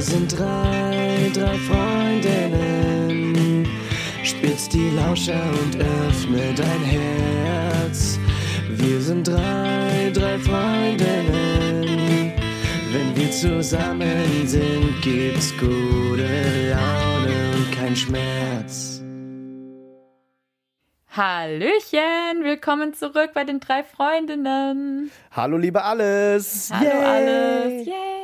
[0.00, 3.68] Wir sind drei, drei Freundinnen.
[4.24, 8.18] Spitz die Lauscher und öffne dein Herz.
[8.70, 12.32] Wir sind drei, drei Freundinnen.
[12.90, 19.02] Wenn wir zusammen sind, gibt's gute Laune und kein Schmerz.
[21.14, 25.10] Hallöchen, willkommen zurück bei den drei Freundinnen.
[25.30, 26.70] Hallo liebe Alles.
[26.72, 27.04] Hallo Yay.
[27.04, 27.86] alles.
[27.86, 28.20] Yay.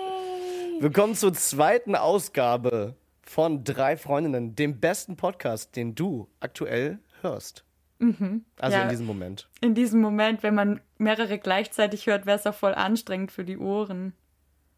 [0.80, 7.64] Willkommen zur zweiten Ausgabe von Drei Freundinnen, dem besten Podcast, den du aktuell hörst.
[7.98, 8.82] Also Ja.
[8.82, 9.48] in diesem Moment.
[9.62, 13.56] In diesem Moment, wenn man mehrere gleichzeitig hört, wäre es auch voll anstrengend für die
[13.58, 14.12] Ohren.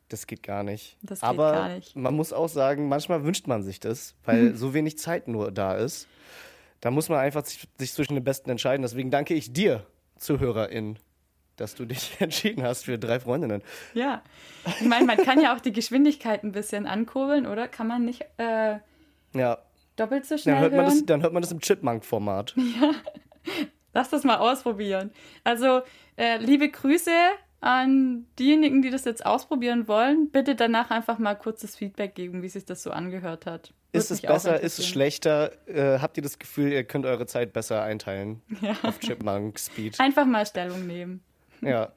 [0.09, 0.97] Das geht gar nicht.
[1.03, 1.97] Das geht Aber gar nicht.
[1.97, 5.75] man muss auch sagen, manchmal wünscht man sich das, weil so wenig Zeit nur da
[5.75, 6.07] ist.
[6.81, 8.83] Da muss man einfach sich, sich zwischen den Besten entscheiden.
[8.83, 9.85] Deswegen danke ich dir,
[10.17, 10.99] Zuhörerin,
[11.61, 13.63] dass du dich entschieden hast für drei Freundinnen.
[13.95, 14.23] Ja.
[14.81, 17.69] Ich meine, man kann ja auch die Geschwindigkeit ein bisschen ankurbeln, oder?
[17.69, 18.79] Kann man nicht äh,
[19.35, 19.59] Ja,
[19.97, 20.91] doppelt so schnell dann hört man hören?
[20.99, 22.55] das, dann hört man das im Chipmunk-Format.
[23.95, 25.11] Lass das mal ausprobieren.
[25.45, 25.81] Also,
[26.17, 27.11] äh, liebe Grüße
[27.61, 30.31] an diejenigen, die das jetzt ausprobieren wollen.
[30.31, 33.73] Bitte danach einfach mal kurzes Feedback geben, wie sich das so angehört hat.
[33.91, 35.53] Würde Ist es besser, ist es schlechter?
[35.67, 38.43] Äh, habt ihr das Gefühl, ihr könnt eure Zeit besser einteilen
[38.83, 39.99] auf Chipmunk Speed?
[39.99, 41.25] Einfach mal Stellung nehmen.
[41.61, 41.93] Ja.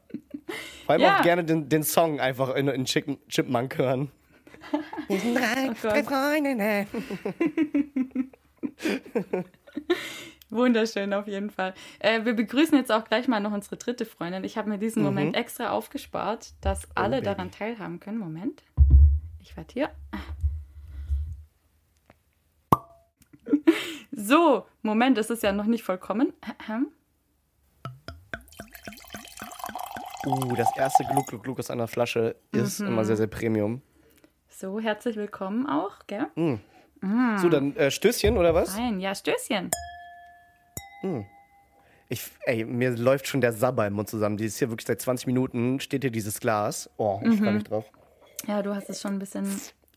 [0.86, 1.20] Vor allem Ja.
[1.20, 4.12] auch gerne den, den Song einfach in, in Chick, Chipmunk hören.
[5.08, 6.88] Wir sind drei, Oh drei Freundinnen.
[10.50, 11.73] Wunderschön auf jeden Fall.
[12.00, 14.44] Äh, wir begrüßen jetzt auch gleich mal noch unsere dritte Freundin.
[14.44, 17.25] Ich habe mir diesen Moment extra aufgespart, dass alle Baby.
[17.25, 18.18] daran teilhaben können.
[18.18, 18.64] Moment.
[19.40, 19.90] Ich warte hier.
[24.14, 26.34] So, Moment, es ist ja noch nicht vollkommen.
[30.27, 32.88] Uh, das erste Gluck, Gluck, Gluck aus einer Flasche ist Mhm.
[32.88, 33.81] immer sehr, sehr Premium.
[34.50, 36.28] So, herzlich willkommen auch, gell?
[37.38, 38.78] So, dann äh, Stößchen oder was?
[38.78, 39.72] Nein, ja, Stößchen.
[42.09, 44.38] Ich, ey, mir läuft schon der Sabber im Mund zusammen.
[44.38, 46.90] Dieses hier wirklich seit 20 Minuten steht hier dieses Glas.
[46.97, 47.38] Oh, ich Mhm.
[47.38, 47.85] freue mich drauf.
[48.47, 49.47] Ja, du hast es schon ein bisschen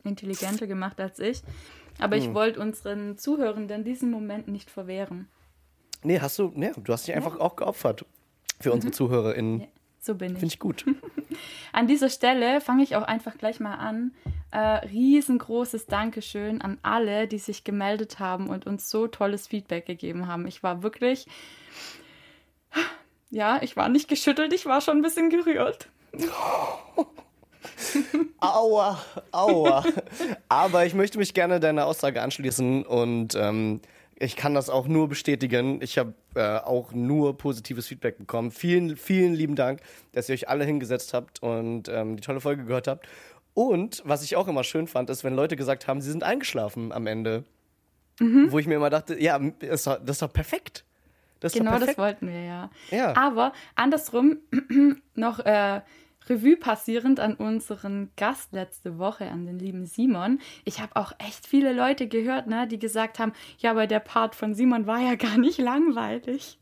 [0.04, 1.42] intelligenter gemacht als ich.
[2.00, 5.28] Aber ich wollte unseren Zuhörenden diesen Moment nicht verwehren.
[6.02, 8.06] Nee, hast du, nee, du hast dich einfach auch geopfert
[8.60, 9.66] für unsere ZuhörerInnen.
[10.04, 10.38] So bin ich.
[10.38, 10.84] Finde ich gut.
[11.72, 14.12] An dieser Stelle fange ich auch einfach gleich mal an.
[14.50, 20.28] Äh, riesengroßes Dankeschön an alle, die sich gemeldet haben und uns so tolles Feedback gegeben
[20.28, 20.46] haben.
[20.46, 21.26] Ich war wirklich,
[23.30, 25.88] ja, ich war nicht geschüttelt, ich war schon ein bisschen gerührt.
[28.40, 29.84] Aua, aua.
[30.50, 33.80] Aber ich möchte mich gerne deiner Aussage anschließen und ähm,
[34.16, 35.80] ich kann das auch nur bestätigen.
[35.82, 38.50] Ich habe äh, auch nur positives Feedback bekommen.
[38.50, 39.80] Vielen, vielen lieben Dank,
[40.12, 43.06] dass ihr euch alle hingesetzt habt und ähm, die tolle Folge gehört habt.
[43.54, 46.92] Und was ich auch immer schön fand, ist, wenn Leute gesagt haben, sie sind eingeschlafen
[46.92, 47.44] am Ende.
[48.20, 50.84] Wo ich mir immer dachte, ja, das ist doch, perfekt.
[51.40, 52.70] Das ist Genau das wollten wir ja.
[52.90, 53.16] Ja.
[53.16, 54.38] Aber andersrum
[55.14, 55.80] noch äh,
[56.28, 60.40] Revue passierend an unseren Gast letzte Woche, an den lieben Simon.
[60.64, 64.34] Ich habe auch echt viele Leute gehört, ne, die gesagt haben, ja, aber der Part
[64.34, 66.58] von Simon war ja gar nicht langweilig.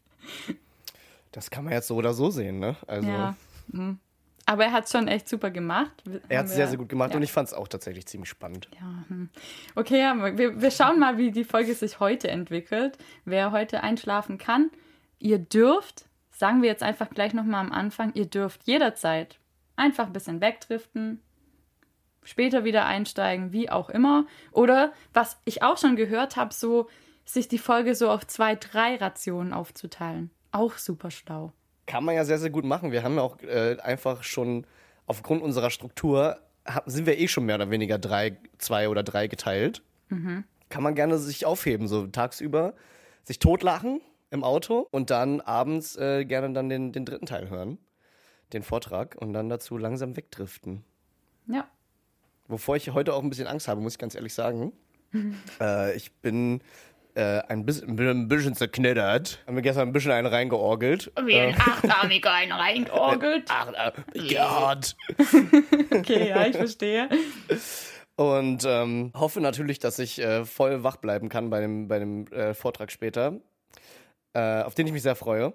[1.31, 2.77] Das kann man jetzt so oder so sehen, ne?
[2.87, 3.34] Also, Ja.
[3.69, 3.99] mhm.
[4.45, 6.03] Aber er hat schon echt super gemacht.
[6.29, 7.17] er hat es sehr, sehr gut gemacht ja.
[7.17, 8.69] und ich fand es auch tatsächlich ziemlich spannend.
[8.75, 9.29] Ja, hm.
[9.77, 12.99] Okay, ja, wir, wir schauen mal, wie die Folge sich heute entwickelt.
[13.25, 14.71] Wer heute einschlafen kann,
[15.21, 19.39] ihr dürft, sagen wir jetzt einfach gleich nochmal am Anfang, ihr dürft jederzeit
[19.77, 21.21] einfach ein bisschen wegdriften,
[22.22, 24.27] später wieder einsteigen, wie auch immer.
[24.53, 26.88] Oder was ich auch schon gehört habe, so
[27.25, 30.31] sich die Folge so auf zwei, drei Rationen aufzuteilen.
[30.50, 31.53] Auch super schlau.
[31.87, 32.93] Kann man ja sehr, sehr gut machen.
[32.93, 34.66] Wir haben ja auch äh, einfach schon
[35.06, 36.38] aufgrund unserer Struktur,
[36.87, 39.82] sind wir eh schon mehr oder weniger drei, zwei oder drei geteilt.
[40.69, 42.75] Kann man gerne sich aufheben, so tagsüber,
[43.25, 44.00] sich totlachen
[44.31, 47.79] im Auto und dann abends äh, gerne dann den, den dritten Teil hören,
[48.52, 50.84] den Vortrag und dann dazu langsam wegdriften.
[51.46, 51.69] Ja.
[52.49, 54.72] Wovor ich heute auch ein bisschen Angst habe, muss ich ganz ehrlich sagen.
[55.60, 56.60] äh, ich bin
[57.14, 59.43] äh, ein, bisschen, bin ein bisschen zerknittert.
[59.46, 61.12] Haben mir gestern ein bisschen einen reingeorgelt.
[61.25, 63.49] Wie ein Achtarmiger einen reingeorgelt.
[63.49, 64.96] Ach, äh, Gerd.
[65.90, 67.08] Okay, ja, ich verstehe.
[68.16, 72.26] Und ähm, hoffe natürlich, dass ich äh, voll wach bleiben kann bei dem, bei dem
[72.28, 73.40] äh, Vortrag später,
[74.32, 75.52] äh, auf den ich mich sehr freue.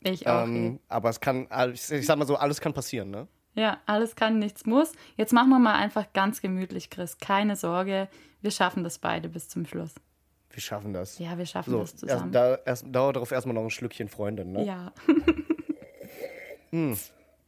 [0.00, 0.44] Ich auch.
[0.44, 3.26] Ähm, aber es kann, ich sag mal so, alles kann passieren, ne?
[3.54, 4.92] Ja, alles kann, nichts muss.
[5.16, 7.18] Jetzt machen wir mal einfach ganz gemütlich, Chris.
[7.18, 8.08] Keine Sorge,
[8.40, 9.94] wir schaffen das beide bis zum Schluss.
[10.50, 11.18] Wir schaffen das.
[11.18, 12.32] Ja, wir schaffen so, das erst, zusammen.
[12.32, 14.64] da, erst, dauert darauf erstmal noch ein Schlückchen Freundin, ne?
[14.64, 14.92] Ja.
[16.70, 16.94] Mm.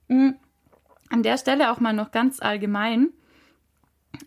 [1.11, 3.11] An der Stelle auch mal noch ganz allgemein.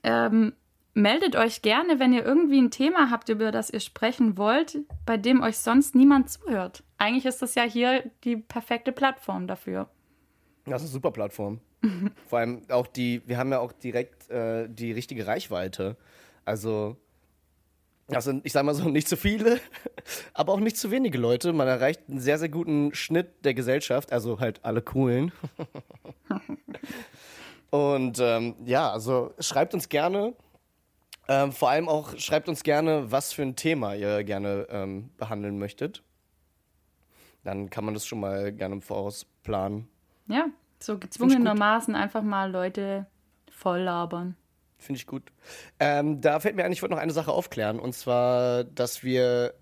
[0.03, 0.53] ähm,
[0.93, 5.17] meldet euch gerne, wenn ihr irgendwie ein Thema habt, über das ihr sprechen wollt, bei
[5.17, 6.83] dem euch sonst niemand zuhört.
[7.03, 9.89] Eigentlich ist das ja hier die perfekte Plattform dafür.
[10.63, 11.59] Das ist eine super Plattform.
[12.29, 15.97] Vor allem auch die, wir haben ja auch direkt äh, die richtige Reichweite.
[16.45, 16.95] Also,
[18.07, 19.59] also ich sag mal so, nicht zu viele,
[20.33, 21.51] aber auch nicht zu wenige Leute.
[21.51, 25.33] Man erreicht einen sehr, sehr guten Schnitt der Gesellschaft, also halt alle coolen.
[27.69, 30.35] Und ähm, ja, also schreibt uns gerne.
[31.27, 35.59] Ähm, vor allem auch schreibt uns gerne, was für ein Thema ihr gerne ähm, behandeln
[35.59, 36.01] möchtet.
[37.43, 39.87] Dann kann man das schon mal gerne im Voraus planen.
[40.27, 40.47] Ja,
[40.79, 43.05] so gezwungenermaßen einfach mal Leute
[43.51, 44.35] voll labern.
[44.77, 45.31] Finde ich gut.
[45.79, 47.79] Ähm, da fällt mir ein, ich wollte noch eine Sache aufklären.
[47.79, 49.53] Und zwar, dass wir,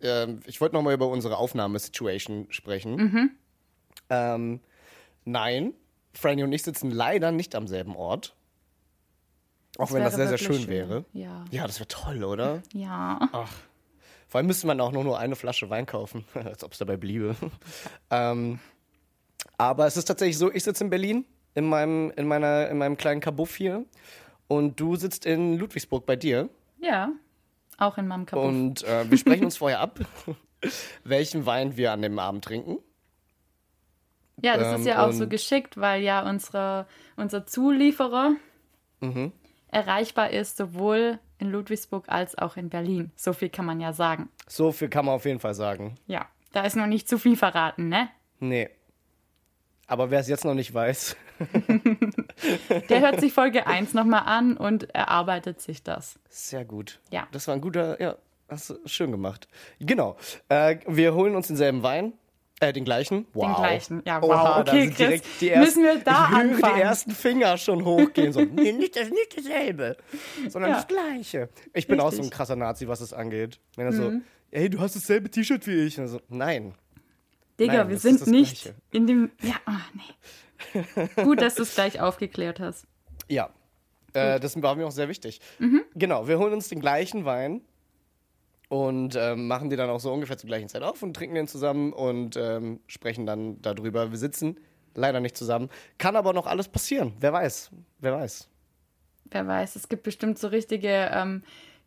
[0.00, 3.36] ähm, ich wollte noch mal über unsere Aufnahmesituation sprechen.
[4.08, 4.60] Ähm,
[5.24, 5.74] nein,
[6.14, 8.34] Franny und ich sitzen leider nicht am selben Ort.
[9.78, 11.04] Auch Das wenn das sehr, sehr wirklich schön, wäre.
[11.12, 11.44] Ja.
[11.50, 12.62] Ja, das wäre toll, oder?
[12.74, 13.48] Ja.
[14.32, 16.96] Vor allem müsste man auch nur, nur eine Flasche Wein kaufen, als ob es dabei
[16.96, 17.36] bliebe.
[18.10, 18.60] ähm,
[19.58, 22.96] aber es ist tatsächlich so, ich sitze in Berlin, in meinem, in, meiner, in meinem
[22.96, 23.84] kleinen Kabuff hier.
[24.48, 26.48] Und du sitzt in Ludwigsburg bei dir.
[26.80, 27.10] Ja.
[27.76, 28.46] Auch in meinem Kabuff.
[28.46, 30.00] Und äh, wir sprechen uns vorher ab,
[31.04, 32.78] welchen Wein wir an dem Abend trinken.
[34.40, 36.86] Ja, das Ähm, ist ja auch so und- geschickt, weil ja unsere,
[37.16, 38.36] unser Zulieferer
[39.00, 39.32] Mhm.
[39.72, 43.10] Erreichbar ist, sowohl in Ludwigsburg als auch in Berlin.
[43.16, 44.28] So viel kann man ja sagen.
[44.46, 45.96] So viel kann man auf jeden Fall sagen.
[46.06, 48.08] Ja, da ist noch nicht zu viel verraten, ne?
[48.38, 48.70] Nee.
[49.88, 51.16] Aber wer es jetzt noch nicht weiß,
[52.88, 56.18] Der hört sich Folge 1 nochmal an und erarbeitet sich das.
[56.28, 57.00] sehr gut.
[57.10, 57.26] Ja.
[57.32, 58.16] Das war ein guter, ja,
[58.48, 59.48] hast du schön gemacht.
[59.80, 60.16] Genau.
[60.48, 62.12] Äh, wir holen uns denselben Wein.
[62.62, 63.26] Äh, den gleichen?
[63.34, 63.46] Wow.
[63.46, 64.02] Den gleichen.
[64.06, 64.30] Ja, wow.
[64.30, 66.76] Oha, Okay, Chris, direkt die müssen wir da ich höre anfangen?
[66.76, 68.32] die ersten Finger schon hochgehen.
[68.32, 69.96] So, nee, nicht, das, nicht dasselbe,
[70.48, 70.76] sondern Ja.
[70.76, 71.48] das Gleiche.
[71.74, 72.24] Ich bin auch so Richtig.
[72.24, 72.26] Mhm.
[72.28, 73.58] ein krasser Nazi, was das angeht.
[73.76, 74.12] Wenn er so,
[74.52, 75.98] ey, du hast dasselbe T-Shirt wie ich.
[75.98, 76.74] Und so, nein.
[77.58, 78.76] Digga, Nein, wir sind nicht Gleiche.
[78.92, 79.30] in dem.
[79.42, 81.04] Ja, ah, nee.
[81.24, 82.86] Gut, dass du es gleich aufgeklärt hast.
[83.28, 83.50] Ja.
[84.14, 85.40] Äh, das war mir auch sehr wichtig.
[85.94, 87.60] Genau, wir holen uns den gleichen Wein
[88.72, 91.46] und ähm, machen den dann auch so ungefähr zur gleichen Zeit auf und trinken den
[91.46, 94.12] zusammen und ähm, sprechen dann darüber.
[94.12, 94.56] Wir sitzen
[94.94, 95.68] leider nicht zusammen.
[95.98, 97.12] Kann aber noch alles passieren.
[97.20, 97.70] Wer weiß.
[97.98, 98.48] Wer weiß.
[99.26, 101.42] Wer weiß, es gibt bestimmt so richtige ähm,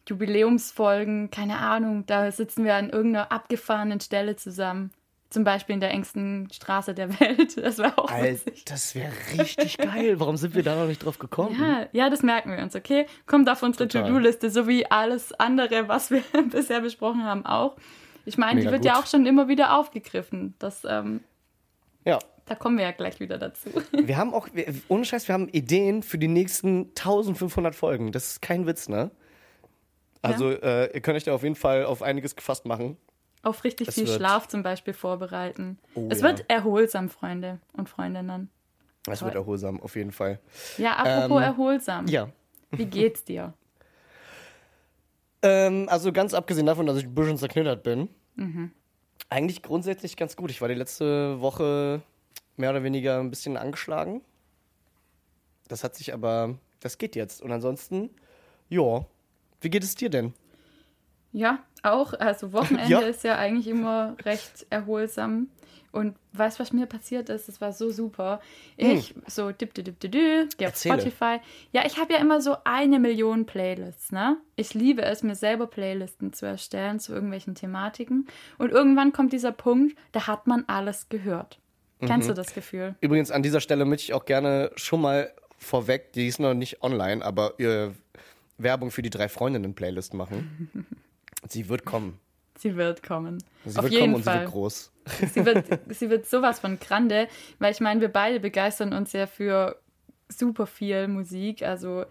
[0.08, 4.92] Jubiläumsfolgen, keine Ahnung, da sitzen wir an irgendeiner abgefahrenen Stelle zusammen.
[5.30, 7.56] Zum Beispiel in der engsten Straße der Welt.
[7.66, 8.66] Das wäre auch Alter, witzig.
[8.66, 10.20] das wäre richtig geil.
[10.20, 11.58] Warum sind wir da noch nicht drauf gekommen?
[11.60, 13.08] Ja, ja, das merken wir uns, okay?
[13.26, 13.88] Kommt auf unsere.
[13.88, 17.76] To-Do-Liste, so wie alles andere, was wir bisher besprochen haben, auch.
[18.26, 19.04] Ich meine, die wird ja gut.
[19.04, 20.56] auch schon immer wieder aufgegriffen.
[20.60, 21.22] Das, ähm,
[22.04, 22.20] ja.
[22.46, 23.70] da kommen wir ja gleich wieder dazu.
[23.92, 28.12] Wir haben auch, wir, ohne Scheiß, wir haben Ideen für die nächsten 1500 Folgen.
[28.12, 29.12] Das ist kein Witz, ne?
[30.22, 32.98] Also, äh, ihr könnt euch da auf jeden Fall auf einiges gefasst machen.
[33.46, 35.78] Auf richtig Es viel Schlaf zum Beispiel vorbereiten.
[35.94, 36.28] Oh, es ja.
[36.30, 38.50] wird erholsam, Freunde und Freundinnen.
[39.08, 40.40] Es wird erholsam, auf jeden Fall.
[40.80, 42.08] Ja, apropos Ähm, erholsam.
[42.08, 42.30] Ja.
[42.72, 43.54] Wie geht's dir?
[45.42, 48.72] Ähm, also ganz abgesehen davon, dass ich ein bisschen zerknittert bin, Mhm.
[49.30, 50.50] eigentlich grundsätzlich ganz gut.
[50.50, 52.02] Ich war die letzte Woche
[52.58, 54.22] mehr oder weniger ein bisschen angeschlagen.
[55.68, 57.44] Das hat sich aber, das geht jetzt.
[57.44, 58.10] Und ansonsten,
[58.70, 59.06] ja.
[59.62, 60.34] Wie geht es dir denn?
[61.38, 62.14] Ja, auch.
[62.14, 63.00] Also Wochenende Ja.
[63.02, 65.50] ist ja eigentlich immer recht erholsam.
[65.92, 67.48] Und weißt du, was mir passiert ist?
[67.48, 68.42] Das war so super.
[68.76, 70.12] Ich so dip dip dip dip
[70.58, 70.92] gehe auf Hm.
[70.92, 71.38] Spotify.
[71.72, 74.38] Ja, ich habe ja immer so eine Million Playlists, ne?
[74.58, 78.28] Ich liebe es, mir selber Playlisten zu erstellen zu irgendwelchen Thematiken.
[78.58, 81.60] Und irgendwann kommt dieser Punkt, da hat man alles gehört.
[82.06, 82.38] Kennst du Mhm.
[82.38, 82.96] das Gefühl?
[83.00, 86.82] Übrigens, an dieser Stelle möchte ich auch gerne schon mal vorweg, die ist noch nicht
[86.84, 87.92] online, aber äh,
[88.58, 90.70] Werbung für die drei Freundinnen-Playlist machen.
[91.48, 92.20] Sie wird kommen.
[92.58, 93.44] Sie wird kommen.
[93.66, 94.40] Sie auf wird jeden kommen und sie Fall.
[94.42, 94.92] wird groß.
[95.34, 97.28] Sie wird, sie wird sowas von grande,
[97.60, 99.80] weil ich meine, wir beide begeistern uns ja für
[100.30, 102.06] super viel Musik, also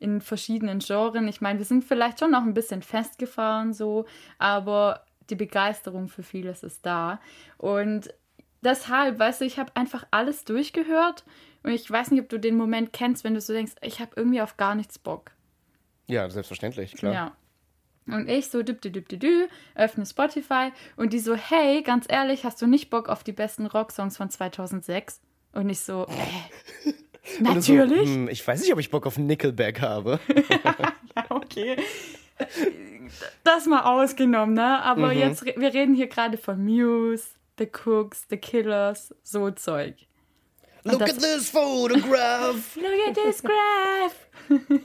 [0.00, 1.28] in verschiedenen Genren.
[1.28, 4.06] Ich meine, wir sind vielleicht schon noch ein bisschen festgefahren so,
[4.38, 7.20] aber die Begeisterung für vieles ist da.
[7.56, 8.12] Und
[8.62, 11.24] deshalb, weißt du, ich habe einfach alles durchgehört
[11.62, 14.12] und ich weiß nicht, ob du den Moment kennst, wenn du so denkst, ich habe
[14.16, 15.30] irgendwie auf gar nichts Bock.
[16.08, 17.12] Ja, selbstverständlich, klar.
[17.12, 17.36] Ja.
[18.12, 22.44] Und ich so, düp, düp, düp, düp, öffne Spotify und die so, hey, ganz ehrlich,
[22.44, 25.20] hast du nicht Bock auf die besten Rocksongs von 2006?
[25.52, 26.90] Und ich so, äh,
[27.38, 28.08] Und du so, natürlich.
[28.08, 30.20] hm, ich weiß nicht, ob ich Bock auf Nickelback habe.
[31.16, 31.76] Ja, okay.
[33.42, 34.80] Das mal ausgenommen, ne?
[34.82, 35.18] Aber Mhm.
[35.18, 37.24] jetzt, wir reden hier gerade von Muse,
[37.58, 39.96] The Cooks, The Killers, so Zeug.
[40.84, 42.76] Look das- at this photograph.
[42.76, 44.14] Look at this graph.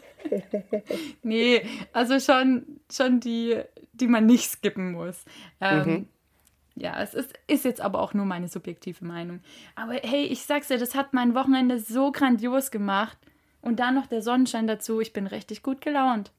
[1.23, 1.61] nee,
[1.93, 3.57] also schon, schon die,
[3.93, 5.25] die man nicht skippen muss.
[5.61, 6.07] Ähm,
[6.75, 9.39] Ja, es ist, ist jetzt aber auch nur meine subjektive Meinung.
[9.75, 13.17] Aber hey, ich sag's dir, das hat mein Wochenende so grandios gemacht.
[13.61, 14.99] Und dann noch der Sonnenschein dazu.
[14.99, 16.31] Ich bin richtig gut gelaunt.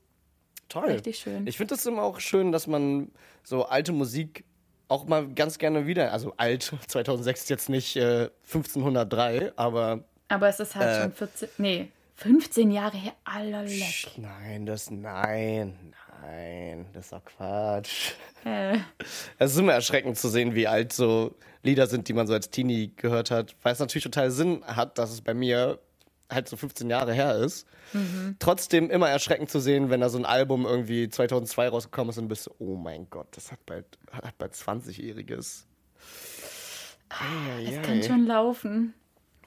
[0.69, 0.85] Toll.
[0.91, 1.47] Richtig schön.
[1.47, 3.11] Ich finde es immer auch schön, dass man
[3.43, 4.45] so alte Musik
[4.89, 10.49] auch mal ganz gerne wieder, also alt, 2006 ist jetzt nicht äh, 1503, aber Aber
[10.49, 11.03] es ist halt Äh.
[11.03, 13.13] schon 14, nee, 15 Jahre her.
[13.25, 14.11] Allerleck.
[14.17, 15.93] Nein, das nein,
[16.23, 18.13] nein, das ist doch Quatsch.
[18.45, 18.79] Äh,
[19.39, 22.51] Es ist immer erschreckend zu sehen, wie alt so Lieder sind, die man so als
[22.51, 25.79] Teenie gehört hat, weil es natürlich total Sinn hat, dass es bei mir
[26.31, 27.67] halt so 15 Jahre her ist.
[28.41, 32.25] Trotzdem immer erschreckend zu sehen, wenn da so ein Album irgendwie 2002 rausgekommen ist und
[32.25, 35.65] du bist so, oh mein Gott, das hat bald, hat bald 20-Jähriges.
[37.65, 38.95] es kann schon laufen.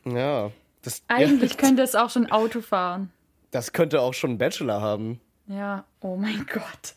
[0.05, 3.11] Ja, das, Eigentlich ja, könnte es auch schon Auto fahren.
[3.51, 5.19] das könnte auch schon ein Bachelor haben.
[5.47, 6.95] Ja, oh mein Gott.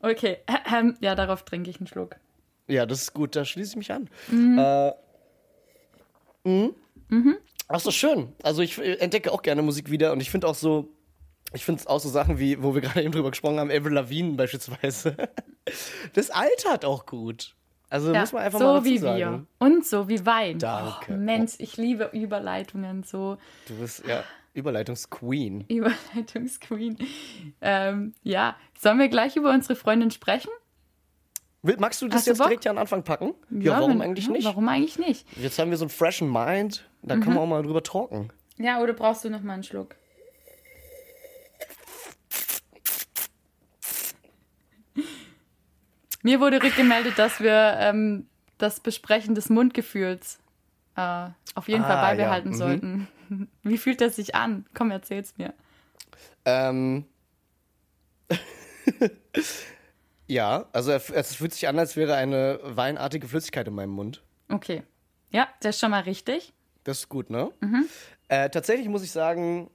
[0.00, 0.38] Okay,
[0.72, 2.16] ähm, ja, darauf trinke ich einen Schluck.
[2.68, 4.08] Ja, das ist gut, da schließe ich mich an.
[4.28, 4.58] Mhm.
[4.58, 4.92] Äh,
[6.44, 6.74] mhm.
[7.68, 8.32] Ach so, schön.
[8.42, 10.88] Also ich äh, entdecke auch gerne Musik wieder und ich finde auch so,
[11.52, 13.92] ich finde es auch so Sachen wie, wo wir gerade eben drüber gesprochen haben, Avril
[13.94, 15.16] Lavigne beispielsweise.
[16.14, 17.54] Das altert auch gut.
[17.90, 19.18] Also Ja, muss man einfach so mal dazu wie sagen.
[19.18, 19.46] wir.
[19.58, 20.58] Und so wie Wein.
[20.58, 21.12] Danke.
[21.14, 23.38] Oh, Mensch, ich liebe Überleitungen so.
[23.66, 24.22] Du bist ja
[24.54, 25.64] Überleitungsqueen.
[25.68, 26.98] Überleitungsqueen.
[27.60, 30.50] Ähm, ja, sollen wir gleich über unsere Freundin sprechen?
[31.62, 32.48] Will- Magst du das du jetzt Bock?
[32.48, 33.34] direkt hier an Anfang packen?
[33.50, 34.44] Ja, warum wenn- eigentlich ja, nicht?
[34.44, 35.26] Warum eigentlich nicht?
[35.38, 37.20] Jetzt haben wir so einen freshen Mind, da Mhm.
[37.22, 38.30] können wir auch mal drüber talken.
[38.58, 39.96] Ja, oder brauchst du noch mal einen Schluck?
[46.28, 48.26] Mir wurde rückgemeldet, dass wir ähm,
[48.58, 50.38] das Besprechen des Mundgefühls
[50.94, 52.58] äh, auf jeden Fall Ah, beibehalten ja, mhm.
[52.58, 53.08] sollten.
[53.62, 54.66] Wie fühlt das sich an?
[54.74, 55.54] Komm, erzähl's mir.
[56.44, 57.06] Ähm.
[60.26, 64.22] ja, also es fühlt sich an, als wäre eine weinartige Flüssigkeit in meinem Mund.
[64.50, 64.82] Okay.
[65.30, 66.52] Ja, das ist schon mal richtig.
[66.84, 67.50] Das ist gut, ne?
[68.28, 69.70] Äh, tatsächlich muss ich sagen,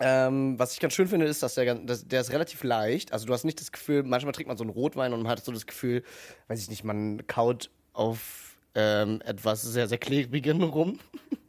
[0.00, 3.12] ähm, was ich ganz schön finde, ist, dass der, dass der ist relativ leicht.
[3.12, 5.44] Also du hast nicht das Gefühl, manchmal trinkt man so einen Rotwein und man hat
[5.44, 6.02] so das Gefühl,
[6.48, 10.98] weiß ich nicht, man kaut auf ähm, etwas sehr, sehr klebrigen rum.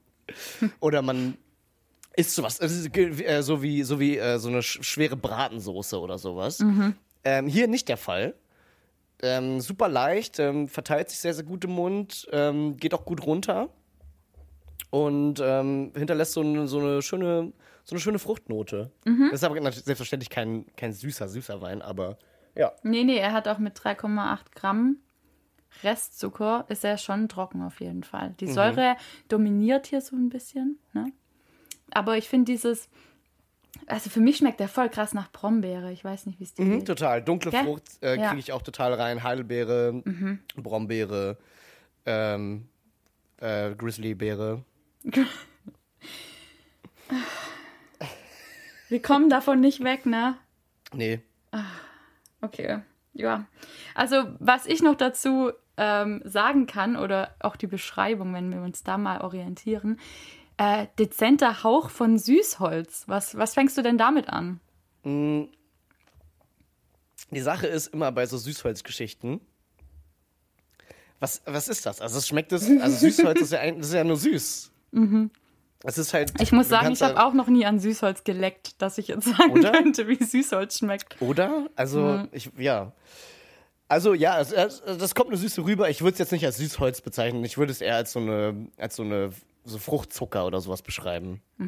[0.80, 1.38] Oder man
[2.16, 6.60] isst sowas, äh, so wie, so, wie äh, so eine sch schwere Bratensoße oder sowas.
[7.24, 8.36] Ähm, hier nicht der Fall.
[9.22, 13.26] Ähm, super leicht, ähm, verteilt sich sehr, sehr gut im Mund, ähm, geht auch gut
[13.26, 13.70] runter
[14.90, 18.92] und ähm, hinterlässt so eine, so eine schöne so eine schöne Fruchtnote.
[19.06, 22.18] Das ist aber selbstverständlich kein, kein süßer, süßer Wein, aber
[22.56, 22.72] ja.
[22.84, 24.98] Nee, nee, er hat auch mit 3,8 Gramm
[25.84, 28.32] Restzucker, ist er schon trocken auf jeden Fall.
[28.32, 28.38] Mhm.
[28.38, 28.98] Die Säure
[29.30, 30.78] dominiert hier so ein bisschen.
[30.94, 31.12] Ne?
[31.92, 32.90] Aber ich finde dieses,
[33.88, 35.92] also für mich schmeckt der voll krass nach Brombeere.
[35.94, 36.88] Ich weiß nicht, wie es dir Mhm, geht.
[36.88, 37.22] total.
[37.24, 37.64] Dunkle Gell?
[37.64, 38.28] Frucht äh, Ja.
[38.28, 39.24] kriege ich auch total rein.
[39.24, 40.04] Heidelbeere,
[40.58, 41.38] Brombeere,
[42.06, 42.68] ähm,
[43.38, 44.64] äh, Grizzlybeere.
[48.92, 50.38] Wir kommen davon nicht weg, ne?
[50.92, 51.22] Nee.
[52.42, 52.80] Okay,
[53.14, 53.46] ja.
[53.96, 58.84] Also, was ich noch dazu ähm, sagen kann, oder auch die Beschreibung, wenn wir uns
[58.84, 59.98] da mal orientieren,
[60.58, 63.06] äh, dezenter Hauch von Süßholz.
[63.08, 64.60] Was, was fängst du denn damit an?
[65.06, 65.48] Die
[67.40, 69.40] Sache ist immer bei so Süßholzgeschichten.
[71.22, 72.02] Was, was ist das?
[72.02, 74.70] Also es schmeckt es, also Süßholz ist ja, ein, ist ja nur süß.
[75.84, 76.34] Es ist halt.
[76.40, 79.26] Ich muss sagen, ich habe da- auch noch nie an Süßholz geleckt, dass ich jetzt
[79.38, 79.72] sagen Oder?
[79.72, 81.22] könnte, wie Süßholz schmeckt.
[81.22, 81.68] Oder?
[81.76, 82.92] Also, ich, ja.
[83.88, 85.90] Also, ja, es, es, das kommt eine Süße rüber.
[85.90, 87.44] Ich würde es jetzt nicht als Süßholz bezeichnen.
[87.44, 89.32] Ich würde es eher als so eine, als so eine
[89.66, 91.42] so Fruchtzucker oder sowas beschreiben.
[91.60, 91.66] Ja,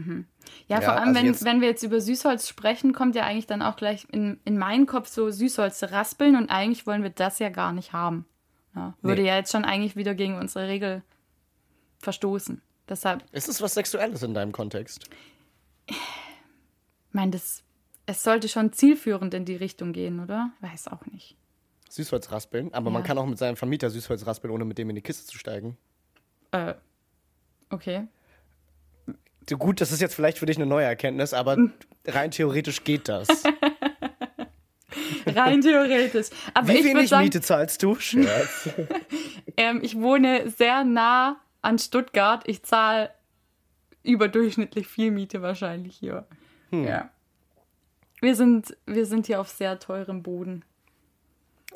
[0.68, 3.46] Ja, vor allem, also wenn, jetzt- wenn wir jetzt über Süßholz sprechen, kommt ja eigentlich
[3.46, 7.40] dann auch gleich in, in meinen Kopf so Süßholz raspeln und eigentlich wollen wir das
[7.40, 8.26] ja gar nicht haben.
[8.76, 9.28] Ja, würde Nee.
[9.28, 11.04] ja jetzt schon eigentlich wieder gegen unsere Regel
[12.00, 12.62] verstoßen.
[12.90, 15.10] Deshalb, Ist es was Sexuelles in deinem Kontext?
[15.88, 15.96] ich
[17.14, 17.64] meine, das,
[18.06, 20.52] es sollte schon zielführend in die Richtung gehen, oder?
[20.62, 21.36] Weiß auch nicht.
[21.90, 23.08] Süßholz raspeln, aber man Ja.
[23.08, 25.78] kann auch mit seinem Vermieter Süßholz raspeln, ohne mit dem in die Kiste zu steigen.
[26.52, 26.74] Äh,
[27.70, 28.08] okay.
[29.60, 31.58] Gut, das ist jetzt vielleicht für dich eine neue Erkenntnis, aber
[32.08, 33.28] rein theoretisch geht das.
[35.26, 36.28] Rein theoretisch.
[36.54, 37.96] Aber Wie ich wenig sagen, Miete zahlst du?
[38.00, 38.70] Scherz.
[39.58, 42.44] Ähm, ich wohne sehr nah an Stuttgart.
[42.48, 43.10] Ich zahle
[44.04, 46.28] überdurchschnittlich viel Miete wahrscheinlich hier.
[46.70, 46.86] Hm.
[46.86, 47.10] Ja.
[48.22, 50.64] Wir sind, wir sind hier auf sehr teurem Boden.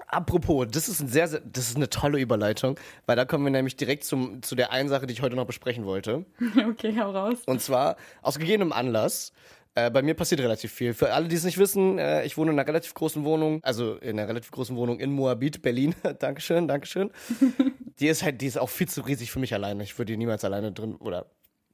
[0.08, 3.52] Apropos, das ist, ein sehr, sehr, das ist eine tolle Überleitung, weil da kommen wir
[3.52, 6.26] nämlich direkt zum, zu der einen Sache, die ich heute noch besprechen wollte.
[6.70, 7.40] okay, hau raus.
[7.46, 9.34] Und zwar aus gegebenem Anlass
[9.78, 10.96] Äh, bei mir passiert relativ viel.
[10.96, 13.94] Für alle, die es nicht wissen, äh, ich wohne in einer relativ großen Wohnung, also
[13.98, 15.94] in einer relativ großen Wohnung in Moabit, Berlin.
[16.20, 17.12] Dankeschön, Dankeschön.
[18.00, 19.84] die ist halt, die ist auch viel zu riesig für mich alleine.
[19.84, 21.28] Ich würde hier niemals alleine drin oder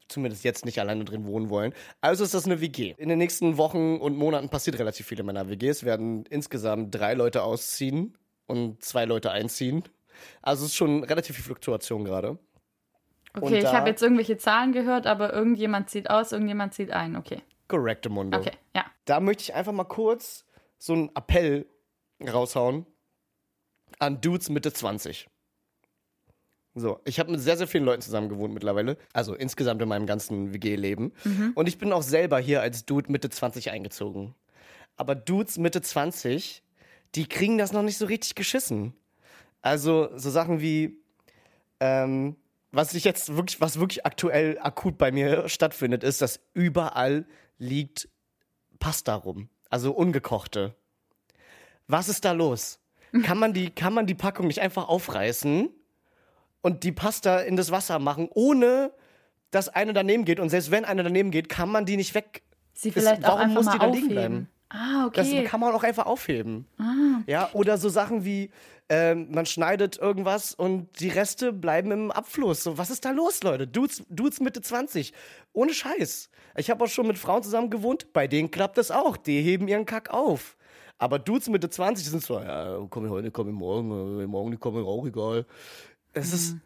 [0.10, 1.74] zumindest jetzt nicht alleine drin wohnen wollen.
[2.02, 2.94] Also ist das eine WG.
[2.98, 5.70] In den nächsten Wochen und Monaten passiert relativ viel in meiner WG.
[5.70, 8.18] Es werden insgesamt drei Leute ausziehen
[8.48, 9.82] und zwei Leute einziehen.
[10.42, 12.38] Also es ist schon relativ viel Fluktuation gerade.
[13.34, 17.16] Okay, ich habe jetzt irgendwelche Zahlen gehört, aber irgendjemand zieht aus, irgendjemand zieht ein.
[17.16, 17.42] Okay.
[17.68, 18.38] Korrekte Mundo.
[18.38, 18.86] Okay, ja.
[19.06, 20.46] Da möchte ich einfach mal kurz
[20.78, 21.66] so einen Appell
[22.22, 22.86] raushauen
[24.00, 25.28] an Dudes Mitte 20.
[26.76, 28.98] So, ich habe mit sehr, sehr vielen Leuten zusammen gewohnt mittlerweile.
[29.14, 31.14] Also insgesamt in meinem ganzen WG-Leben.
[31.24, 31.52] Mhm.
[31.54, 34.34] Und ich bin auch selber hier als Dude Mitte 20 eingezogen.
[34.96, 36.64] Aber Dudes Mitte 20,
[37.16, 38.94] die kriegen das noch nicht so richtig geschissen.
[39.62, 40.98] Also so Sachen wie,
[41.80, 42.36] ähm,
[42.72, 47.28] was ich jetzt wirklich, was wirklich aktuell akut bei mir stattfindet, ist, dass überall
[47.64, 48.10] liegt
[48.80, 49.50] Pasta rum.
[49.70, 50.76] Also ungekochte.
[51.88, 52.80] Was ist da los?
[53.24, 55.70] Kann man die, kann man die Packung nicht einfach aufreißen
[56.62, 58.92] und die Pasta in das Wasser machen, ohne
[59.52, 60.40] dass eine daneben geht?
[60.40, 62.44] Und selbst wenn eine daneben geht, kann man die nicht weg.
[62.74, 64.50] Sie vielleicht ist, warum auch einfach muss die da liegen bleiben?
[64.74, 65.42] Ah, okay.
[65.42, 66.66] Das kann man auch einfach aufheben.
[66.80, 67.22] Ah.
[67.28, 68.50] Ja, oder so Sachen wie,
[68.90, 72.64] ähm, man schneidet irgendwas und die Reste bleiben im Abfluss.
[72.64, 73.68] So, was ist da los, Leute?
[73.68, 75.14] Dudes, Dudes Mitte 20.
[75.54, 76.30] Ohne Scheiß.
[76.58, 79.16] Ich habe auch schon mit Frauen zusammen gewohnt, bei denen klappt das auch.
[79.16, 80.58] Die heben ihren Kack auf.
[80.98, 84.60] Aber Dudes Mitte 20 sind so, ja, komm ich heute, komm ich morgen, äh, morgen
[84.60, 85.46] komm ich auch, egal.
[86.14, 86.34] Es mhm.
[86.34, 86.58] ist.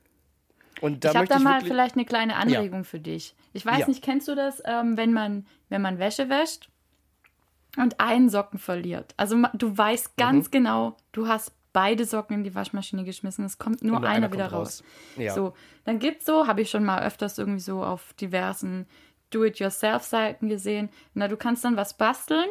[0.80, 2.84] Und da ich habe da mal vielleicht eine kleine Anregung ja.
[2.84, 3.36] für dich.
[3.52, 3.88] Ich weiß ja.
[3.88, 6.70] nicht, kennst du das, ähm, wenn man, wenn man Wäsche wäscht
[7.84, 9.14] und einen Socken verliert?
[9.18, 10.52] Also du weißt ganz mhm.
[10.52, 13.46] genau, du hast beide Socken in die Waschmaschine geschmissen.
[13.46, 14.82] Es kommt nur einer, einer, wieder raus.
[14.82, 15.24] raus.
[15.24, 15.34] Ja.
[15.34, 15.54] So,
[15.86, 18.88] dann gibt's so, habe ich schon mal öfters irgendwie so auf diversen
[19.30, 20.90] Do-it-yourself-Seiten gesehen.
[21.14, 22.50] Na, du kannst dann was basteln,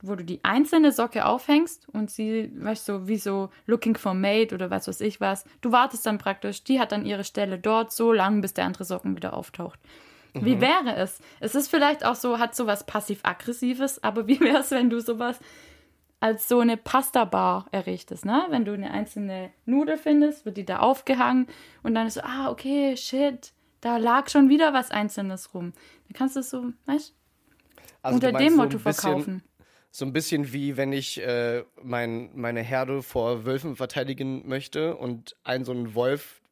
[0.00, 4.14] wo du die einzelne Socke aufhängst und sie, weißt du, so, wie so looking for
[4.14, 5.44] mate oder was weiß ich was.
[5.60, 8.84] Du wartest dann praktisch, die hat dann ihre Stelle dort so lang, bis der andere
[8.84, 9.78] Socken wieder auftaucht.
[10.34, 10.44] Mhm.
[10.44, 11.20] Wie wäre es?
[11.40, 15.00] Es ist vielleicht auch so, hat so was passiv-aggressives, aber wie wäre es, wenn du
[15.00, 15.38] sowas
[16.20, 18.44] als so eine Pasta-Bar errichtest, ne?
[18.50, 21.46] Wenn du eine einzelne Nudel findest, wird die da aufgehangen
[21.82, 25.72] und dann ist so, ah, okay, shit, da lag schon wieder was Einzelnes rum.
[26.06, 27.14] Dann kannst du es so, weißt
[28.02, 29.42] also unter dem Motto so bisschen, verkaufen.
[29.90, 35.36] So ein bisschen wie wenn ich äh, mein, meine Herde vor Wölfen verteidigen möchte und
[35.42, 36.42] einen so einen Wolf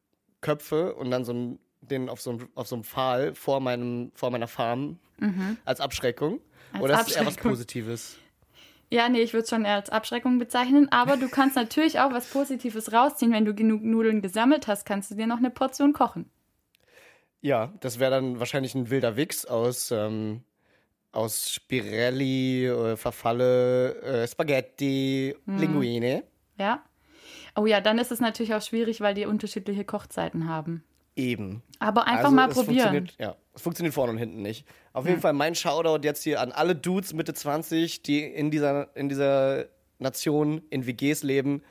[0.40, 4.12] köpfe und dann so einen, den auf so, einem, auf so einem Pfahl vor, meinem,
[4.14, 5.56] vor meiner Farm mhm.
[5.64, 6.40] als Abschreckung.
[6.72, 8.18] Als Oder ist es eher was Positives?
[8.90, 12.12] Ja, nee, ich würde es schon eher als Abschreckung bezeichnen, aber du kannst natürlich auch
[12.12, 13.32] was Positives rausziehen.
[13.32, 16.30] Wenn du genug Nudeln gesammelt hast, kannst du dir noch eine Portion kochen.
[17.40, 20.42] Ja, das wäre dann wahrscheinlich ein wilder Wix aus, ähm,
[21.12, 25.58] aus Spirelli, äh, Verfalle, äh, Spaghetti, hm.
[25.58, 26.24] Linguine.
[26.58, 26.82] Ja.
[27.54, 30.84] Oh ja, dann ist es natürlich auch schwierig, weil die unterschiedliche Kochzeiten haben.
[31.18, 31.62] Eben.
[31.80, 33.10] Aber einfach also, mal probieren.
[33.18, 34.64] Ja, es funktioniert vorne und hinten nicht.
[34.92, 38.96] Auf jeden Fall mein Shoutout jetzt hier an alle Dudes Mitte 20, die in dieser,
[38.96, 39.64] in dieser
[39.98, 41.62] Nation in WGs leben.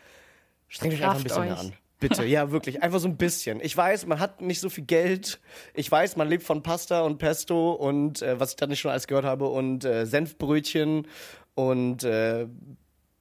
[0.68, 1.74] Strengt euch einfach ein bisschen mehr an.
[2.00, 2.84] Bitte, ja, wirklich.
[2.84, 3.62] Einfach so ein bisschen.
[3.62, 5.40] Ich weiß, man hat nicht so viel Geld.
[5.74, 8.92] Ich weiß, man lebt von Pasta und Pesto und äh, was ich da nicht schon
[8.92, 11.08] alles gehört habe und äh, Senfbrötchen
[11.56, 12.48] und äh,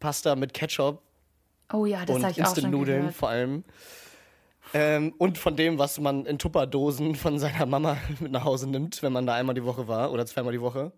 [0.01, 1.03] Pasta mit Ketchup.
[1.73, 3.65] Oh ja, das habe ich auch schon Nudeln vor allem.
[4.75, 9.03] Ähm, und von dem, was man in Tupperdosen von seiner Mama mit nach Hause nimmt,
[9.03, 10.93] wenn man da einmal die Woche war oder zweimal die Woche.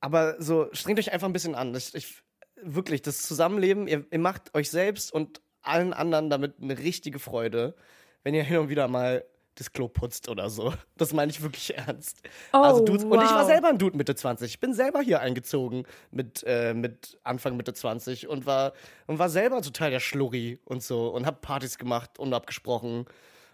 [0.00, 1.74] Aber so, strengt euch einfach ein bisschen an.
[1.74, 2.22] Ich, ich,
[2.62, 7.74] wirklich, das Zusammenleben, ihr, ihr macht euch selbst und allen anderen damit eine richtige Freude,
[8.22, 9.24] wenn ihr hin und wieder mal
[9.58, 10.72] das Klo putzt oder so.
[10.96, 12.22] Das meine ich wirklich ernst.
[12.52, 13.12] Oh, also Dudes, wow.
[13.12, 14.50] Und ich war selber ein Dude Mitte 20.
[14.50, 18.72] Ich bin selber hier eingezogen mit, äh, mit Anfang Mitte 20 und war,
[19.06, 23.06] und war selber total der Schlurri und so und habe Partys gemacht, unabgesprochen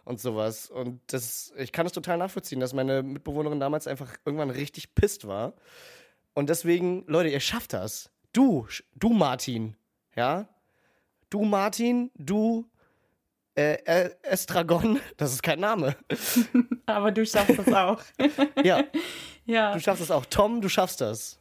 [0.04, 0.70] und sowas.
[0.70, 5.26] Und das, ich kann es total nachvollziehen, dass meine Mitbewohnerin damals einfach irgendwann richtig pisst
[5.26, 5.54] war.
[6.34, 8.10] Und deswegen, Leute, ihr schafft das.
[8.32, 9.76] Du, du Martin,
[10.16, 10.48] ja?
[11.30, 12.68] Du Martin, du
[13.56, 15.96] äh, Estragon, das ist kein Name.
[16.86, 18.00] Aber du schaffst das auch.
[18.64, 18.84] ja.
[19.44, 19.72] ja.
[19.74, 20.26] Du schaffst das auch.
[20.26, 21.38] Tom, du schaffst das.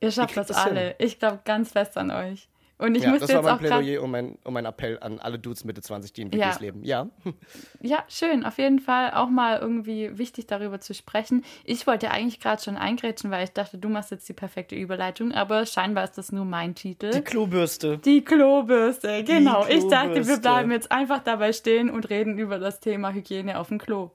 [0.00, 0.80] Ihr schafft das, das alle.
[0.80, 0.94] Hin.
[0.98, 2.48] Ich glaube ganz fest an euch.
[2.76, 5.64] Und ich ja, das war mein Plädoyer und mein, und mein Appell an alle Dudes
[5.64, 6.56] Mitte 20, die in WGs ja.
[6.60, 6.84] leben.
[6.84, 7.08] Ja.
[7.80, 8.44] Ja, schön.
[8.44, 11.44] Auf jeden Fall auch mal irgendwie wichtig darüber zu sprechen.
[11.64, 15.32] Ich wollte eigentlich gerade schon eingrätschen, weil ich dachte, du machst jetzt die perfekte Überleitung,
[15.32, 17.10] aber scheinbar ist das nur mein Titel.
[17.10, 17.98] Die Klobürste.
[17.98, 19.64] Die Klobürste, genau.
[19.64, 19.74] Die Klobürste.
[19.74, 23.68] Ich dachte, wir bleiben jetzt einfach dabei stehen und reden über das Thema Hygiene auf
[23.68, 24.12] dem Klo.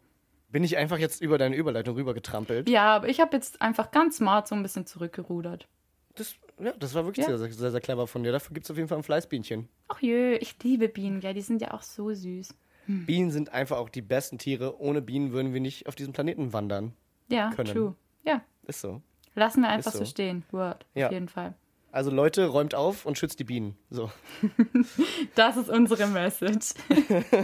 [0.52, 2.68] Bin ich einfach jetzt über deine Überleitung rübergetrampelt?
[2.68, 5.68] Ja, aber ich habe jetzt einfach ganz smart so ein bisschen zurückgerudert.
[6.16, 7.38] Das, ja, das war wirklich Ja.
[7.38, 8.32] sehr, sehr, sehr clever von dir.
[8.32, 9.70] Dafür gibt es auf jeden Fall ein Fleißbienchen.
[9.88, 11.34] Ach jö, ich liebe Bienen, gell?
[11.34, 12.54] Die sind ja auch so süß.
[12.88, 14.80] Bienen sind einfach auch die besten Tiere.
[14.82, 16.94] Ohne Bienen würden wir nicht auf diesem Planeten wandern.
[17.30, 17.72] Ja, Können.
[17.72, 17.96] true.
[18.24, 19.02] Ja, Ist so.
[19.36, 20.00] lassen wir einfach so.
[20.00, 20.06] so.
[20.06, 20.44] stehen.
[20.52, 21.06] Word, Ja.
[21.08, 21.54] auf jeden Fall.
[21.92, 23.76] Also Leute, räumt auf und schützt die Bienen.
[23.92, 24.12] So.
[25.36, 26.74] Das ist unsere Message.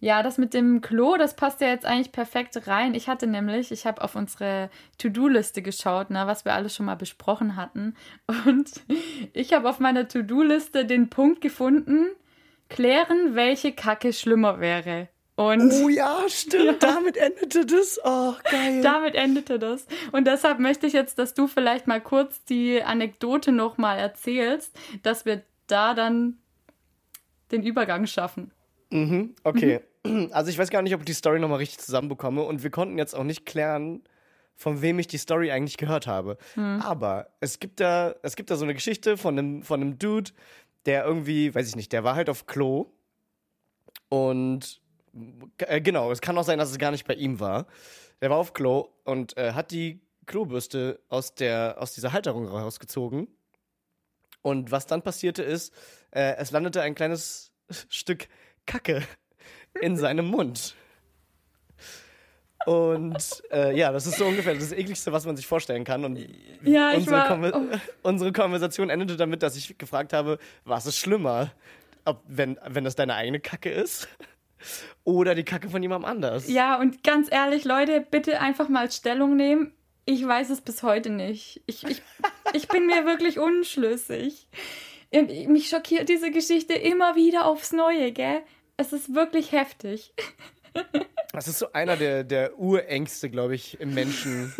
[0.00, 2.94] ja, das mit dem Klo, das passt ja jetzt eigentlich perfekt rein.
[2.94, 6.96] Ich hatte nämlich, ich habe auf unsere To-Do-Liste geschaut, ne, was wir alles schon mal
[6.96, 7.94] besprochen hatten.
[8.46, 8.70] Und
[9.34, 12.06] ich habe auf meiner To-Do-Liste den Punkt gefunden,
[12.70, 15.08] klären, welche Kacke schlimmer wäre.
[15.36, 16.82] Und Oh ja, stimmt.
[16.82, 18.00] Damit endete das.
[18.04, 18.82] Oh, geil.
[18.82, 19.86] damit endete das.
[20.12, 25.24] Und deshalb möchte ich jetzt, dass du vielleicht mal kurz die Anekdote nochmal erzählst, dass
[25.24, 26.38] wir da dann
[27.52, 28.50] den Übergang schaffen.
[28.90, 29.80] Mhm, okay.
[30.32, 32.96] Also ich weiß gar nicht, ob ich die Story nochmal richtig zusammenbekomme und wir konnten
[32.96, 34.02] jetzt auch nicht klären,
[34.56, 36.38] von wem ich die Story eigentlich gehört habe.
[36.80, 40.30] Aber es gibt da, es gibt da so eine Geschichte von einem, von einem Dude,
[40.86, 42.86] der irgendwie, weiß ich nicht, der war halt auf Klo
[44.08, 44.80] und
[45.58, 47.66] äh, genau, es kann auch sein, dass es gar nicht bei ihm war.
[48.20, 53.28] Der war auf Klo und äh, hat die Klobürste aus, der, aus dieser Halterung rausgezogen.
[54.42, 55.74] Und was dann passierte ist,
[56.10, 57.52] äh, es landete ein kleines
[57.88, 58.28] Stück
[58.66, 59.02] Kacke
[59.80, 60.74] in seinem Mund.
[62.66, 66.04] Und äh, ja, das ist so ungefähr das ekligste, was man sich vorstellen kann.
[66.04, 66.18] Und
[66.62, 67.28] Ja, ich unsere, war.
[67.28, 67.78] Konver Oh,
[68.08, 71.52] unsere Konversation endete damit, dass ich gefragt habe, was ist schlimmer?
[72.04, 74.08] Ob, wenn, wenn das deine eigene Kacke ist
[75.04, 76.48] oder die Kacke von jemandem anders.
[76.48, 79.72] ja, und ganz ehrlich, Leute, bitte einfach mal Stellung nehmen.
[80.04, 81.62] Ich weiß es bis heute nicht.
[81.66, 82.02] Ich, ich,
[82.52, 84.48] ich bin mir wirklich unschlüssig.
[85.12, 88.42] Und Mich schockiert diese Geschichte immer wieder aufs Neue, gell?
[88.80, 90.14] Es ist wirklich heftig.
[91.32, 94.52] Das ist so einer der, der Urängste, glaube ich, im Menschen.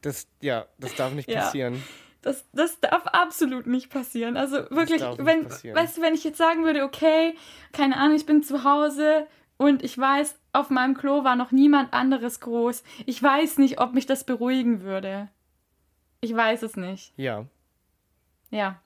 [0.00, 1.40] Das, ja, das darf nicht Ja.
[1.40, 1.82] passieren.
[2.22, 4.36] Das, das darf absolut nicht passieren.
[4.36, 7.34] Also wirklich, wenn, weißt du, wenn ich jetzt sagen würde, okay,
[7.72, 11.92] keine Ahnung, ich bin zu Hause und ich weiß, auf meinem Klo war noch niemand
[11.92, 12.84] anderes groß.
[13.06, 15.28] Ich weiß nicht, ob mich das beruhigen würde.
[16.20, 17.12] Ich weiß es nicht.
[17.16, 17.44] Ja.
[18.50, 18.80] Ja.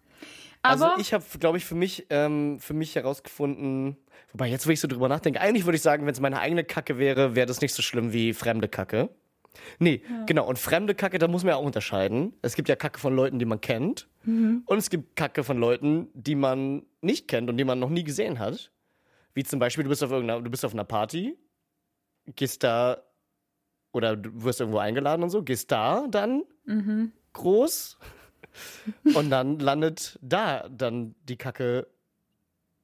[0.63, 3.97] Aber also ich habe, glaube ich, für mich, ähm, für mich herausgefunden,
[4.33, 6.65] wobei jetzt, wo ich so drüber nachdenke, eigentlich würde ich sagen, wenn es meine eigene
[6.65, 9.09] Kacke wäre, wäre das nicht so schlimm wie fremde Kacke.
[9.79, 10.47] Nee, genau.
[10.47, 12.35] Und fremde Kacke, da muss man ja auch unterscheiden.
[12.43, 14.09] Es gibt ja Kacke von Leuten, die man kennt.
[14.67, 18.05] Und es gibt Kacke von Leuten, die man nicht kennt und die man noch nie
[18.05, 18.71] gesehen hat.
[19.35, 21.37] Wie zum Beispiel, du bist auf irgendeiner, du bist auf einer Party,
[22.37, 23.03] gehst da
[23.93, 26.43] oder du wirst irgendwo eingeladen und so, gehst da dann
[27.33, 27.99] groß
[29.15, 31.87] und dann landet da dann die Kacke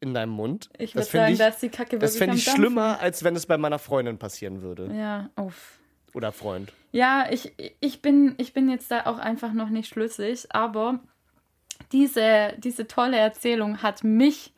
[0.00, 0.68] in deinem Mund.
[0.78, 3.34] ich würde sagen, ich, dass die Kacke wirklich das fände ich Dampfen- schlimmer, als wenn
[3.36, 4.92] es bei meiner Freundin passieren würde.
[4.94, 5.78] Ja, uff.
[6.12, 6.72] Oder Freund.
[6.92, 11.00] Ja, ich, ich, bin, ich bin jetzt da auch einfach noch nicht schlüssig, aber
[11.90, 14.52] diese, diese tolle Erzählung hat mich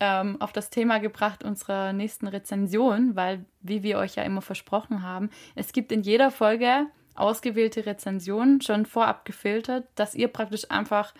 [0.00, 5.02] ähm, auf das Thema gebracht unserer nächsten Rezension, weil, wie wir euch ja immer versprochen
[5.02, 11.14] haben, es gibt in jeder Folge ausgewählte Rezensionen, schon vorab gefiltert, dass ihr praktisch einfach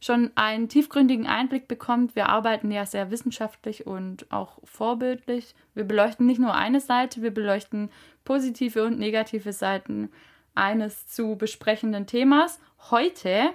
[0.00, 2.14] schon einen tiefgründigen Einblick bekommt.
[2.14, 5.54] Wir arbeiten ja sehr wissenschaftlich und auch vorbildlich.
[5.74, 7.90] Wir beleuchten nicht nur eine Seite, wir beleuchten
[8.24, 10.10] positive und negative Seiten
[10.54, 12.60] eines zu besprechenden Themas.
[12.90, 13.50] Heute,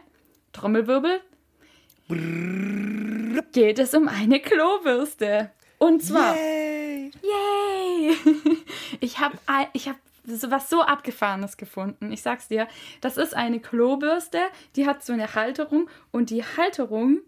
[0.51, 1.21] Trommelwirbel,
[3.53, 5.51] geht es um eine Klobürste.
[5.77, 7.11] Und zwar, Yay!
[7.21, 8.15] yay!
[8.99, 9.37] Ich habe
[9.73, 12.11] ich hab was so abgefahrenes gefunden.
[12.11, 12.67] Ich sag's dir,
[13.01, 14.39] das ist eine Klobürste,
[14.75, 17.19] die hat so eine Halterung und die Halterung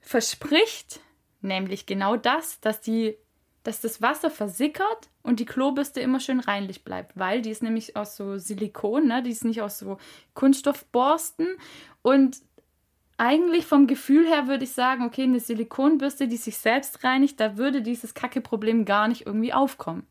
[0.00, 1.00] verspricht
[1.40, 3.16] nämlich genau das, dass die
[3.64, 7.96] dass das Wasser versickert und die Klobürste immer schön reinlich bleibt, weil die ist nämlich
[7.96, 9.22] aus so Silikon, ne?
[9.22, 9.98] die ist nicht aus so
[10.32, 11.46] Kunststoffborsten
[12.00, 12.38] und
[13.18, 17.58] eigentlich vom Gefühl her würde ich sagen, okay, eine Silikonbürste, die sich selbst reinigt, da
[17.58, 20.06] würde dieses Kacke-Problem gar nicht irgendwie aufkommen.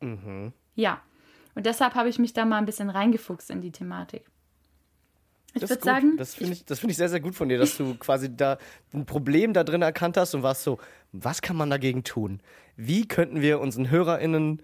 [0.00, 0.52] Mhm.
[0.74, 1.02] Ja.
[1.54, 4.24] Und deshalb habe ich mich da mal ein bisschen reingefuchst in die Thematik.
[5.54, 7.76] Ich würde sagen, das finde ich, das find ich sehr, sehr gut von dir, dass
[7.76, 8.58] du quasi da
[8.92, 10.78] ein Problem da drin erkannt hast und warst so,
[11.12, 12.40] was kann man dagegen tun?
[12.76, 14.62] Wie könnten wir unseren HörerInnen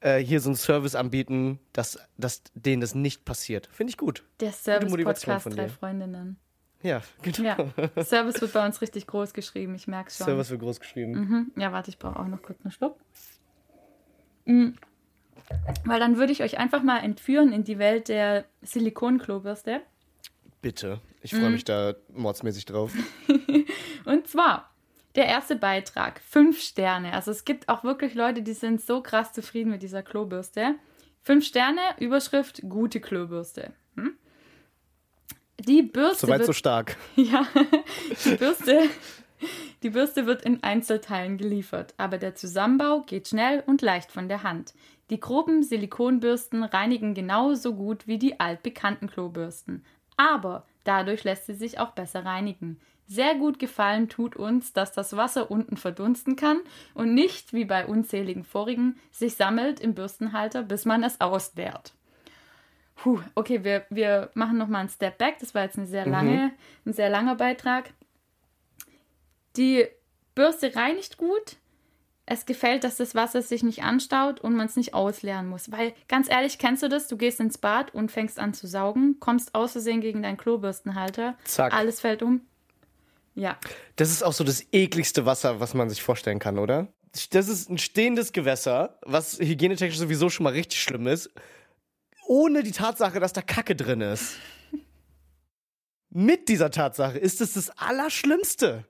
[0.00, 3.68] äh, hier so einen Service anbieten, dass, dass denen das nicht passiert?
[3.72, 4.24] Finde ich gut.
[4.40, 5.68] der Service-Podcast Drei.
[5.68, 6.36] Freundinnen.
[6.82, 7.70] Ja, genau.
[7.96, 10.26] Ja, Service wird bei uns richtig groß geschrieben, ich merke schon.
[10.26, 11.12] Service wird groß geschrieben.
[11.12, 11.52] Mhm.
[11.56, 12.98] Ja, warte, ich brauche auch noch kurz einen Schluck.
[14.46, 14.70] Mm.
[15.84, 19.80] Weil dann würde ich euch einfach mal entführen in die Welt der Silikonklobürste.
[20.62, 21.00] Bitte.
[21.22, 21.40] Ich Mhm.
[21.40, 22.92] freue mich da mordsmäßig drauf.
[24.04, 24.66] Und zwar
[25.16, 27.12] Der erste Beitrag, fünf Sterne.
[27.14, 30.76] Also es gibt auch wirklich Leute, die sind so krass zufrieden mit dieser Klobürste.
[31.20, 33.72] Fünf Sterne, Überschrift, gute Klobürste.
[33.96, 34.12] Hm?
[35.58, 36.26] Die Bürste.
[36.26, 36.96] Soweit wird, so stark.
[37.16, 37.44] Ja,
[38.24, 38.82] die Bürste,
[39.82, 44.44] die Bürste wird in Einzelteilen geliefert, aber der Zusammenbau geht schnell und leicht von der
[44.44, 44.74] Hand.
[45.10, 49.84] Die groben Silikonbürsten reinigen genauso gut wie die altbekannten Klobürsten,
[50.16, 52.80] aber dadurch lässt sie sich auch besser reinigen.
[53.06, 56.60] Sehr gut gefallen tut uns, dass das Wasser unten verdunsten kann
[56.94, 61.92] und nicht, wie bei unzähligen vorigen, sich sammelt im Bürstenhalter, bis man es ausleert.
[62.94, 65.38] Puh, okay, wir, wir machen nochmal einen Step back.
[65.40, 66.52] Das war jetzt eine sehr lange,
[66.84, 67.94] ein sehr langer Beitrag.
[69.56, 69.86] Die
[70.34, 71.56] Bürste reinigt gut.
[72.32, 75.72] Es gefällt, dass das Wasser sich nicht anstaut und man es nicht ausleeren muss.
[75.72, 77.08] Weil, ganz ehrlich, kennst du das?
[77.08, 81.36] Du gehst ins Bad und fängst an zu saugen, kommst aus Versehen gegen deinen Klobürstenhalter,
[81.42, 81.74] Zack.
[81.74, 82.42] alles fällt um.
[83.34, 83.58] Ja,
[83.96, 86.86] Das ist auch so das ekligste Wasser, was man sich vorstellen kann, oder?
[87.30, 91.30] Das ist ein stehendes Gewässer, was hygienetechnisch sowieso schon mal richtig schlimm ist.
[92.28, 94.36] Ohne die Tatsache, dass da Kacke drin ist.
[96.10, 98.84] Mit dieser Tatsache ist es das Allerschlimmste.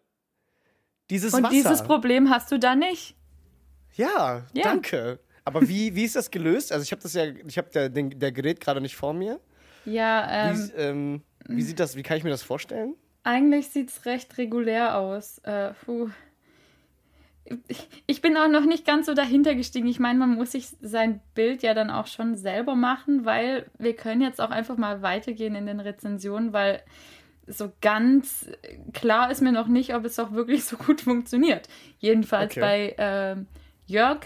[1.08, 1.54] Dieses und Wasser.
[1.54, 3.16] dieses Problem hast du da nicht.
[4.00, 4.62] Ja, Ja.
[4.62, 5.18] danke.
[5.44, 6.72] Aber wie, wie ist das gelöst?
[6.72, 9.40] Also ich habe das ja, ich habe der, den- der Gerät gerade nicht vor mir.
[9.84, 12.94] Ja, Wie, ähm, ähm, wie sieht das, wie kann ich mir das vorstellen?
[13.24, 15.38] Eigentlich sieht es recht regulär aus.
[15.38, 16.10] Äh, puh.
[18.06, 19.88] Ich- bin auch noch nicht ganz so dahinter gestiegen.
[19.88, 23.96] Ich meine, man muss sich sein Bild ja dann auch schon selber machen, weil wir
[23.96, 26.82] können jetzt auch einfach mal weitergehen in den Rezensionen, weil
[27.46, 28.46] so ganz
[28.92, 31.68] klar ist mir noch nicht, ob es auch wirklich so gut funktioniert.
[31.98, 32.60] Jedenfalls Okay.
[32.60, 33.46] bei ähm,
[33.90, 34.20] Jörg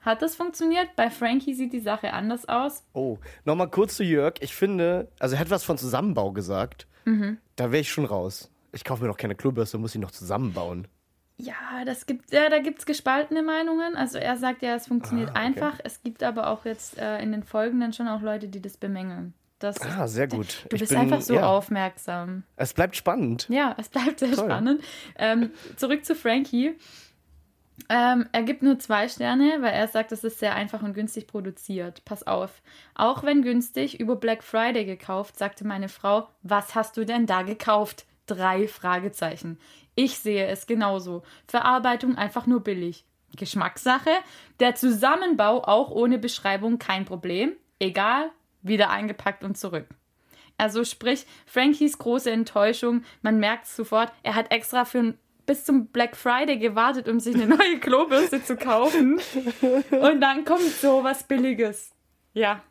[0.00, 0.94] hat das funktioniert.
[0.96, 2.84] Bei Frankie sieht die Sache anders aus.
[2.94, 4.34] Oh, nochmal kurz zu Jörg.
[4.40, 6.86] Ich finde, also er hat was von Zusammenbau gesagt.
[7.04, 7.38] Mhm.
[7.56, 8.50] Da wäre ich schon raus.
[8.72, 10.86] Ich kaufe mir doch keine Klobürste, muss sie noch zusammenbauen.
[11.36, 13.96] Ja, das gibt, ja, da gibt es gespaltene Meinungen.
[13.96, 15.40] Also er sagt ja, es funktioniert Ah, okay.
[15.40, 15.80] einfach.
[15.84, 19.34] Es gibt aber auch jetzt äh, in den Folgenden schon auch Leute, die das bemängeln.
[19.60, 20.66] Das, Ah, sehr gut.
[20.68, 21.46] du Ich bist bin- einfach so ja.
[21.48, 22.42] aufmerksam.
[22.56, 23.46] Es bleibt spannend.
[23.48, 24.44] Ja, es bleibt sehr Toll.
[24.46, 24.82] spannend.
[25.16, 26.76] Ähm, zurück zu Frankie.
[27.88, 31.26] Ähm, er gibt nur zwei Sterne, weil er sagt, es ist sehr einfach und günstig
[31.26, 32.04] produziert.
[32.04, 32.62] Pass auf.
[32.94, 37.42] Auch wenn günstig, über Black Friday gekauft, sagte meine Frau, was hast du denn da
[37.42, 38.06] gekauft?
[38.26, 39.58] Drei Fragezeichen.
[39.94, 41.22] Ich sehe es genauso.
[41.46, 43.04] Verarbeitung einfach nur billig.
[43.36, 44.10] Geschmackssache.
[44.60, 47.52] Der Zusammenbau auch ohne Beschreibung kein Problem.
[47.78, 48.30] Egal,
[48.62, 49.86] wieder eingepackt und zurück.
[50.58, 55.14] Also sprich, Frankies große Enttäuschung, man merkt sofort, er hat extra für
[55.48, 59.18] bis zum Black Friday gewartet, um sich eine neue Klobürste zu kaufen.
[59.90, 61.90] Und dann kommt so was Billiges.
[62.34, 62.62] Ja,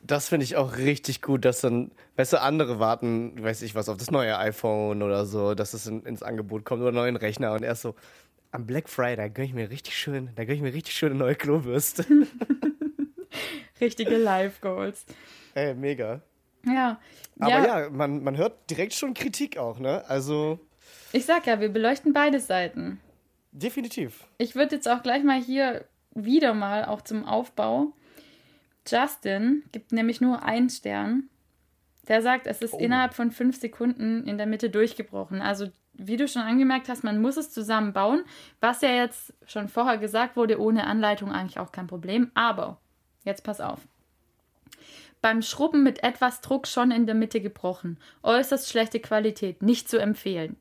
[0.00, 3.88] Das finde ich auch richtig gut, dass dann, weißt du, andere warten, weiß ich was,
[3.88, 7.16] auf das neue iPhone oder so, dass es in, ins Angebot kommt oder einen neuen
[7.16, 7.96] Rechner und erst so,
[8.52, 11.34] am Black Friday gönne ich mir richtig schön, da gönne ich mir richtig schöne neue
[11.34, 12.06] Klobürste.
[13.80, 15.04] richtige Life Goals.
[15.54, 16.22] Ey, mega.
[16.64, 17.00] Ja.
[17.40, 20.04] Aber ja, ja, man, man hört direkt schon Kritik auch, ne?
[20.08, 20.60] Also,
[21.12, 23.00] ich sag ja, wir beleuchten beide Seiten.
[23.52, 24.26] definitiv.
[24.38, 27.92] Ich würde jetzt auch gleich mal hier wieder mal auch zum Aufbau.
[28.86, 31.28] Justin gibt nämlich nur einen Stern.
[32.08, 32.78] Der sagt, es ist Oh.
[32.78, 35.40] innerhalb von fünf Sekunden in der Mitte durchgebrochen.
[35.42, 38.24] Also, wie du schon angemerkt hast, man muss es zusammenbauen.
[38.60, 42.30] Was ja jetzt schon vorher gesagt wurde, ohne Anleitung eigentlich auch kein Problem.
[42.34, 42.80] Aber,
[43.24, 43.80] jetzt pass auf.
[45.22, 47.98] Beim Schrubben mit etwas Druck schon in der Mitte gebrochen.
[48.22, 50.56] Äußerst schlechte Qualität, nicht zu empfehlen.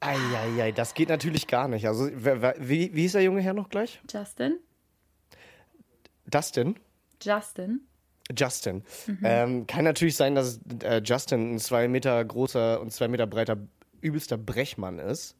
[0.00, 1.86] Eieiei, das geht natürlich gar nicht.
[1.86, 4.00] Also, wer, wer, wie, wie hieß der junge Herr noch gleich?
[4.12, 4.58] Justin?
[6.26, 6.76] Dustin?
[7.22, 7.80] Justin?
[8.36, 8.84] Justin.
[9.06, 9.18] Mhm.
[9.24, 13.56] Ähm, kann natürlich sein, dass äh, Justin ein zwei Meter großer und zwei Meter breiter,
[14.02, 15.34] übelster Brechmann ist,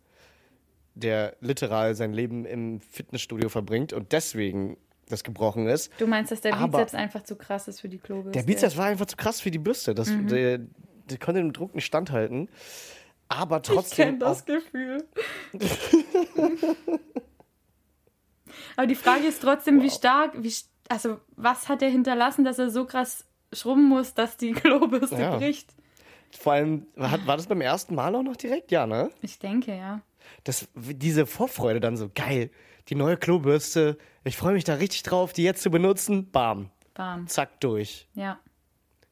[0.94, 5.92] der literal sein Leben im Fitnessstudio verbringt und deswegen das gebrochen ist.
[5.98, 8.32] Du meinst, dass der Aber- Bizeps einfach zu krass ist für die Klobürste?
[8.32, 9.94] Der Bizeps war einfach zu krass für die Bürste.
[9.94, 10.26] Das, Mhm.
[10.28, 12.48] der, der konnte dem Druck nicht standhalten.
[13.28, 14.18] Aber Ich kenne trotzdem.
[14.18, 15.04] das Gefühl.
[18.76, 20.52] Aber die Frage ist trotzdem, wie stark, wie,
[20.88, 25.36] also was hat er hinterlassen, dass er so krass schrubben muss, dass die Klobürste Ja.
[25.36, 25.74] bricht?
[26.38, 28.70] vor allem, war, war das beim ersten Mal auch noch direkt?
[28.70, 29.10] Ja, ne?
[29.22, 30.02] Ich denke, ja.
[30.44, 32.50] das, diese Vorfreude dann so geil.
[32.88, 36.30] Die neue Klobürste, ich freue mich da richtig drauf, die jetzt zu benutzen.
[36.30, 37.26] Bam, Bam.
[37.28, 38.08] zack, durch.
[38.14, 38.38] Ja.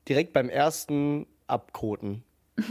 [0.09, 2.23] Direkt beim ersten Abkoten.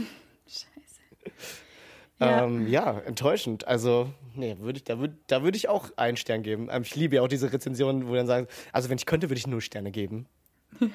[2.18, 2.44] Ja.
[2.44, 3.66] Ähm, ja, enttäuschend.
[3.68, 6.68] Also, nee, würd ich, da würde da würd ich auch einen Stern geben.
[6.70, 9.38] Ähm, ich liebe ja auch diese Rezensionen, wo dann sagen, also wenn ich könnte, würde
[9.38, 10.26] ich nur Sterne geben.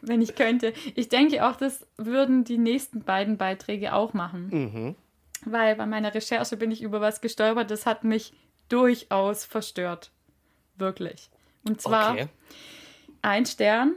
[0.00, 0.72] Wenn ich könnte.
[0.94, 4.94] Ich denke auch, das würden die nächsten beiden Beiträge auch machen.
[5.44, 8.32] weil bei meiner Recherche bin ich über was gestolpert, das hat mich
[8.68, 10.12] durchaus verstört.
[10.76, 11.30] Wirklich.
[11.64, 12.28] Und zwar Okay.
[13.22, 13.96] ein Stern,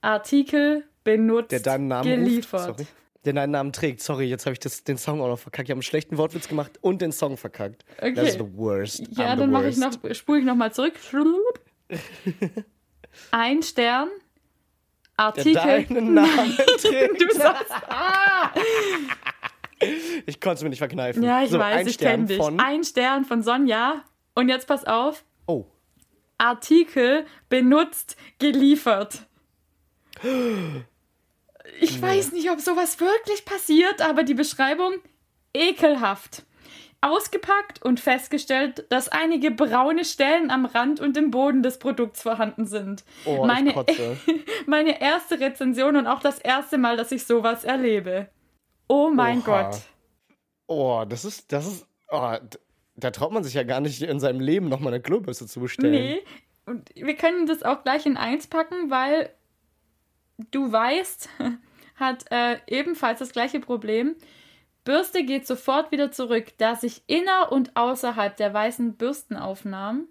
[0.00, 2.68] Artikel benutzt, Der deinen Namen geliefert.
[2.70, 2.78] ruft.
[2.80, 2.88] Sorry.
[3.28, 4.00] Der deinen Namen trägt.
[4.00, 5.68] Sorry, jetzt habe ich das, den Song auch noch verkackt.
[5.68, 7.84] Ich habe einen schlechten Wortwitz gemacht und den Song verkackt.
[7.98, 8.14] Okay.
[8.14, 9.00] That's the worst.
[9.10, 10.94] Ja, I'm dann mache ich noch, spule ich noch mal zurück.
[13.30, 14.08] Ein Stern,
[15.18, 15.54] Der Artikel.
[15.54, 17.20] deinen Namen trägt.
[17.20, 18.50] Du sagst, ah!
[20.24, 21.22] Ich konnte es mir nicht verkneifen.
[21.22, 22.38] Ja, ich so, weiß, ein ich Stern kenne dich.
[22.38, 24.04] Von, Ein Stern von Sonja.
[24.34, 25.22] Und jetzt pass auf.
[25.46, 25.66] oh,
[26.38, 29.26] Artikel benutzt geliefert.
[31.80, 34.94] Ich weiß nicht, ob sowas wirklich passiert, aber die Beschreibung
[35.54, 36.44] ekelhaft.
[37.00, 42.66] Ausgepackt und festgestellt, dass einige braune Stellen am Rand und im Boden des Produkts vorhanden
[42.66, 43.04] sind.
[43.24, 43.72] oh meine,
[44.66, 48.28] meine erste Rezension und auch das erste Mal, dass ich sowas erlebe.
[48.88, 49.70] Oh mein Oha.
[49.70, 49.80] Gott.
[50.66, 52.36] Oh, das ist, das ist, oh,
[52.96, 55.92] da traut man sich ja gar nicht in seinem Leben nochmal eine Klobürste zu bestellen.
[55.92, 56.24] Nee,
[56.66, 59.30] und wir können das auch gleich in eins packen, weil
[60.50, 61.28] du weißt,
[61.98, 64.16] hat äh, ebenfalls das gleiche Problem.
[64.84, 70.08] Bürste geht sofort wieder zurück, da sich inner und außerhalb der weißen Bürstenaufnahmen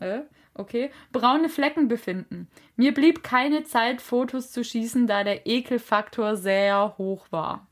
[0.00, 0.20] äh,
[0.54, 2.48] okay, braune Flecken befinden.
[2.76, 7.66] Mir blieb keine Zeit, Fotos zu schießen, da der Ekelfaktor sehr hoch war.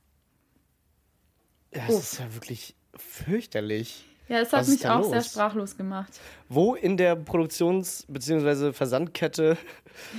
[1.70, 1.98] Das Oh.
[1.98, 4.04] ist ja wirklich fürchterlich.
[4.28, 5.10] Ja, das hat Was mich auch los?
[5.10, 6.12] sehr sprachlos gemacht.
[6.48, 8.72] Wo in der Produktions- bzw.
[8.72, 9.56] Versandkette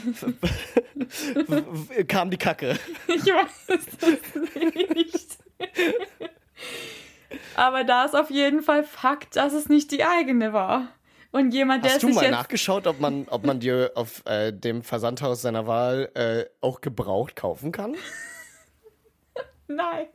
[2.07, 2.77] kam die Kacke?
[3.07, 5.37] Ich weiß es nicht.
[7.55, 10.89] Aber da ist auf jeden Fall Fakt, dass es nicht die eigene war.
[11.31, 14.83] Und jemand, der Hast du mal nachgeschaut, ob man, ob man dir auf äh, dem
[14.83, 17.95] Versandhaus seiner Wahl äh, auch gebraucht kaufen kann?
[19.67, 20.07] Nein.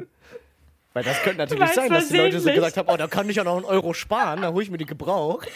[0.92, 3.28] Weil das könnte natürlich Meinst sein, dass die Leute so gesagt haben, oh, da kann
[3.28, 5.48] ich ja noch einen Euro sparen, da hole ich mir die gebraucht.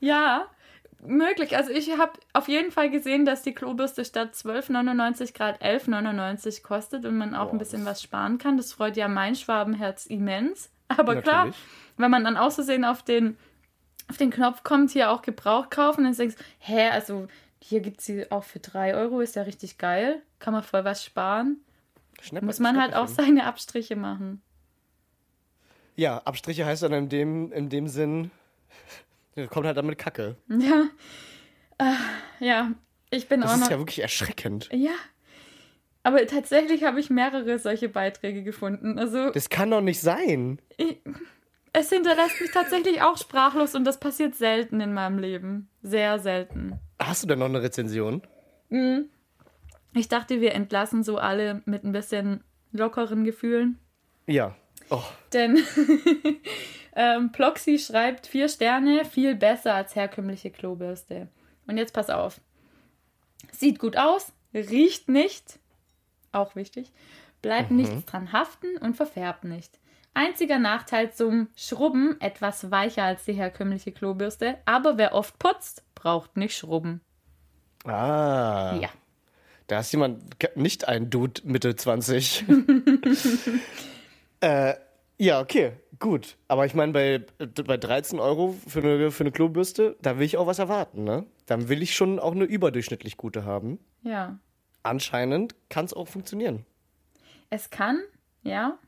[0.00, 0.46] Ja,
[1.00, 1.56] möglich.
[1.56, 7.06] Also ich habe auf jeden Fall gesehen, dass die Klobürste statt 12,99 Grad 11,99 kostet
[7.06, 8.56] und man auch ein Boah, bisschen was sparen kann.
[8.58, 10.70] Das freut ja mein Schwabenherz immens.
[10.88, 11.56] Aber klar, Natürlich.
[11.96, 13.38] wenn man dann auszusehen auf den,
[14.10, 17.26] auf den Knopf kommt, hier auch Gebrauch kaufen, dann denkst du, hä, also
[17.58, 20.20] hier gibt es sie auch für 3 Euro, ist ja richtig geil.
[20.40, 21.64] Kann man voll was sparen.
[22.20, 24.42] Schnäpper- Muss man halt auch seine Abstriche machen.
[25.96, 28.30] Ja, Abstriche heißt dann in dem, in dem Sinn,
[29.50, 30.36] kommt halt damit Kacke.
[30.48, 30.84] Ja.
[31.78, 32.72] Äh, ja,
[33.10, 33.70] ich bin Das auch ist noch.
[33.70, 34.68] ja wirklich erschreckend.
[34.72, 34.92] Ja.
[36.02, 38.98] Aber tatsächlich habe ich mehrere solche Beiträge gefunden.
[38.98, 40.60] Also Das kann doch nicht sein.
[40.76, 40.98] ich,
[41.72, 45.68] es hinterlässt mich tatsächlich auch sprachlos und das passiert selten in meinem Leben.
[45.82, 46.78] Sehr selten.
[47.00, 48.22] Hast du denn noch eine Rezension?
[49.94, 53.78] Ich dachte, wir entlassen so alle mit ein bisschen lockeren Gefühlen.
[54.26, 54.54] Ja.
[54.90, 55.58] Oh, Denn
[56.96, 61.28] ähm, Ploxy schreibt vier Sterne, viel besser als herkömmliche Klobürste.
[61.66, 62.40] Und jetzt pass auf.
[63.52, 65.58] Sieht gut aus, riecht nicht,
[66.32, 66.92] auch wichtig,
[67.42, 69.78] bleibt nichts dran haften und verfärbt nicht.
[70.12, 76.36] Einziger Nachteil zum Schrubben, etwas weicher als die herkömmliche Klobürste, aber wer oft putzt, braucht
[76.36, 77.00] nicht schrubben.
[77.84, 78.78] ah.
[78.80, 78.88] Ja.
[79.66, 80.22] Da ist jemand,
[80.56, 82.44] nicht ein Dude Mitte 20.
[84.44, 84.74] äh,
[85.18, 86.36] ja, okay, gut.
[86.48, 87.24] Aber ich meine, bei,
[87.64, 91.24] bei 13 Euro für eine, für eine Klobürste, da will ich auch was erwarten, ne?
[91.46, 93.78] Dann will ich schon auch eine überdurchschnittlich gute haben.
[94.02, 94.38] Ja.
[94.82, 96.66] Anscheinend kann es auch funktionieren.
[97.50, 98.00] Es kann,
[98.42, 98.78] ja.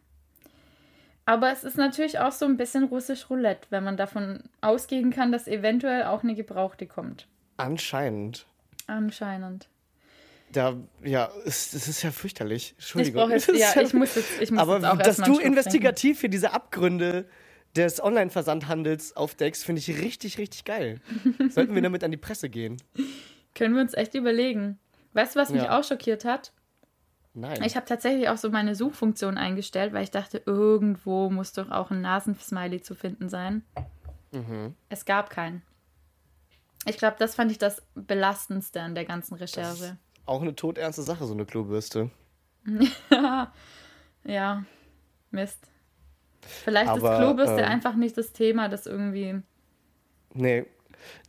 [1.25, 5.33] Aber es ist natürlich auch so ein bisschen russisch Roulette, wenn man davon ausgehen kann,
[5.33, 7.27] dass eventuell auch eine gebrauchte kommt.
[7.57, 8.47] Anscheinend.
[8.87, 9.69] Anscheinend.
[10.53, 12.69] Da, ja, es, es ist ja fürchterlich.
[12.69, 13.23] Ich Entschuldigung.
[13.23, 16.53] brauche jetzt, ja, ich muss jetzt, ich muss Aber jetzt dass du investigativ für diese
[16.53, 17.27] Abgründe
[17.75, 21.01] des Online-Versandhandels aufdeckst, finde ich richtig, richtig geil.
[21.51, 22.77] Sollten wir damit an die Presse gehen?
[23.55, 24.79] Können wir uns echt überlegen.
[25.13, 25.79] Weißt du, was mich Ja.
[25.79, 26.53] auch schockiert hat?
[27.35, 27.63] Nein.
[27.65, 31.91] Ich habe tatsächlich auch so meine Suchfunktion eingestellt, weil ich dachte, irgendwo muss doch auch
[31.91, 33.63] ein Nasensmiley zu finden sein.
[34.33, 34.75] Mhm.
[34.89, 35.63] Es gab keinen.
[36.87, 39.99] Ich glaube, das fand ich das Belastendste an der ganzen Recherche.
[40.27, 42.11] Auch eine todernste Sache, so eine Klobürste.
[44.25, 44.65] Ja,
[45.31, 45.71] Mist.
[46.41, 49.41] Vielleicht Aber, ist Klobürste ähm, einfach nicht das Thema, das irgendwie.
[50.35, 50.65] Nee.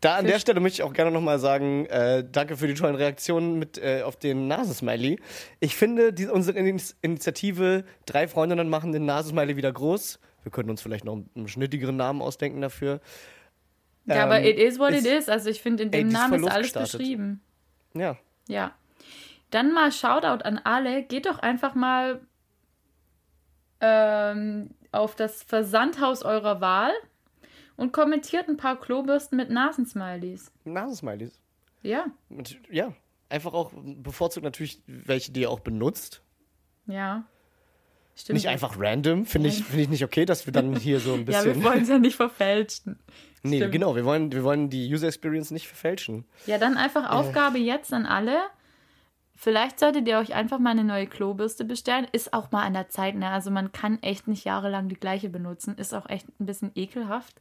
[0.02, 2.96] Da an der Stelle möchte ich auch gerne nochmal sagen, äh, danke für die tollen
[2.96, 5.20] Reaktionen mit, äh, auf den Nasensmiley.
[5.60, 10.20] Ich finde die, unsere Ini- Initiative Drei Freundinnen machen den Nasensmiley wieder groß.
[10.42, 13.00] Wir könnten uns vielleicht noch einen schnittigeren Namen ausdenken dafür.
[14.06, 15.30] Ja, aber Ähm, it is what ist- it is.
[15.30, 17.00] Also ich finde, in Ey, dem ist Namen ist alles losgestartet.
[17.00, 17.42] beschrieben.
[17.94, 18.18] Ja.
[18.48, 18.72] Ja.
[19.52, 21.04] Dann mal Shoutout an alle.
[21.04, 22.20] Geht doch einfach mal
[23.82, 26.92] ähm, auf das Versandhaus eurer Wahl
[27.76, 30.52] und kommentiert ein paar Klobürsten mit Nasensmileys.
[30.66, 31.40] Nasensmileys.
[31.84, 32.92] Ja, Und ja,
[33.30, 36.22] einfach auch bevorzugt natürlich welche, die ihr auch benutzt.
[36.86, 37.24] ja.
[38.20, 38.38] Stimmt.
[38.38, 41.20] Nicht einfach random, finde ich, finde ich nicht okay, dass wir dann hier so ein
[41.30, 41.54] Ja, bisschen.
[41.58, 42.98] wir wollen es ja nicht verfälschen.
[43.44, 43.74] nee, Stimmt.
[43.74, 46.26] genau, wir wollen, wir wollen die User Experience nicht verfälschen.
[46.48, 46.80] Ja, dann Äh.
[46.80, 48.40] einfach Aufgabe jetzt an alle.
[49.40, 52.08] Vielleicht solltet ihr euch einfach mal eine neue Klobürste bestellen.
[52.12, 53.30] Ist auch mal an der Zeit, ne?
[53.30, 55.78] Also man kann echt nicht jahrelang die gleiche benutzen.
[55.78, 57.40] Ist auch echt ein bisschen ekelhaft.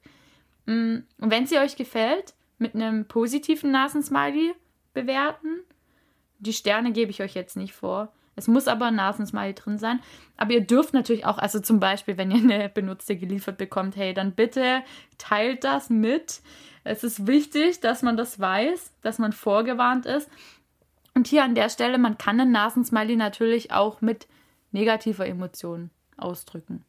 [0.66, 4.54] Mm, Und wenn sie euch gefällt, mit einem positiven Nasensmiley
[4.94, 5.60] bewerten.
[6.38, 8.12] Die Sterne gebe ich euch jetzt nicht vor.
[8.34, 10.00] Es muss aber ein Nasensmiley drin sein.
[10.36, 14.12] Aber ihr dürft natürlich auch, also zum Beispiel, wenn ihr eine benutzte geliefert bekommt, hey,
[14.12, 14.82] dann bitte
[15.16, 16.40] teilt das mit.
[16.84, 20.30] Es ist wichtig, dass man das weiß, dass man vorgewarnt ist.
[21.16, 24.28] Und hier an der Stelle, man kann einen Nasensmiley natürlich auch mit
[24.70, 26.84] negativer Emotion ausdrücken.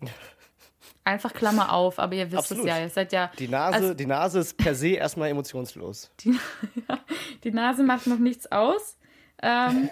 [1.04, 2.64] Einfach Klammer auf, aber ihr wisst Absolut.
[2.64, 2.80] es ja.
[2.80, 3.30] Ihr seid ja.
[3.38, 6.10] Die Nase, Also- die Nase ist per se erstmal emotionslos.
[7.44, 8.96] Die Nase macht noch nichts aus.
[9.42, 9.88] Ähm,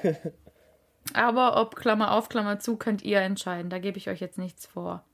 [1.12, 3.70] aber ob Klammer auf, Klammer zu, könnt ihr entscheiden.
[3.70, 5.05] Da gebe ich euch jetzt nichts vor.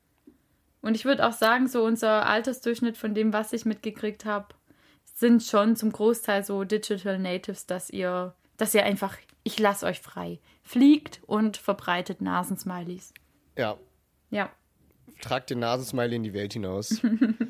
[0.81, 4.55] Und ich würde auch sagen, so unser Altersdurchschnitt von dem, was ich mitgekriegt habe,
[5.05, 10.01] sind schon zum Großteil so Digital Natives, dass ihr, dass ihr einfach, ich lasse euch
[10.01, 13.13] frei, fliegt und verbreitet Nasensmileys.
[13.57, 13.77] Ja,
[14.31, 14.51] Ja,
[15.21, 17.01] tragt den Nasensmiley in die Welt hinaus.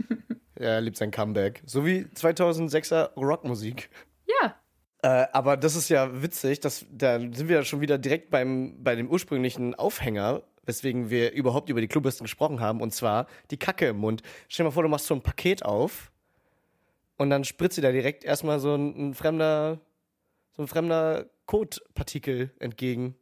[0.54, 1.62] er liebt sein Comeback.
[1.66, 3.90] So wie 2006er Rockmusik.
[4.26, 4.54] ja,
[5.02, 8.82] Äh, aber das ist ja witzig, dass, da sind wir ja schon wieder direkt beim,
[8.82, 13.56] bei dem ursprünglichen Aufhänger, weswegen wir überhaupt über die Klobürsten gesprochen haben, und zwar die
[13.56, 14.22] Kacke im Mund.
[14.48, 16.10] Stell dir mal vor, du machst so ein Paket auf
[17.16, 19.78] und dann spritzt dir da direkt erstmal so ein, ein fremder,
[20.60, 23.16] so ein fremder Kotpartikel entgegen.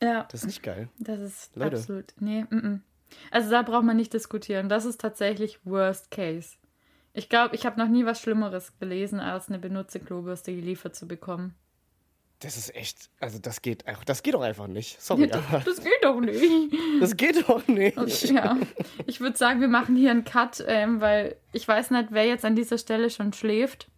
[0.00, 0.28] ja.
[0.30, 0.88] Das ist nicht geil.
[0.98, 1.76] Das ist Leute.
[1.76, 2.14] absolut.
[2.20, 2.80] Nee, mm -mm.
[3.32, 4.68] Also da braucht man nicht diskutieren.
[4.68, 6.56] Das ist tatsächlich Worst Case.
[7.14, 11.08] Ich glaube, ich habe noch nie was Schlimmeres gelesen, als eine benutzte Klobürste geliefert zu
[11.08, 11.54] bekommen.
[12.40, 15.00] Das ist echt, also das geht, auch- das geht doch einfach nicht.
[15.00, 16.72] Sorry, aber Das geht doch nicht.
[17.00, 17.96] das geht doch nicht.
[17.98, 18.56] Okay, ja,
[19.06, 22.44] ich würde sagen, wir machen hier einen Cut, ähm, weil ich weiß nicht, wer jetzt
[22.44, 23.88] an dieser Stelle schon schläft.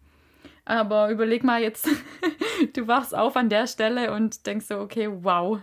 [0.69, 1.87] Aber überleg mal jetzt,
[2.73, 5.59] du wachst auf an der Stelle und denkst so, okay, wow,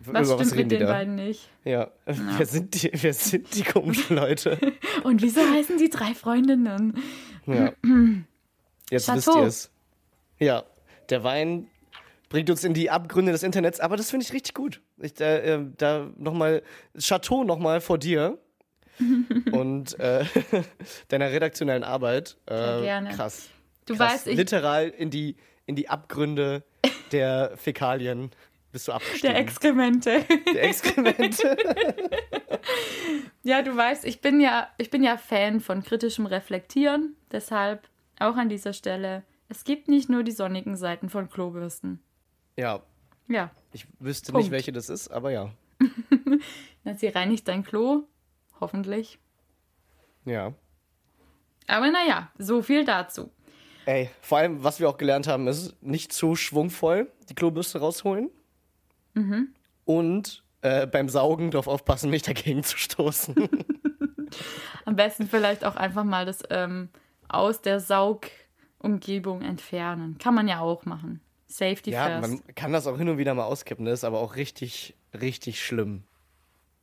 [0.00, 0.92] was Über stimmt mit die den da?
[0.92, 1.48] beiden nicht?
[1.64, 1.90] Ja.
[2.06, 4.58] Wer, sind die, wer sind die komischen Leute?
[5.04, 6.96] Und wieso heißen die drei Freundinnen?
[7.46, 7.72] Ja.
[8.90, 9.40] Jetzt wisst Chateau.
[9.42, 9.70] ihr es.
[10.38, 10.64] Ja,
[11.10, 11.66] der Wein
[12.30, 14.80] bringt uns in die Abgründe des Internets, aber das finde ich richtig gut.
[14.98, 16.62] Ich, da äh, da nochmal,
[16.98, 18.38] Chateau nochmal vor dir
[19.50, 20.24] und äh,
[21.08, 22.38] deiner redaktionellen Arbeit.
[22.46, 23.10] Äh, Sehr gerne.
[23.10, 23.48] Krass.
[23.88, 24.12] Du krass.
[24.14, 25.36] weißt, ich, Literal in die,
[25.66, 26.62] in die Abgründe
[27.12, 28.30] der Fäkalien
[28.70, 29.32] bist du abgestiegen.
[29.34, 30.24] der Exkremente.
[30.54, 31.56] der Exkremente.
[33.42, 37.16] Ja, du weißt, ich bin ja, ich bin ja Fan von kritischem Reflektieren.
[37.32, 42.00] Deshalb auch an dieser Stelle, es gibt nicht nur die sonnigen Seiten von Klobürsten.
[42.56, 42.82] ja,
[43.28, 44.44] Ja, ich wüsste Punkt.
[44.44, 45.50] nicht, welche das ist, aber ja.
[46.84, 48.02] na, sie reinigt dein Klo,
[48.60, 49.18] hoffentlich.
[50.26, 50.52] Ja.
[51.68, 53.30] Aber naja, so viel dazu.
[53.88, 58.28] Ey, vor allem, was wir auch gelernt haben, ist nicht zu schwungvoll die Klobürste rausholen.
[59.14, 59.54] Mhm.
[59.86, 63.34] Und äh, beim Saugen darauf aufpassen, nicht dagegen zu stoßen.
[64.84, 66.90] Am besten vielleicht auch einfach mal das ähm,
[67.28, 70.18] aus der Saugumgebung entfernen.
[70.18, 71.22] Kann man ja auch machen.
[71.46, 72.20] Safety ja, first.
[72.30, 75.64] man kann das auch hin und wieder mal auskippen, das ist aber auch richtig, richtig
[75.64, 76.02] schlimm.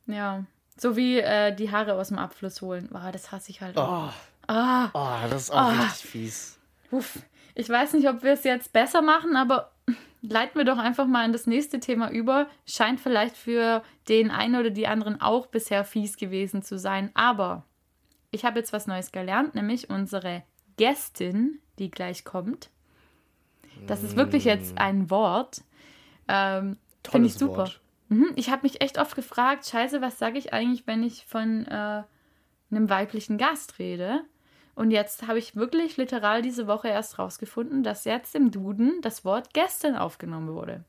[0.08, 0.44] Ja.
[0.76, 2.88] So wie äh, die Haare aus dem Abfluss holen.
[2.90, 4.08] Boah, das hasse ich halt auch.
[4.08, 4.12] Oh,
[4.48, 4.90] Ah.
[4.92, 5.82] oh das ist auch Ah.
[5.84, 6.55] richtig fies.
[6.90, 7.18] Uff,
[7.54, 9.72] ich weiß nicht, ob wir es jetzt besser machen, aber
[10.20, 12.48] leiten wir doch einfach mal in das nächste Thema über.
[12.66, 17.10] Scheint vielleicht für den einen oder die anderen auch bisher fies gewesen zu sein.
[17.14, 17.64] Aber
[18.30, 20.42] ich habe jetzt was Neues gelernt, nämlich unsere
[20.76, 22.70] Gästin, die gleich kommt.
[23.86, 25.62] Das ist wirklich jetzt ein Wort.
[26.28, 26.78] Ähm,
[27.08, 27.58] Finde ich super.
[27.58, 27.80] Wort.
[28.08, 31.66] Mhm, ich habe mich echt oft gefragt, scheiße, was sage ich eigentlich, wenn ich von
[31.66, 32.02] äh,
[32.70, 34.24] einem weiblichen Gast rede?
[34.76, 39.24] Und jetzt habe ich wirklich literal diese Woche erst rausgefunden, dass jetzt im Duden das
[39.24, 40.84] Wort Gästin aufgenommen wurde.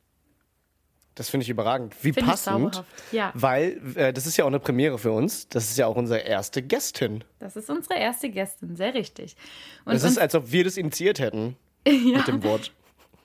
[1.16, 1.96] Das finde ich überragend.
[2.04, 2.84] Wie Finde ich passend.
[3.14, 5.48] Ja, Weil äh, das ist ja auch eine Premiere für uns.
[5.48, 7.24] Das ist ja auch unsere erste Gästin.
[7.40, 9.38] das ist unsere erste Gästin, sehr richtig.
[9.86, 11.56] Und Es ist, als ob wir das initiiert hätten
[11.88, 12.74] ja, mit dem Wort.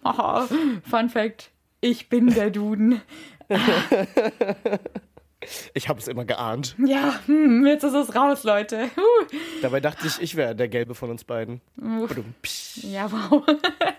[0.04, 0.46] oh,
[0.88, 1.50] Fun Fact,
[1.80, 3.02] ich bin der Duden.
[5.74, 6.76] Ich habe es immer geahnt.
[6.78, 8.90] Ja, hm, jetzt ist es raus, Leute.
[8.96, 9.26] Huh.
[9.60, 11.60] Dabei dachte ich, ich wäre der Gelbe von uns beiden.
[12.42, 12.84] Psch.
[12.84, 13.44] Ja, wow.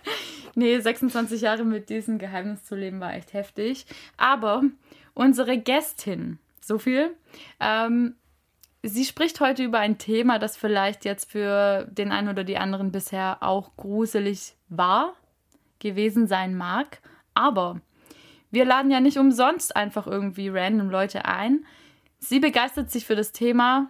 [0.55, 3.85] nee, 26 Jahre mit diesem Geheimnis zu leben war echt heftig.
[4.17, 4.63] Aber
[5.13, 6.39] unsere Gästin.
[6.61, 7.15] So viel.
[7.59, 8.15] Ähm,
[8.83, 12.91] sie spricht heute über ein Thema, das vielleicht jetzt für den einen oder die anderen
[12.91, 15.13] bisher auch gruselig war,
[15.79, 16.99] gewesen sein mag.
[17.33, 17.81] Aber
[18.53, 21.65] wir laden ja nicht umsonst einfach irgendwie random Leute ein.
[22.19, 23.89] Sie begeistert sich für das Thema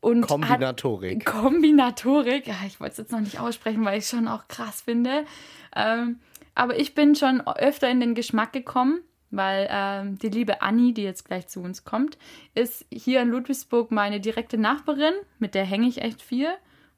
[0.00, 1.26] und Kombinatorik.
[1.26, 2.46] Hat, Kombinatorik.
[2.46, 5.26] Ja, ich wollte es jetzt noch nicht aussprechen, weil ich es schon auch krass finde.
[5.74, 6.20] Ähm,
[6.54, 11.02] aber ich bin schon öfter in den Geschmack gekommen, weil ähm, die liebe Anni, die
[11.02, 12.16] jetzt gleich zu uns kommt,
[12.54, 16.48] ist hier in Ludwigsburg meine direkte Nachbarin, mit der hänge ich echt viel.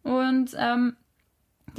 [0.04, 0.96] Und ähm,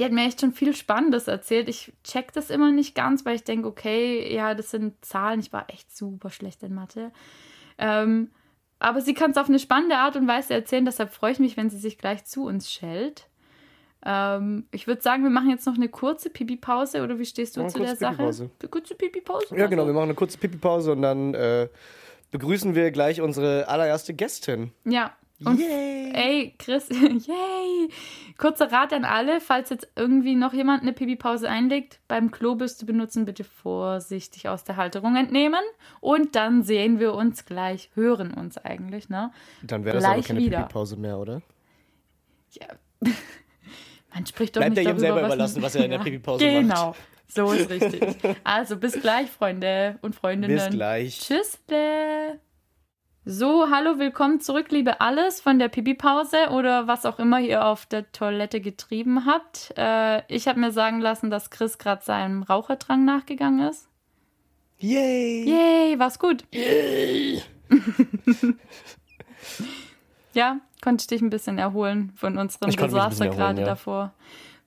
[0.00, 1.68] die hat mir echt schon viel Spannendes erzählt.
[1.68, 5.40] Ich check das immer nicht ganz, weil ich denke, okay, ja, das sind Zahlen.
[5.40, 7.12] Ich war echt super schlecht in Mathe.
[7.76, 8.30] Ähm,
[8.78, 11.58] aber sie kann es auf eine spannende Art und Weise erzählen, deshalb freue ich mich,
[11.58, 13.28] wenn sie sich gleich zu uns schält.
[14.02, 17.66] Ähm, ich würde sagen, wir machen jetzt noch eine kurze Pipi-Pause oder wie stehst du
[17.66, 18.22] zu der Sache?
[18.22, 19.54] Eine kurze Pipi-Pause?
[19.54, 21.68] Ja, genau, wir machen eine kurze Pipi-Pause und dann äh,
[22.30, 24.72] begrüßen wir gleich unsere allererste Gästin.
[24.86, 25.12] Ja,
[25.44, 26.12] und yay.
[26.14, 27.88] ey, Chris, yay!
[28.36, 33.24] Kurzer Rat an alle, falls jetzt irgendwie noch jemand eine Pipi-Pause einlegt, beim Klobürste benutzen
[33.24, 35.62] bitte vorsichtig aus der Halterung entnehmen
[36.00, 39.32] und dann sehen wir uns gleich, hören uns eigentlich, ne?
[39.62, 41.42] Dann wäre das aber keine Pipi-Pause mehr, oder?
[42.52, 42.66] Ja.
[44.12, 46.44] Man spricht doch Bleibt nicht der jedem selber was überlassen, was er in der Pipi-Pause
[46.44, 46.88] genau.
[46.88, 46.96] macht.
[46.96, 46.96] Genau.
[47.28, 48.02] So ist richtig.
[48.42, 50.56] Also bis gleich, Freunde und Freundinnen.
[50.56, 51.20] Bis gleich.
[51.20, 51.60] Tschüss.
[53.26, 57.84] So, hallo, willkommen zurück, liebe Alles von der Pipi-Pause oder was auch immer ihr auf
[57.84, 59.74] der Toilette getrieben habt.
[59.76, 63.88] Äh, ich habe mir sagen lassen, dass Chris gerade seinem Raucherdrang nachgegangen ist.
[64.78, 65.44] Yay!
[65.44, 66.44] Yay, war's gut.
[66.50, 67.42] Yay!
[70.32, 73.66] ja, konnte ich dich ein bisschen erholen von unserem Desaster gerade ja.
[73.66, 74.14] davor.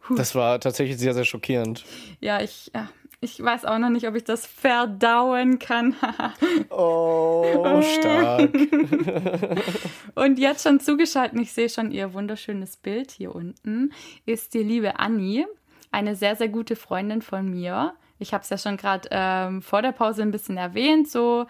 [0.01, 0.13] Puh.
[0.13, 1.85] Das war tatsächlich sehr, sehr schockierend.
[2.19, 2.87] Ja, ich, ja,
[3.23, 5.95] ich weiß auch noch nicht, ob ich das verdauen kann.
[6.69, 8.51] oh, stark.
[10.15, 13.93] und jetzt schon zugeschaltet, ich sehe schon ihr wunderschönes Bild hier unten,
[14.25, 15.45] ist die liebe Anni,
[15.91, 17.93] eine sehr, sehr gute Freundin von mir.
[18.19, 21.45] Ich habe es ja schon gerade ähm, vor der Pause ein bisschen erwähnt, so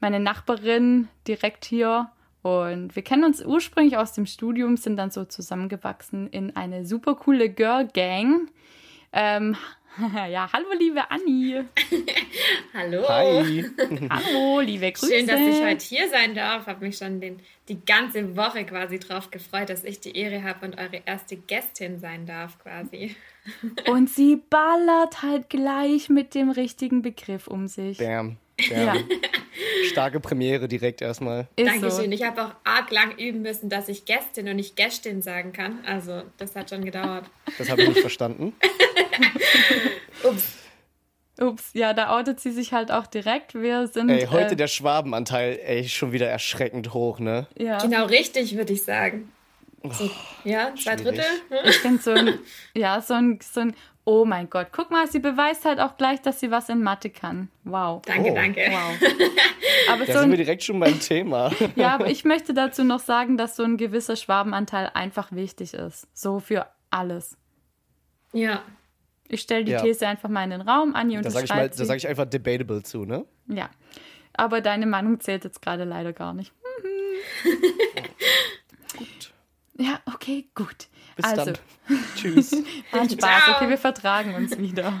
[0.00, 2.10] meine Nachbarin direkt hier.
[2.42, 7.14] Und wir kennen uns ursprünglich aus dem Studium, sind dann so zusammengewachsen in eine super
[7.14, 8.50] coole Girl Gang.
[9.12, 9.56] Ähm,
[10.30, 11.62] ja, hallo liebe Anni.
[12.74, 13.08] hallo.
[13.08, 13.64] Hi.
[14.10, 15.12] hallo, liebe Grüße.
[15.12, 16.66] Schön, dass ich heute hier sein darf.
[16.66, 20.66] Habe mich schon den, die ganze Woche quasi drauf gefreut, dass ich die Ehre habe
[20.66, 23.16] und eure erste Gästin sein darf quasi.
[23.86, 27.98] Und sie ballert halt gleich mit dem richtigen Begriff um sich.
[27.98, 28.38] Bam.
[28.70, 28.86] Bam.
[28.86, 28.94] Ja.
[29.90, 31.48] Starke Premiere direkt erstmal.
[31.56, 31.90] Ist Dankeschön.
[31.90, 32.10] So.
[32.10, 35.80] Ich habe auch arg lang üben müssen, dass ich Gästin und nicht Gästin sagen kann.
[35.84, 37.24] Also, das hat schon gedauert.
[37.58, 38.54] Das habe ich nicht verstanden.
[40.24, 40.58] Ups.
[41.40, 43.54] Ups, ja, da outet sie sich halt auch direkt.
[43.54, 44.10] Wir sind.
[44.10, 47.46] Ey, heute äh, der Schwabenanteil, ey, schon wieder erschreckend hoch, ne?
[47.58, 47.78] Ja.
[47.78, 49.32] Genau richtig, würde ich sagen.
[49.90, 50.10] So,
[50.44, 51.16] ja, zwei schwierig.
[51.16, 51.24] Drittel.
[51.64, 52.38] Ich finde so ein,
[52.74, 56.20] ja, so ein, so ein, oh mein Gott, guck mal, sie beweist halt auch gleich,
[56.22, 57.48] dass sie was in Mathe kann.
[57.64, 58.02] Wow.
[58.06, 58.34] Danke, oh.
[58.34, 58.60] danke.
[58.70, 59.10] Wow.
[59.88, 61.50] Aber da so sind wir direkt schon beim Thema.
[61.76, 66.06] ja, aber ich möchte dazu noch sagen, dass so ein gewisser Schwabenanteil einfach wichtig ist.
[66.14, 67.36] So für alles.
[68.32, 68.62] Ja.
[69.28, 69.82] Ich stelle die ja.
[69.82, 72.82] These einfach mal in den Raum, Anni und Da sage ich, sag ich einfach debatable
[72.82, 73.24] zu, ne?
[73.48, 73.70] Ja.
[74.34, 76.52] Aber deine Meinung zählt jetzt gerade leider gar nicht.
[78.96, 79.06] gut.
[79.78, 80.88] Ja, okay, gut.
[81.16, 81.44] Bis also.
[81.46, 81.58] dann.
[82.14, 82.52] Tschüss.
[82.92, 83.42] War Spaß.
[83.56, 84.92] Okay, wir vertragen uns wieder.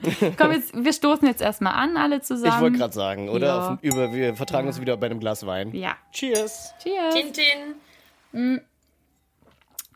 [0.38, 2.54] Komm, jetzt, wir stoßen jetzt erstmal an, alle zusammen.
[2.54, 3.46] Ich wollte gerade sagen, oder?
[3.46, 3.72] Ja.
[3.72, 4.68] Auf, über, wir vertragen ja.
[4.68, 5.74] uns wieder bei einem Glas Wein.
[5.74, 5.96] Ja.
[6.12, 6.72] Cheers.
[6.82, 7.14] Cheers.
[7.14, 7.74] Tintin.
[8.32, 8.60] Mhm.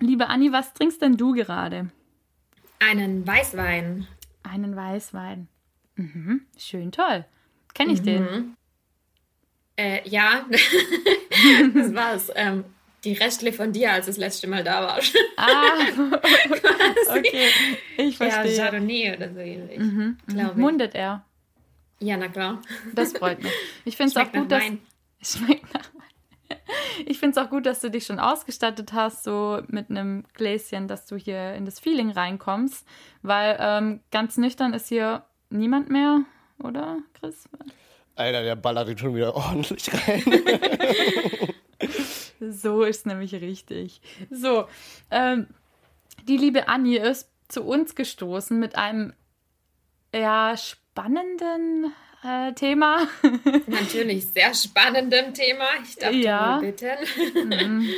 [0.00, 1.90] Liebe Anni, was trinkst denn du gerade?
[2.88, 4.06] Einen Weißwein.
[4.42, 5.48] Einen Weißwein.
[5.96, 6.42] Mhm.
[6.58, 7.24] Schön toll.
[7.72, 8.04] Kenne ich mhm.
[8.04, 8.56] den?
[9.76, 10.44] Äh, ja,
[11.74, 12.30] das war's.
[12.34, 12.64] Ähm,
[13.04, 15.00] die Restle von dir, als das letzte Mal da war.
[15.36, 15.72] Ah,
[17.16, 17.48] okay.
[17.96, 18.54] Ich verstehe.
[18.54, 19.78] Ja, Chardonnay oder so ähnlich.
[19.78, 20.18] Mhm.
[20.26, 20.50] mhm.
[20.56, 21.24] Mundet er?
[22.00, 22.60] Ja, na klar.
[22.94, 23.52] Das freut mich.
[23.84, 24.62] Ich finde es auch gut, dass...
[25.22, 25.93] Schmeckt nach
[27.06, 30.88] ich finde es auch gut, dass du dich schon ausgestattet hast, so mit einem Gläschen,
[30.88, 32.86] dass du hier in das Feeling reinkommst,
[33.22, 36.20] weil ähm, ganz nüchtern ist hier niemand mehr,
[36.58, 37.48] oder, Chris?
[38.16, 40.22] Alter, der ballert schon wieder ordentlich rein.
[42.52, 44.00] so ist nämlich richtig.
[44.30, 44.66] So,
[45.10, 45.48] ähm,
[46.28, 49.12] die liebe Annie ist zu uns gestoßen mit einem
[50.14, 51.92] ja spannenden
[52.24, 53.06] äh, Thema.
[53.66, 55.64] Natürlich, sehr spannendem Thema.
[55.84, 56.60] Ich darf ja.
[56.60, 57.88] wohl bitten.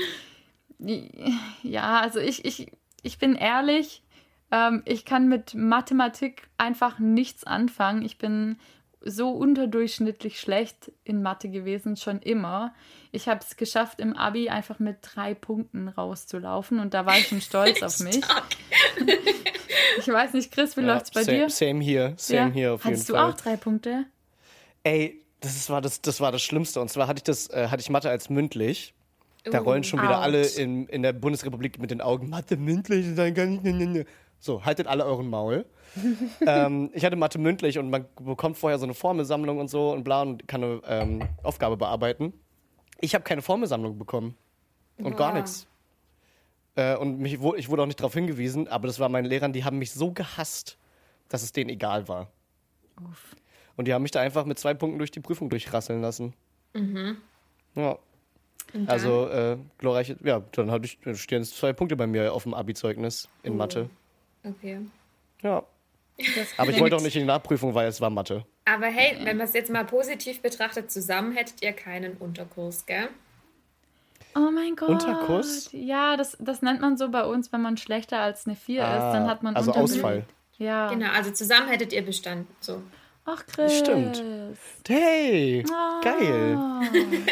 [0.79, 1.39] Mhm.
[1.63, 2.71] ja, also ich, ich,
[3.03, 4.03] ich bin ehrlich,
[4.51, 8.03] ähm, ich kann mit Mathematik einfach nichts anfangen.
[8.03, 8.59] Ich bin
[9.09, 12.75] so unterdurchschnittlich schlecht in Mathe gewesen, schon immer.
[13.13, 17.29] Ich habe es geschafft, im Abi einfach mit drei Punkten rauszulaufen und da war ich
[17.29, 18.21] schon stolz auf mich.
[19.99, 21.51] ich weiß nicht, Chris, wie Ja, läuft's bei same, dir?
[21.51, 22.53] Same hier, same Ja.
[22.53, 23.31] hier auf Hattest jeden du Fall.
[23.33, 24.05] auch drei Punkte?
[24.87, 26.81] Ey, das ist- war das, das war das Schlimmste.
[26.81, 28.95] Und zwar hatte ich das, äh, hatte ich Mathe als mündlich.
[29.45, 30.23] Da rollen schon wieder Ouch.
[30.25, 32.29] alle in, in der Bundesrepublik mit den Augen.
[32.29, 33.63] Mathe mündlich, dann kann ich.
[33.63, 34.05] ne, ne, ne.
[34.39, 35.67] So, haltet alle euren Maul.
[36.47, 40.05] ähm, ich hatte Mathe mündlich und man bekommt vorher so eine Formelsammlung und so und
[40.05, 42.33] bla und kann eine ähm, Aufgabe bearbeiten.
[43.01, 44.37] Ich habe keine Formelsammlung bekommen.
[44.99, 45.39] Und gar Boah.
[45.41, 45.67] nichts.
[46.75, 49.65] Äh, und mich, ich wurde auch nicht darauf hingewiesen, aber das war meinen Lehrern, die
[49.65, 50.77] haben mich so gehasst,
[51.29, 52.31] dass es denen egal war.
[53.77, 56.35] Und die haben mich da einfach mit zwei Punkten durch die Prüfung durchrasseln lassen.
[57.75, 57.99] Ja.
[58.75, 62.43] Und Also, äh, glorreiche, ja, dann hatte ich, stehen jetzt zwei Punkte bei mir auf
[62.43, 63.57] dem Abi-Zeugnis in Oh.
[63.57, 63.89] Mathe.
[64.45, 64.81] Okay.
[65.43, 65.63] Ja.
[66.57, 68.45] Aber ich wollte auch nicht in die Nachprüfung, weil es war Mathe.
[68.65, 73.09] Aber hey, wenn man es jetzt mal positiv betrachtet, zusammen hättet ihr keinen Unterkurs, gell?
[74.35, 74.89] Oh mein Gott.
[74.89, 75.69] Unterkurs?
[75.73, 78.89] Ja, das, das nennt man so bei uns, wenn man schlechter als eine 4 ist,
[78.89, 79.93] dann hat man also Unterkurs.
[79.95, 80.25] Ausfall.
[80.59, 80.89] Ja.
[80.89, 82.47] Genau, also zusammen hättet ihr bestanden.
[82.61, 82.83] So.
[83.27, 83.79] Ach, Chris.
[83.79, 84.23] Stimmt.
[84.87, 86.01] Hey, Ah.
[86.03, 86.57] geil.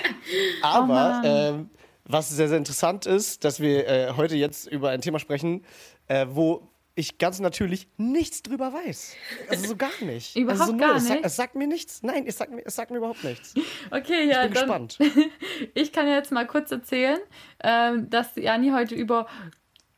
[0.62, 1.70] Aber ähm,
[2.04, 5.64] was sehr, sehr interessant ist, dass wir äh, heute jetzt über ein Thema sprechen,
[6.08, 9.14] äh, wo ich ganz natürlich nichts drüber weiß.
[9.48, 10.36] Also so gar nicht.
[10.36, 11.24] Überhaupt also so gar es, sagt, nicht?
[11.26, 12.02] es sagt mir nichts.
[12.02, 13.54] Nein, es sagt mir, es sagt mir überhaupt nichts.
[13.90, 14.86] Okay, ja, Ich bin dann.
[14.88, 14.98] gespannt.
[15.74, 17.18] Ich kann jetzt mal kurz erzählen,
[17.62, 19.26] ähm, dass Jani heute über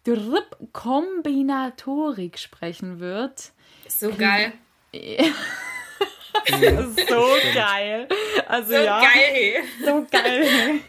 [0.05, 3.53] Grip-Kombinatorik sprechen wird.
[3.89, 4.53] So geil.
[7.09, 8.09] So geil.
[8.47, 9.55] Also So ja, geil, hey.
[9.85, 10.81] so geil.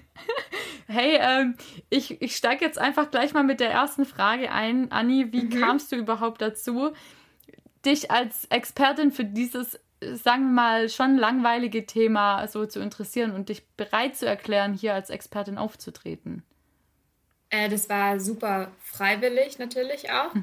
[0.87, 1.55] Hey, ähm,
[1.89, 4.91] ich, ich steige jetzt einfach gleich mal mit der ersten Frage ein.
[4.91, 6.93] Anni, wie kamst du überhaupt dazu,
[7.85, 13.49] dich als Expertin für dieses, sagen wir mal, schon langweilige Thema so zu interessieren und
[13.49, 16.43] dich bereit zu erklären, hier als Expertin aufzutreten?
[17.49, 20.33] Äh, das war super freiwillig natürlich auch.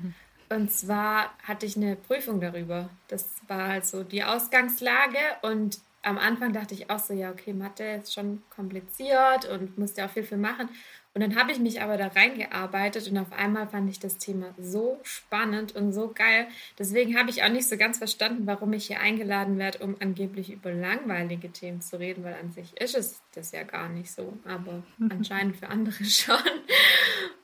[0.48, 2.88] Und zwar hatte ich eine Prüfung darüber.
[3.08, 5.18] Das war halt so die Ausgangslage.
[5.42, 10.04] Und am Anfang dachte ich auch so, ja, okay, Mathe ist schon kompliziert und musste
[10.04, 10.68] auch viel für machen.
[11.14, 14.52] Und dann habe ich mich aber da reingearbeitet und auf einmal fand ich das Thema
[14.58, 16.48] so spannend und so geil.
[16.76, 20.50] Deswegen habe ich auch nicht so ganz verstanden, warum ich hier eingeladen werde, um angeblich
[20.50, 24.36] über langweilige Themen zu reden, weil an sich ist es das ja gar nicht so,
[24.44, 26.36] aber anscheinend für andere schon.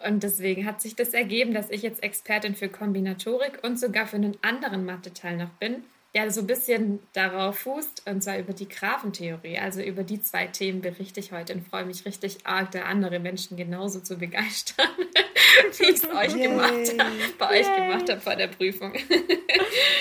[0.05, 4.17] Und deswegen hat sich das ergeben, dass ich jetzt Expertin für Kombinatorik und sogar für
[4.17, 5.85] einen anderen Mathe-Teil noch bin,
[6.15, 9.59] der so ein bisschen darauf fußt, und zwar über die Graphentheorie.
[9.59, 13.21] Also über die zwei Themen berichte ich heute und freue mich richtig arg, da andere
[13.21, 14.89] Menschen genauso zu begeistern,
[15.79, 18.93] wie ich es euch gemacht habe, bei euch gemacht habe vor der Prüfung.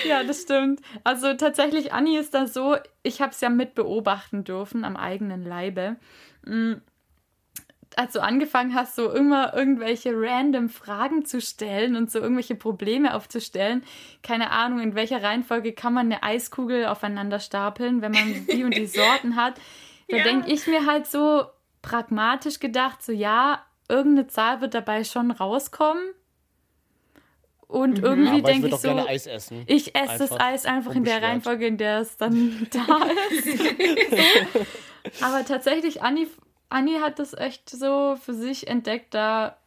[0.08, 0.82] Ja, das stimmt.
[1.04, 5.44] Also tatsächlich, Anni ist da so, ich habe es ja mit beobachten dürfen am eigenen
[5.44, 5.98] Leibe.
[6.46, 6.76] Mm,
[7.96, 13.14] Als du angefangen hast, so immer irgendwelche random Fragen zu stellen und so irgendwelche Probleme
[13.16, 13.84] aufzustellen,
[14.24, 18.78] keine Ahnung, in welcher Reihenfolge kann man eine Eiskugel aufeinander stapeln, wenn man die und
[18.78, 19.56] die Sorten hat,
[20.08, 20.24] da Ja.
[20.24, 21.44] denke ich mir halt so
[21.82, 26.04] pragmatisch gedacht, so ja, irgendeine Zahl wird dabei schon rauskommen.
[27.68, 29.64] Und irgendwie Aber ich denke ich auch so, gerne Eis essen.
[29.68, 31.22] ich esse das Einfach Eis einfach in der.
[31.22, 33.00] Reihenfolge, in der es dann da
[33.32, 33.60] ist.
[35.24, 36.28] Aber tatsächlich, Anni,
[36.70, 39.58] Anni hat das echt so für sich entdeckt, da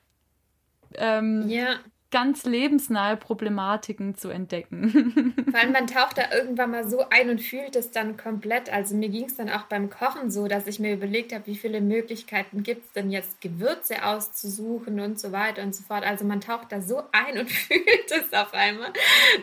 [0.95, 1.79] ähm, Ja.
[2.13, 5.35] Ganz lebensnahe Problematiken zu entdecken.
[5.51, 8.73] Vor allem, man taucht da irgendwann mal so ein und fühlt es dann komplett.
[8.73, 11.57] Also mir ging es dann auch beim Kochen so, dass ich mir überlegt habe, wie
[11.57, 16.05] viele Möglichkeiten gibt es denn jetzt, Gewürze auszusuchen und so weiter und so fort.
[16.05, 18.93] Also man taucht da so ein und fühlt es auf einmal,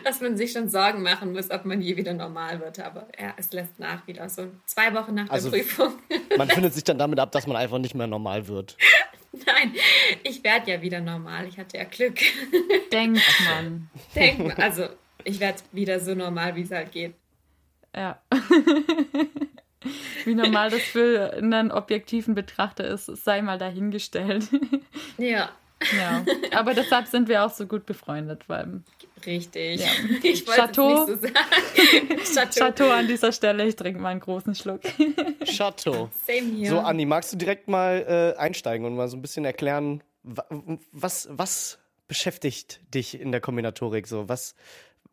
[0.04, 2.78] dass man sich schon Sorgen machen muss, ob man je wieder normal wird.
[2.80, 4.28] Aber ja, es lässt nach wieder.
[4.28, 5.92] So zwei Wochen nach Also- der Prüfung.
[6.38, 8.76] Man findet sich dann damit ab, dass man einfach nicht mehr normal wird.
[9.46, 9.74] Nein,
[10.22, 11.46] ich werde ja wieder normal.
[11.46, 12.18] Ich hatte ja Glück.
[12.92, 13.88] Denkt man.
[14.14, 14.88] Denk mal, also
[15.24, 17.14] ich werde wieder so normal, wie es halt geht.
[17.94, 18.20] Ja.
[20.26, 24.50] Wie normal das für einen objektiven Betrachter ist, sei mal dahingestellt.
[25.16, 25.48] Ja,
[25.96, 26.24] ja.
[26.52, 28.82] Aber deshalb sind wir auch so gut befreundet, weil
[29.26, 29.80] richtig.
[29.80, 29.88] Ja.
[30.22, 31.02] Ich wollte Chateau.
[31.04, 32.20] es nicht so sagen.
[32.34, 32.60] Chateau.
[32.64, 34.80] Chateau an dieser Stelle, ich trinke mal einen großen Schluck.
[35.44, 36.10] Chateau.
[36.26, 36.70] Same hier.
[36.70, 40.46] So, Anni, magst du direkt mal äh, einsteigen und mal so ein bisschen erklären, wa-
[40.92, 44.06] was, was beschäftigt dich in der Kombinatorik?
[44.06, 44.54] So, was,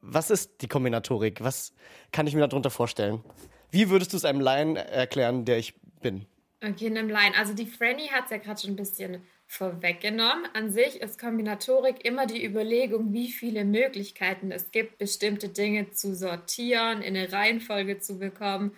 [0.02, 1.44] was ist die Kombinatorik?
[1.44, 1.74] Was
[2.12, 3.24] kann ich mir darunter vorstellen?
[3.72, 6.26] Wie würdest du es einem Laien erklären, der ich bin?
[6.64, 7.36] Okay, nimm Line.
[7.38, 12.04] Also die Franny hat es ja gerade schon ein bisschen Vorweggenommen, an sich ist Kombinatorik
[12.04, 18.00] immer die Überlegung, wie viele Möglichkeiten es gibt, bestimmte Dinge zu sortieren, in eine Reihenfolge
[18.00, 18.74] zu bekommen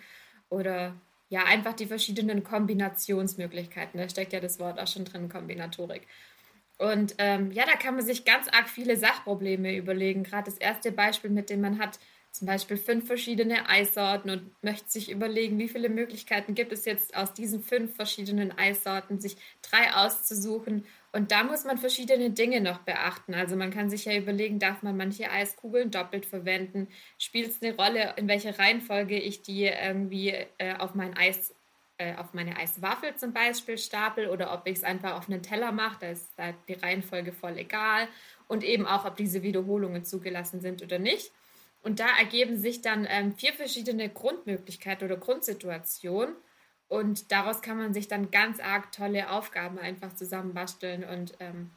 [0.48, 0.94] oder
[1.28, 4.00] ja, einfach die verschiedenen Kombinationsmöglichkeiten.
[4.00, 6.06] Da steckt ja das Wort auch schon drin, Kombinatorik.
[6.78, 10.22] Und ähm, ja, da kann man sich ganz arg viele Sachprobleme überlegen.
[10.22, 11.98] Gerade das erste Beispiel, mit dem man hat
[12.32, 17.16] zum Beispiel fünf verschiedene Eissorten und möchte sich überlegen, wie viele Möglichkeiten gibt es jetzt
[17.16, 20.86] aus diesen fünf verschiedenen Eissorten, sich drei auszusuchen.
[21.12, 23.34] Und da muss man verschiedene Dinge noch beachten.
[23.34, 26.88] Also man kann sich ja überlegen, darf man manche Eiskugeln doppelt verwenden?
[27.18, 31.52] Spielt es eine Rolle, in welcher Reihenfolge ich die irgendwie äh, auf mein Eis
[32.00, 35.70] äh, auf meine Eiswaffel zum Beispiel stapel oder ob ich es einfach auf einen Teller
[35.70, 36.32] mache, da ist
[36.66, 38.08] die Reihenfolge voll egal
[38.48, 41.30] und eben auch, ob diese Wiederholungen zugelassen sind oder nicht.
[41.82, 46.34] Und da ergeben sich dann ähm, vier verschiedene Grundmöglichkeiten oder Grundsituationen.
[46.88, 51.04] Und daraus kann man sich dann ganz arg tolle Aufgaben einfach zusammenbasteln.
[51.04, 51.70] Und ähm,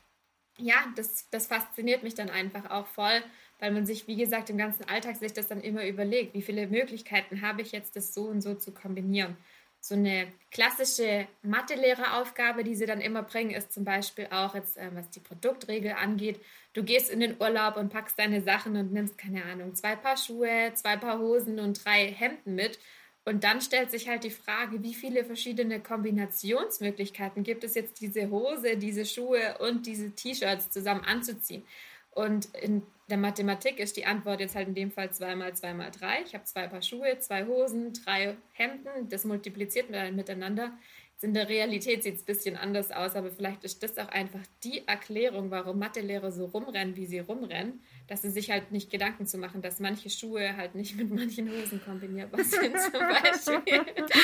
[0.57, 3.23] ja, das, das fasziniert mich dann einfach auch voll,
[3.59, 6.67] weil man sich, wie gesagt, im ganzen Alltag sich das dann immer überlegt, wie viele
[6.67, 9.37] Möglichkeiten habe ich jetzt, das so und so zu kombinieren.
[9.85, 14.89] So eine klassische Mathelehreraufgabe, die sie dann immer bringen, ist zum Beispiel auch jetzt, äh,
[14.93, 16.39] was die Produktregel angeht,
[16.71, 20.15] du gehst in den Urlaub und packst deine Sachen und nimmst, keine Ahnung, zwei Paar
[20.15, 22.79] Schuhe, zwei Paar Hosen und drei Hemden mit.
[23.25, 28.29] Und dann stellt sich halt die Frage, wie viele verschiedene Kombinationsmöglichkeiten gibt es jetzt, diese
[28.29, 31.65] Hose, diese Schuhe und diese T-Shirts zusammen anzuziehen.
[32.11, 35.73] Und in der Mathematik ist die Antwort jetzt halt in dem Fall 2 mal 2
[35.73, 36.23] mal 3.
[36.25, 39.09] Ich habe zwei Paar Schuhe, zwei Hosen, drei Hemden.
[39.09, 40.71] Das multipliziert miteinander.
[41.13, 44.07] Jetzt in der Realität sieht es ein bisschen anders aus, aber vielleicht ist das auch
[44.09, 48.89] einfach die Erklärung, warum Mathelehrer so rumrennen, wie sie rumrennen, dass sie sich halt nicht
[48.89, 53.81] Gedanken zu machen, dass manche Schuhe halt nicht mit manchen Hosen kombinierbar sind zum Beispiel.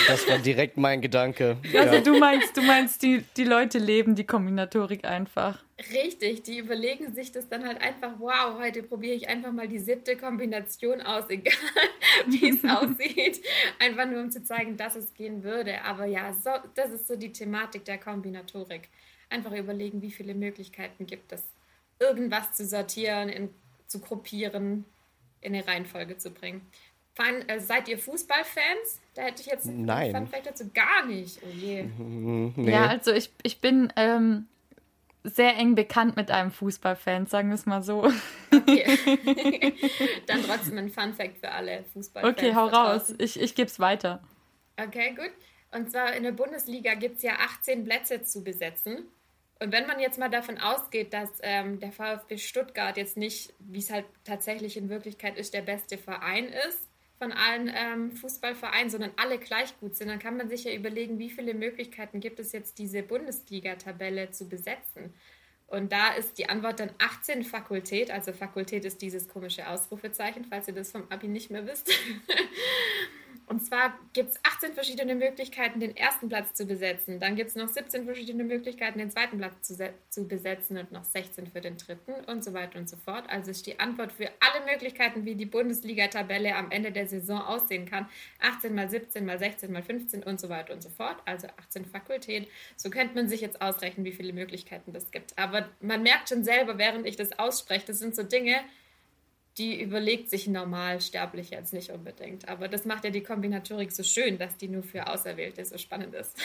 [0.08, 1.58] Das war direkt mein Gedanke.
[1.76, 2.02] Also ja.
[2.02, 5.64] du meinst, du meinst, die, die Leute leben die Kombinatorik einfach.
[5.94, 9.80] Richtig, die überlegen sich das dann halt einfach, wow, heute probiere ich einfach mal die
[9.80, 11.54] siebte Kombination aus, egal
[12.28, 13.42] wie es aussieht.
[13.80, 15.82] Einfach nur, um zu zeigen, dass es gehen würde.
[15.84, 18.90] Aber ja, so, das ist so die Thematik der Kombinatorik.
[19.30, 21.44] Einfach überlegen, wie viele Möglichkeiten gibt es,
[22.00, 23.50] irgendwas zu sortieren, in,
[23.88, 24.86] zu gruppieren,
[25.42, 26.62] in eine Reihenfolge zu bringen.
[27.14, 29.02] Fan, äh, seid ihr Fußballfans?
[29.14, 30.16] Da hätte ich jetzt Nein.
[30.16, 31.40] Fun Fact dazu gar nicht.
[31.44, 31.84] Oh je.
[32.56, 32.72] Nee.
[32.72, 34.48] Ja, also ich, ich bin ähm,
[35.24, 38.12] sehr eng bekannt mit einem Fußballfan, sagen wir es mal so.
[38.54, 38.86] Okay.
[40.28, 42.38] Dann trotzdem ein Fun Fact für alle Fußballfans.
[42.38, 43.14] Okay, hau raus.
[43.18, 44.22] Ich, ich gebe es weiter.
[44.78, 45.32] Okay, gut.
[45.72, 49.06] Und zwar in der Bundesliga gibt es ja 18 Plätze zu besetzen.
[49.62, 53.80] Und wenn man jetzt mal davon ausgeht, dass ähm, der VfB Stuttgart jetzt nicht, wie
[53.80, 56.89] es halt tatsächlich in Wirklichkeit ist, der beste Verein ist
[57.20, 61.20] von allen ähm, Fußballvereinen, sondern alle gleich gut sind, dann kann man sich ja überlegen,
[61.20, 65.14] wie viele Möglichkeiten gibt es jetzt, diese Bundesliga-Tabelle zu besetzen.
[65.68, 68.10] Und da ist die Antwort dann 18 Fakultät.
[68.10, 71.92] Also Fakultät ist dieses komische Ausrufezeichen, falls ihr das vom Abi nicht mehr wisst.
[73.50, 77.20] Und zwar gibt es 18 verschiedene Möglichkeiten, den ersten Platz zu besetzen.
[77.20, 79.76] Dann gibt es noch 17 verschiedene Möglichkeiten, den zweiten Platz zu,
[80.10, 83.28] zu besetzen und noch 16 für den dritten und so weiter und so fort.
[83.28, 87.88] Also ist die Antwort für alle Möglichkeiten, wie die Bundesliga-Tabelle am Ende der Saison aussehen
[87.88, 88.08] kann.
[88.40, 91.18] 18 mal 17 mal 16 mal 15 und so weiter und so fort.
[91.26, 92.48] Also 18 Fakultäten.
[92.76, 95.36] So könnte man sich jetzt ausrechnen, wie viele Möglichkeiten das gibt.
[95.40, 98.62] Aber man merkt schon selber, während ich das ausspreche, das sind so Dinge,
[99.60, 102.48] die überlegt sich normal sterblich jetzt nicht unbedingt.
[102.48, 106.16] Aber das macht ja die Kombinatorik so schön, dass die nur für Auserwählte so spannend
[106.16, 106.38] ist.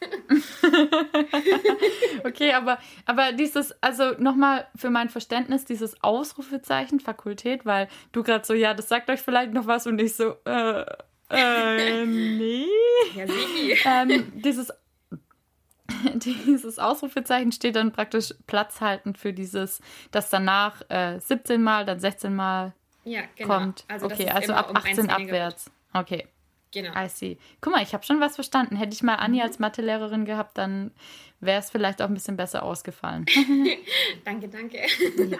[2.24, 8.46] okay, aber, aber dieses, also nochmal für mein Verständnis, dieses Ausrufezeichen Fakultät, weil du gerade
[8.46, 10.84] so, ja, das sagt euch vielleicht noch was und ich so, äh,
[11.30, 12.66] äh, nee.
[13.14, 13.24] Ja.
[13.84, 14.72] Ähm, dieses
[16.14, 19.80] dieses Ausrufezeichen steht dann praktisch platzhaltend für dieses,
[20.10, 22.74] das danach äh, 17 Mal, dann 16 Mal
[23.04, 23.56] ja, genau.
[23.56, 23.84] kommt.
[23.88, 25.70] Also okay, also ab 18 um abwärts.
[25.92, 26.26] Okay.
[26.72, 26.92] Genau.
[26.94, 27.36] I see.
[27.60, 28.76] Guck mal, ich habe schon was verstanden.
[28.76, 29.42] Hätte ich mal Anni mhm.
[29.42, 30.92] als Mathelehrerin gehabt, dann
[31.40, 33.26] wäre es vielleicht auch ein bisschen besser ausgefallen.
[34.24, 34.78] danke, danke.
[34.78, 35.38] ja.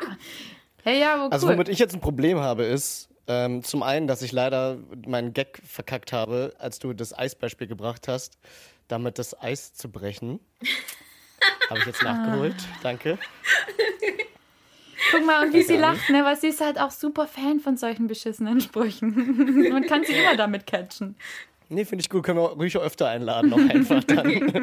[0.83, 1.29] Hey, ja, cool.
[1.31, 5.33] Also womit ich jetzt ein Problem habe, ist ähm, zum einen, dass ich leider meinen
[5.33, 8.39] Gag verkackt habe, als du das Eisbeispiel gebracht hast
[8.91, 10.41] damit das Eis zu brechen.
[11.71, 12.57] Habe ich jetzt nachgeholt.
[12.83, 13.19] Danke.
[15.11, 16.25] Guck mal, und wie sie lacht, ne?
[16.25, 19.69] Weil sie ist halt auch super Fan von solchen beschissenen Sprüchen.
[19.73, 21.17] Man kann sie immer damit catchen.
[21.69, 22.25] Nee, finde ich gut.
[22.25, 24.27] Können wir ruhig öfter einladen, noch einfach dann.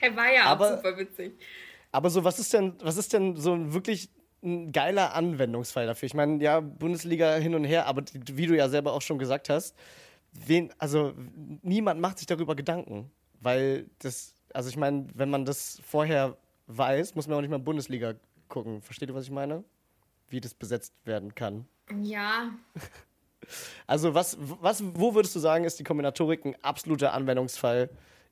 [0.00, 1.34] er war ja aber, auch super witzig.
[1.92, 4.08] Aber so, was ist denn, was ist denn so wirklich
[4.42, 6.06] ein geiler Anwendungsfall dafür?
[6.06, 9.50] Ich meine, ja, Bundesliga hin und her, aber wie du ja selber auch schon gesagt
[9.50, 9.76] hast,
[10.44, 11.14] wen, also
[11.62, 13.10] niemand macht sich darüber Gedanken,
[13.40, 17.58] weil das, Also ich meine, wenn man das vorher weiß, muss man auch nicht mal
[17.58, 18.14] Bundesliga
[18.48, 18.82] gucken.
[18.82, 19.64] Versteht ihr, was ich meine?
[20.28, 21.66] Wie das besetzt werden kann.
[22.02, 22.50] Ja,
[23.86, 27.90] Also was, was, wo würdest du sagen, ist die Kombinatorik ein absoluter Anwendungsfall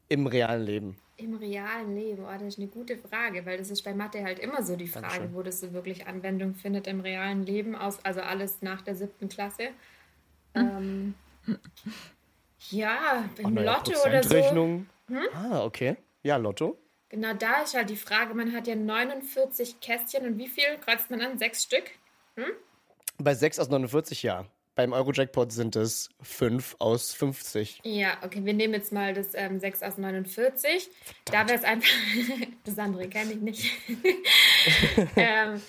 [0.08, 0.96] im realen Leben?
[1.16, 4.40] im realen Leben, oh, das ist eine gute Frage, weil das ist bei Mathe halt
[4.40, 5.34] immer so die Frage, Dankeschön.
[5.34, 9.28] wo das so wirklich Anwendung findet im realen Leben, aus, also alles nach der siebten
[9.28, 9.68] Klasse.
[10.56, 11.14] Ähm,
[12.70, 14.28] ja, im Lotto oder so.
[14.28, 14.86] Prozentrechnung.
[15.34, 15.96] Ah, okay.
[16.22, 16.78] Ja, Lotto.
[17.10, 21.10] Genau, da ist halt die Frage, man hat ja 49 Kästchen und wie viel kreuzt
[21.10, 21.38] man an?
[21.38, 21.84] Sechs Stück?
[23.18, 24.46] Bei 6 aus 49, ja.
[24.74, 27.82] Beim Euro-Jackpot sind es 5 aus 50.
[27.84, 30.90] Ja, okay, wir nehmen jetzt mal das ähm, 6 aus 49.
[31.26, 31.88] Da wäre es einfach,
[32.64, 33.70] das andere kenne ich nicht.
[35.16, 35.62] ähm,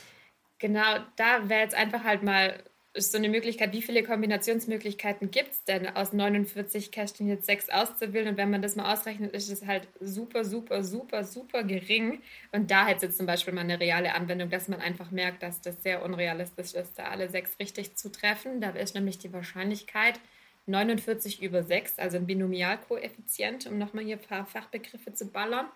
[0.58, 2.64] genau, da wäre jetzt einfach halt mal
[2.98, 8.30] so eine Möglichkeit, wie viele Kombinationsmöglichkeiten gibt es denn, aus 49 Kästchen jetzt 6 auszuwählen?
[8.30, 12.22] Und wenn man das mal ausrechnet, ist es halt super, super, super, super gering.
[12.52, 15.62] Und da hätte jetzt zum Beispiel mal eine reale Anwendung, dass man einfach merkt, dass
[15.62, 18.62] das sehr unrealistisch ist, da alle sechs richtig zu treffen.
[18.62, 20.20] Da ist nämlich die Wahrscheinlichkeit
[20.68, 25.68] 49 über 6, also ein Binomialkoeffizient, um nochmal hier ein paar Fachbegriffe zu ballern.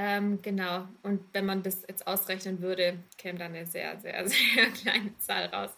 [0.00, 4.66] Ähm, genau, und wenn man das jetzt ausrechnen würde, käme da eine sehr, sehr, sehr
[4.80, 5.70] kleine Zahl raus.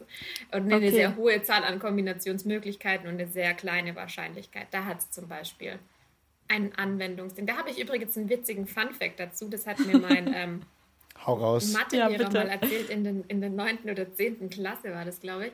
[0.52, 0.90] Und eine Okay.
[0.90, 4.66] sehr hohe Zahl an Kombinationsmöglichkeiten und eine sehr kleine Wahrscheinlichkeit.
[4.72, 5.78] Da hat es zum Beispiel
[6.48, 7.46] ein Anwendungsding.
[7.46, 9.48] Da habe ich übrigens einen witzigen Fun-Fact dazu.
[9.48, 10.66] Das hat mir mein ähm.
[11.72, 13.90] Mathelehrer Ja, mal erzählt, in, den, in der 9.
[13.90, 14.50] oder 10.
[14.50, 15.52] Klasse war das, glaube ich.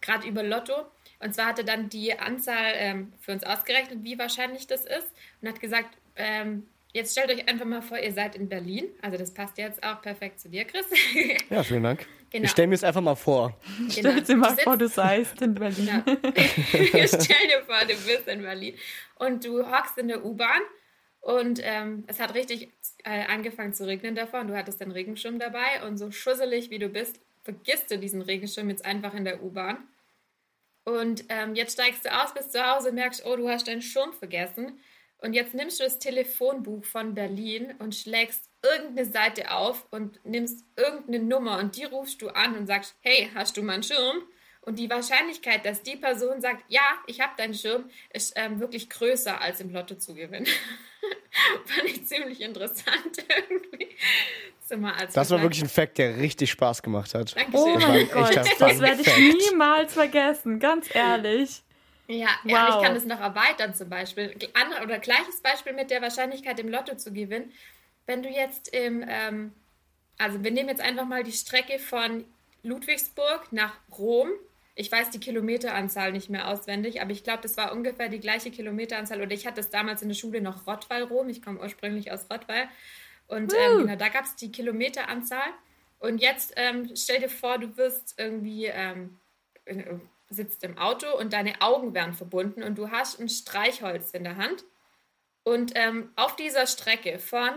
[0.00, 0.86] Gerade über Lotto.
[1.18, 5.10] Und zwar hat er dann die Anzahl ähm, für uns ausgerechnet, wie wahrscheinlich das ist.
[5.42, 8.88] Und hat gesagt, ähm, jetzt stellt euch einfach mal vor, ihr seid in Berlin.
[9.02, 10.86] Also das passt jetzt auch perfekt zu dir, Chris.
[11.50, 12.06] Ja, vielen Dank.
[12.30, 12.44] Genau.
[12.44, 13.58] Ich stelle mir es einfach mal vor.
[13.78, 13.90] Genau.
[13.90, 15.86] Stell dir mal Du vor, du seist in Berlin.
[16.06, 17.06] ja.
[17.06, 18.74] Stell dir vor, du bist in Berlin
[19.16, 20.60] und du hockst in der U-Bahn
[21.20, 22.70] und ähm, es hat richtig
[23.04, 26.78] äh, angefangen zu regnen davor und du hattest den Regenschirm dabei und so schusselig wie
[26.78, 29.78] du bist, vergisst du diesen Regenschirm jetzt einfach in der U-Bahn.
[30.84, 34.12] Und ähm, jetzt steigst du aus, bist zu Hause, merkst, oh, du hast deinen Schirm
[34.12, 34.80] vergessen.
[35.18, 40.64] Und jetzt nimmst du das Telefonbuch von Berlin und schlägst irgendeine Seite auf und nimmst
[40.76, 44.22] irgendeine Nummer und die rufst du an und sagst, hey, hast du meinen Schirm?
[44.60, 48.90] Und die Wahrscheinlichkeit, dass die Person sagt, ja, ich habe deinen Schirm, ist ähm, wirklich
[48.90, 50.46] größer als im Lotto zu gewinnen.
[51.64, 52.84] Fand ich ziemlich interessant
[53.48, 53.88] irgendwie.
[54.66, 57.34] So mal als Das war wirklich ein Fact, der richtig Spaß gemacht hat.
[57.34, 57.76] Dankeschön.
[57.76, 61.62] Oh mein ein Gott, das werde ich niemals vergessen, ganz ehrlich.
[62.08, 62.76] Ja, ja Wow.
[62.76, 64.34] ich kann es noch erweitern zum Beispiel.
[64.54, 67.52] Andere, oder gleiches Beispiel mit der Wahrscheinlichkeit im Lotto zu gewinnen.
[68.06, 69.52] Wenn du jetzt im, ähm,
[70.16, 72.24] also wir nehmen jetzt einfach mal die Strecke von
[72.62, 74.30] Ludwigsburg nach Rom.
[74.74, 78.50] Ich weiß die Kilometeranzahl nicht mehr auswendig, aber ich glaube, das war ungefähr die gleiche
[78.50, 79.20] Kilometeranzahl.
[79.20, 81.28] Oder ich hatte es damals in der Schule noch Rottweil-Rom.
[81.28, 82.68] Ich komme ursprünglich aus Rottweil.
[83.26, 85.50] Und ähm, genau, da gab es die Kilometeranzahl.
[85.98, 89.18] Und jetzt ähm, stell dir vor, du wirst irgendwie ähm,
[90.30, 94.36] sitzt im Auto und deine Augen werden verbunden und du hast ein Streichholz in der
[94.36, 94.64] Hand.
[95.42, 97.52] Und ähm, auf dieser Strecke von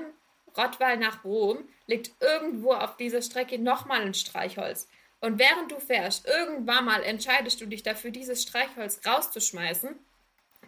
[0.58, 4.88] Rottweil nach Rom liegt irgendwo auf dieser Strecke nochmal ein Streichholz.
[5.20, 9.90] Und während du fährst, irgendwann mal entscheidest du dich dafür, dieses Streichholz rauszuschmeißen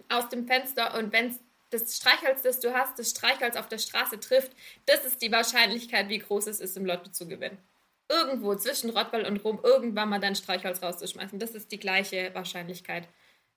[0.09, 0.97] aus dem Fenster.
[0.97, 1.37] Und wenn
[1.71, 4.51] das Streichholz, das du hast, das Streichholz auf der Straße trifft,
[4.85, 7.57] das ist die Wahrscheinlichkeit, wie groß es ist, im Lotto zu gewinnen.
[8.13, 11.39] Irgendwo zwischen Rottweil und Rom irgendwann mal dein Streichholz rauszuschmeißen.
[11.39, 13.07] Das ist die gleiche Wahrscheinlichkeit,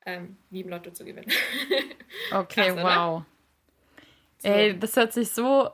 [0.04, 1.30] ähm, wie im Lotto zu gewinnen.
[2.32, 3.22] Okay, Krass, wow.
[4.42, 5.70] Ey, das hört sich so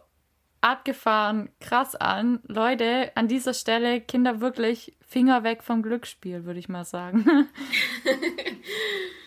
[0.60, 2.40] abgefahren krass an.
[2.46, 7.24] Leute, an dieser Stelle Kinder wirklich Finger weg vom Glücksspiel, würde ich mal sagen.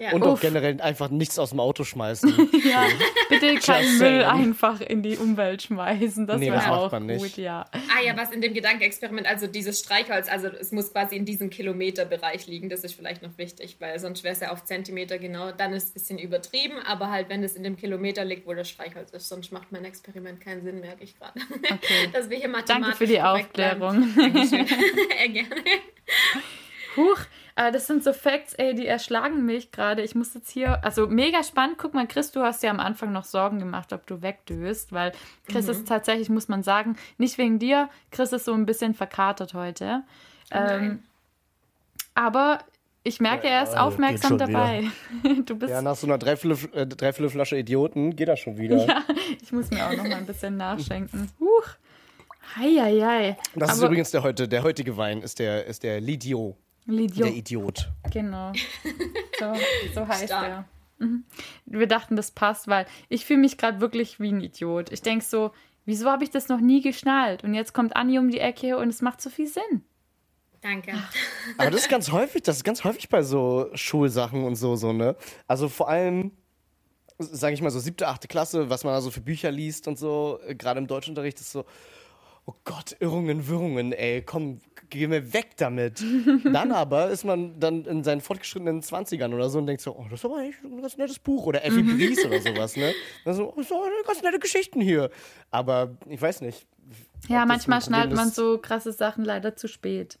[0.00, 0.12] Ja.
[0.12, 0.40] Und auch Uff.
[0.40, 2.30] generell einfach nichts aus dem Auto schmeißen.
[2.64, 2.86] ja,
[3.28, 6.26] bitte keinen Just Müll einfach in die Umwelt schmeißen.
[6.26, 7.36] Das Nee, wäre macht auch gut, nicht.
[7.36, 7.66] ja.
[7.72, 11.50] Ah ja, was in dem Gedankenexperiment, also dieses Streichholz, also es muss quasi in diesem
[11.50, 15.52] Kilometerbereich liegen, das ist vielleicht noch wichtig, weil sonst wäre es ja auf Zentimeter genau,
[15.52, 18.54] dann ist es ein bisschen übertrieben, aber halt wenn es in dem Kilometer liegt, wo
[18.54, 21.38] das Streichholz ist, sonst macht mein Experiment keinen Sinn, merke ich gerade.
[21.62, 22.08] Okay.
[22.14, 23.20] Dass wir hier mathematisch Danke für die.
[23.20, 24.14] Aufklärung.
[24.16, 24.66] Dankeschön.
[24.66, 25.62] ja, gerne.
[26.96, 27.18] Huch,
[27.60, 30.02] äh, das sind so Facts, ey, die erschlagen mich gerade.
[30.02, 31.76] Ich muss jetzt hier, also mega spannend.
[31.78, 35.12] Guck mal, Chris, du hast ja am Anfang noch Sorgen gemacht, ob du wegdöst, weil
[35.48, 35.70] Chris Mhm.
[35.72, 37.88] ist tatsächlich, muss man sagen, nicht wegen dir.
[38.10, 40.02] Chris ist so ein bisschen verkatert heute.
[40.52, 41.02] Ähm, Nein.
[42.14, 42.58] aber
[43.02, 44.84] ich merke, er ist Ja, aufmerksam dabei.
[45.46, 48.86] Du bist, ja, nach so einer Dreiviertel, äh, Idioten geht das schon wieder.
[48.86, 49.02] ja,
[49.42, 51.30] ich muss mir auch noch mal ein bisschen nachschenken.
[51.40, 51.68] Huch.
[52.56, 53.36] Heieiei.
[53.54, 56.56] Das ist Aber- übrigens der heute, der heutige Wein ist der, ist der Lidio,
[57.26, 57.90] Der Idiot.
[58.12, 58.52] Genau.
[59.38, 59.54] So,
[59.94, 60.48] so heißt Stark.
[60.48, 60.64] er.
[61.64, 64.92] Wir dachten, das passt, weil ich fühle mich gerade wirklich wie ein Idiot.
[64.92, 65.52] Ich denke so,
[65.86, 67.42] wieso habe ich das noch nie geschnallt?
[67.42, 69.82] Und jetzt kommt Anni um die Ecke und es macht so viel Sinn.
[70.60, 70.92] Danke.
[71.56, 74.92] Aber das ist ganz häufig, das ist ganz häufig bei so Schulsachen und so, so,
[74.92, 75.16] ne?
[75.46, 76.32] Also vor allem,
[77.18, 79.98] sage ich mal, so siebte, achte Klasse, was man da so für Bücher liest und
[79.98, 81.64] so, äh, gerade im Deutschunterricht ist so,
[82.50, 86.02] oh Gott, Irrungen, Wirrungen, ey, komm, geh mir weg damit.
[86.44, 90.06] dann aber ist man dann in seinen fortgeschrittenen 20ern oder so und denkt so, oh,
[90.10, 92.92] das ist aber eigentlich ein ganz nettes Buch oder Effie Briest oder sowas, ne?
[93.24, 95.10] Also, oh, so ganz nette Geschichten hier.
[95.50, 96.66] Aber ich weiß nicht.
[97.28, 100.18] Ja, manchmal schnallt man so krasse Sachen leider zu spät.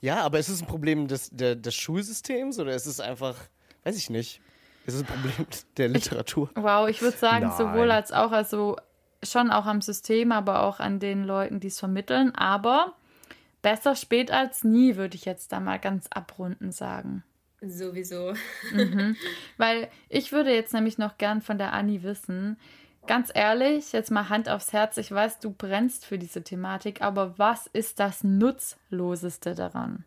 [0.00, 3.36] Ja, aber ist es ein Problem des, der, des Schulsystems oder ist es einfach,
[3.84, 4.40] weiß ich nicht,
[4.84, 5.46] ist es ein Problem
[5.76, 6.50] der Literatur?
[6.56, 7.56] Wow, ich würde sagen, Nein.
[7.56, 8.76] sowohl als auch, also
[9.22, 12.34] schon auch am System, aber auch an den Leuten, die es vermitteln.
[12.34, 12.94] Aber
[13.62, 17.22] besser spät als nie, würde ich jetzt da mal ganz abrunden sagen.
[17.60, 18.34] Sowieso.
[19.56, 22.56] Weil ich würde jetzt nämlich noch gern von der Anni wissen,
[23.06, 27.38] ganz ehrlich, jetzt mal Hand aufs Herz, ich weiß, du brennst für diese Thematik, aber
[27.38, 30.04] was ist das Nutzloseste daran?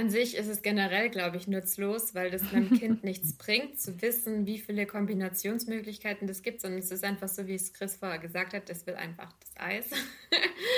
[0.00, 4.00] An sich ist es generell, glaube ich, nutzlos, weil das einem Kind nichts bringt, zu
[4.00, 8.18] wissen, wie viele Kombinationsmöglichkeiten das gibt, sondern es ist einfach so, wie es Chris vorher
[8.18, 9.90] gesagt hat, das will einfach das Eis.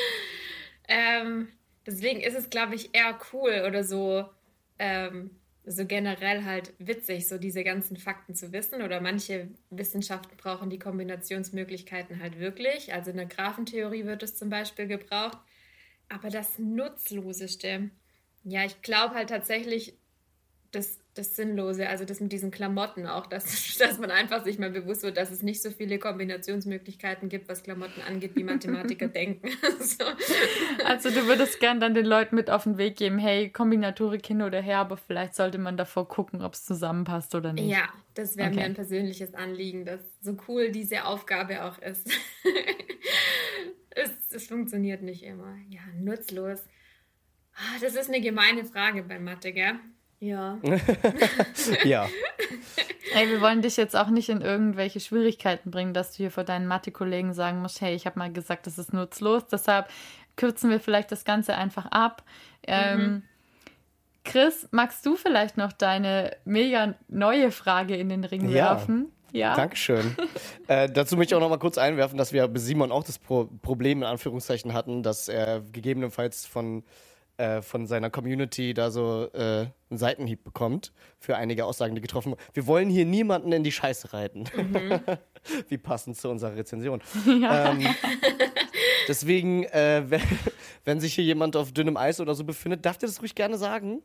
[0.88, 1.46] ähm,
[1.86, 4.28] deswegen ist es, glaube ich, eher cool oder so,
[4.80, 5.30] ähm,
[5.64, 8.82] so generell halt witzig, so diese ganzen Fakten zu wissen.
[8.82, 12.92] Oder manche Wissenschaften brauchen die Kombinationsmöglichkeiten halt wirklich.
[12.92, 15.38] Also in der Graphentheorie wird es zum Beispiel gebraucht.
[16.08, 17.90] Aber das Nutzloseste,
[18.44, 19.94] ja, ich glaube halt tatsächlich
[20.72, 24.70] das, das Sinnlose, also das mit diesen Klamotten auch, dass, dass man einfach sich mal
[24.70, 29.50] bewusst wird, dass es nicht so viele Kombinationsmöglichkeiten gibt, was Klamotten angeht, wie Mathematiker denken.
[29.80, 30.04] so.
[30.84, 34.40] Also du würdest gern dann den Leuten mit auf den Weg geben, hey, Kombinatorik hin
[34.42, 37.68] oder her, aber vielleicht sollte man davor gucken, ob es zusammenpasst oder nicht.
[37.68, 38.60] Ja, das wäre Okay.
[38.60, 42.08] mir ein persönliches Anliegen, dass so cool diese Aufgabe auch ist.
[43.90, 45.54] es, es funktioniert nicht immer.
[45.68, 46.60] Ja, nutzlos.
[47.54, 49.74] Ah, Das ist eine gemeine Frage bei Mathe, gell?
[50.20, 50.58] Ja.
[51.84, 52.08] Ja.
[53.14, 56.44] Ey, wir wollen dich jetzt auch nicht in irgendwelche Schwierigkeiten bringen, dass du hier vor
[56.44, 59.46] deinen Mathe-Kollegen sagen musst, hey, ich habe mal gesagt, das ist nutzlos.
[59.48, 59.88] Deshalb
[60.36, 62.22] kürzen wir vielleicht das Ganze einfach ab.
[62.66, 63.22] Ähm,
[64.24, 68.54] Chris, magst du vielleicht noch deine mega neue Frage in den Ring Ja.
[68.70, 69.10] werfen?
[69.32, 69.54] Ja.
[69.56, 70.16] Dankeschön.
[70.68, 73.18] äh, dazu möchte ich auch noch mal kurz einwerfen, dass wir bei Simon auch das
[73.18, 76.84] Pro Problem in Anführungszeichen hatten, dass er gegebenenfalls von,
[77.42, 82.32] äh, von seiner Community da so äh, einen Seitenhieb bekommt für einige Aussagen, die getroffen
[82.32, 82.40] wurden.
[82.52, 84.44] Wir wollen hier niemanden in die Scheiße reiten.
[85.68, 87.02] Wie passend zu unserer Rezension.
[87.26, 87.86] Ähm,
[89.08, 90.20] deswegen, äh, wenn,
[90.84, 93.58] wenn sich hier jemand auf dünnem Eis oder so befindet, darf der das ruhig gerne
[93.58, 94.02] sagen.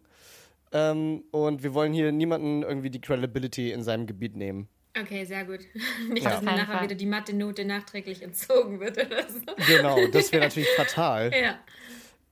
[0.71, 4.67] Ähm, und wir wollen hier niemanden irgendwie die Credibility in seinem Gebiet nehmen.
[4.99, 5.59] Okay, sehr gut.
[6.09, 6.31] Nicht, Ja.
[6.31, 6.83] dass mir nachher Fall.
[6.85, 9.39] wieder die Mathe-Note nachträglich entzogen wird oder so.
[9.67, 11.31] Genau, das wäre natürlich fatal.
[11.41, 11.59] Ja.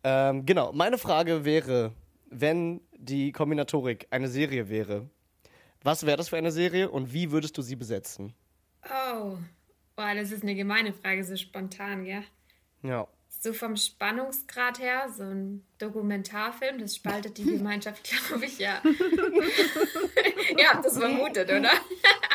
[0.08, 1.92] Ähm, genau, meine Frage wäre,
[2.30, 5.10] wenn die Kombinatorik eine Serie wäre,
[5.82, 8.36] was wäre das für eine Serie und wie würdest du sie besetzen?
[8.84, 9.38] Oh.
[9.96, 12.22] Boah, das ist eine gemeine Frage, so spontan, gell?
[12.84, 13.08] Ja.
[13.30, 18.84] So vom Spannungsgrad her, so ein Dokumentarfilm, das spaltet die Gemeinschaft, glaube ich, ja.
[20.58, 21.72] Ihr habt das vermutet, oder?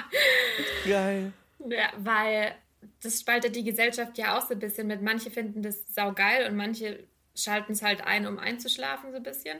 [0.84, 1.32] Geil.
[1.68, 2.56] Ja, weil
[3.00, 5.02] das spaltet die Gesellschaft ja auch so ein bisschen mit.
[5.02, 7.04] Manche finden das saugeil und manche
[7.34, 9.58] schalten es halt ein, um einzuschlafen, so ein bisschen.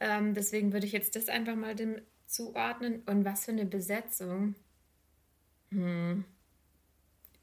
[0.00, 3.02] Ähm, deswegen würde ich jetzt das einfach mal dem zuordnen.
[3.06, 4.54] Und was für eine Besetzung.
[5.70, 6.24] Hm.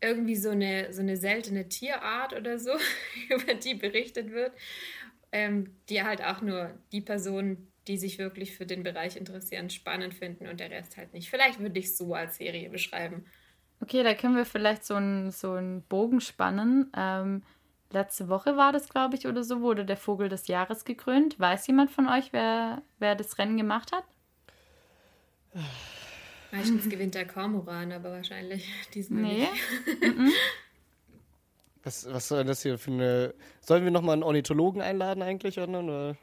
[0.01, 2.71] Irgendwie so eine, so eine seltene Tierart oder so,
[3.29, 4.51] über die berichtet wird,
[5.31, 10.13] ähm, die halt auch nur die Personen, die sich wirklich für den Bereich interessieren, spannend
[10.13, 11.29] finden und der Rest halt nicht.
[11.29, 13.25] Vielleicht würde ich es so als Serie beschreiben.
[13.81, 16.89] Okay, da können wir vielleicht so einen so Bogen spannen.
[16.95, 17.43] Ähm,
[17.93, 21.39] letzte Woche war das, glaube ich, oder so, wurde der Vogel des Jahres gekrönt.
[21.39, 24.03] Weiß jemand von euch, wer, wer das Rennen gemacht hat?
[26.51, 29.47] Meistens gewinnt der Kormoran, aber wahrscheinlich diesmal Nee.
[30.01, 30.33] nicht.
[31.83, 33.33] Was, was soll das hier für eine.
[33.59, 35.59] Sollen wir nochmal einen Ornithologen einladen eigentlich?
[35.59, 35.79] Oder?
[35.79, 36.15] oder?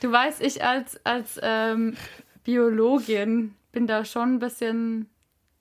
[0.00, 1.96] Du weißt, ich als, als ähm,
[2.44, 5.10] Biologin bin da schon ein bisschen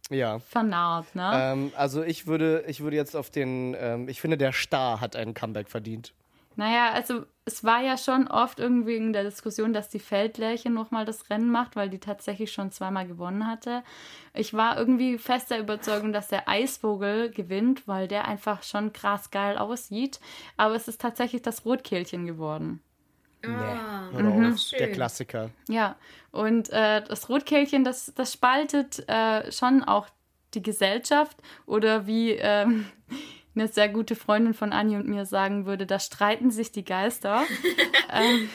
[0.10, 0.40] Ja.
[0.40, 1.32] vernarrt, ne?
[1.34, 3.76] Ähm, also ich würde, ich würde jetzt auf den.
[3.80, 6.14] Ähm, ich finde, der Star hat einen Comeback verdient.
[6.58, 11.06] Naja, also es war ja schon oft irgendwie in der Diskussion, dass die Feldlerche nochmal
[11.06, 13.84] das Rennen macht, weil die tatsächlich schon zweimal gewonnen hatte.
[14.34, 19.56] Ich war irgendwie fester Überzeugung, dass der Eisvogel gewinnt, weil der einfach schon krass geil
[19.60, 20.20] aussieht.
[20.58, 22.82] Aber es ist tatsächlich das Rotkehlchen geworden.
[23.56, 24.56] Ah, Mhm.
[24.80, 24.92] Der.
[24.92, 25.50] Klassiker.
[25.68, 25.96] Ja,
[26.32, 30.08] und äh, das Rotkehlchen, das, das spaltet äh, schon auch
[30.54, 32.86] die Gesellschaft oder wie ähm,
[33.56, 37.44] eine sehr gute Freundin von Anni und mir sagen würde, da streiten sich die Geister.
[38.14, 38.50] ähm,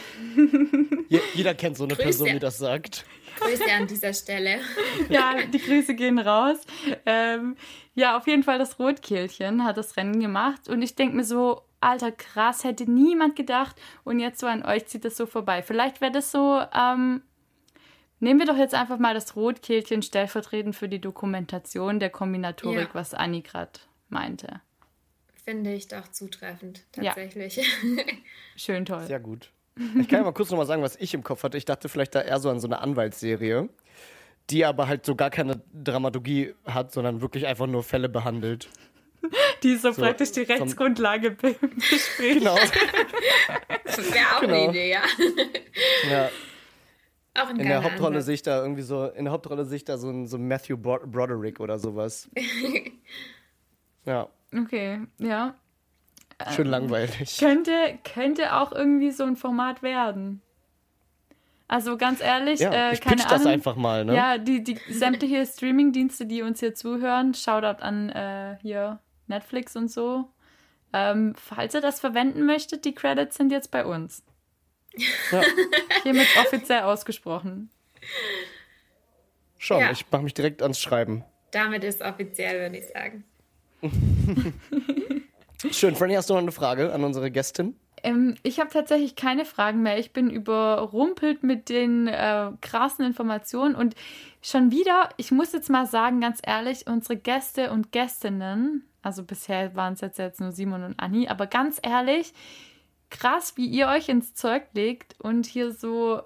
[1.08, 2.04] Je jeder kennt so eine Grüße.
[2.04, 3.04] Person, die das sagt.
[3.38, 4.60] Grüße an dieser Stelle.
[5.08, 6.58] ja, die Grüße gehen raus.
[7.06, 7.56] Ähm,
[7.94, 11.62] ja, auf jeden Fall das Rotkehlchen hat das Rennen gemacht und ich denke mir so,
[11.82, 15.62] alter krass, hätte niemand gedacht und jetzt so an euch zieht das so vorbei.
[15.62, 17.22] Vielleicht wäre das so, ähm,
[18.20, 22.94] nehmen wir doch jetzt einfach mal das Rotkehlchen stellvertretend für die Dokumentation der Kombinatorik, Ja.
[22.94, 23.72] was Anni gerade
[24.08, 24.60] meinte.
[25.44, 27.04] Finde ich doch zutreffend, Ja.
[27.14, 27.60] tatsächlich.
[28.56, 29.04] Schön toll.
[29.06, 29.50] Sehr gut.
[29.98, 31.56] Ich kann ja mal kurz nochmal sagen, was ich im Kopf hatte.
[31.56, 33.70] Ich dachte vielleicht da eher so an so eine Anwaltsserie,
[34.50, 38.68] die aber halt so gar keine Dramaturgie hat, sondern wirklich einfach nur Fälle behandelt.
[39.62, 42.40] Die so, So, praktisch die Rechtsgrundlage be- bespricht.
[42.40, 42.56] Genau.
[43.84, 44.54] Das wäre auch Genau.
[44.54, 45.00] eine Idee, ja.
[46.10, 46.28] ja.
[47.34, 48.26] Auch ein In der Hauptrolle Ansatz.
[48.26, 50.76] sehe ich da irgendwie so, in der Hauptrolle sehe ich da so ein so Matthew
[50.76, 52.28] Bro Broderick oder sowas.
[54.04, 55.54] Ja, Okay, ja.
[56.56, 57.38] schön langweilig.
[57.38, 60.42] Könnte, könnte auch irgendwie so ein Format werden.
[61.68, 63.52] Also ganz ehrlich, Ja, äh, ich keine pitch das Ahnung.
[63.54, 64.14] einfach mal, ne?
[64.16, 69.90] Ja, die, die sämtliche Streaming-Dienste, die uns hier zuhören, Shoutout an äh, hier Netflix und
[69.90, 70.28] so.
[70.92, 74.22] Ähm, falls ihr das verwenden möchtet, die Credits sind jetzt bei uns.
[75.30, 75.42] Ja.
[76.02, 77.70] Hiermit offiziell ausgesprochen.
[79.58, 79.90] Schon, Ja.
[79.90, 81.24] ich mache mich direkt ans Schreiben.
[81.52, 83.24] Damit ist offiziell, würde ich sagen.
[85.70, 87.76] Schön, Franny, hast du noch eine Frage an unsere Gästin?
[88.02, 89.98] Ähm, ich habe tatsächlich keine Fragen mehr.
[89.98, 93.94] Ich bin überrumpelt mit den äh, krassen Informationen und
[94.42, 99.74] schon wieder, ich muss jetzt mal sagen, ganz ehrlich, unsere Gäste und Gästinnen, also bisher
[99.74, 102.32] waren es jetzt, jetzt nur Simon und Anni, aber ganz ehrlich,
[103.10, 106.22] krass, wie ihr euch ins Zeug legt und hier so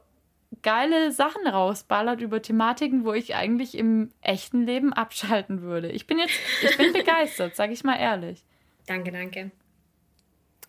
[0.63, 5.91] geile Sachen rausballert über Thematiken, wo ich eigentlich im echten Leben abschalten würde.
[5.91, 8.45] Ich bin jetzt, ich bin begeistert, sage ich mal ehrlich.
[8.87, 9.51] Danke, danke.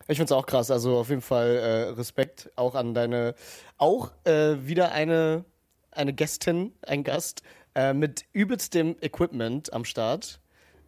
[0.08, 0.72] Ich finde es auch krass.
[0.72, 3.36] Also auf jeden Fall äh, Respekt auch an deine,
[3.78, 5.46] auch äh, wieder eine,
[5.92, 7.44] eine Gästin, ein Gast
[7.76, 10.40] äh, mit übelstem Equipment am Start.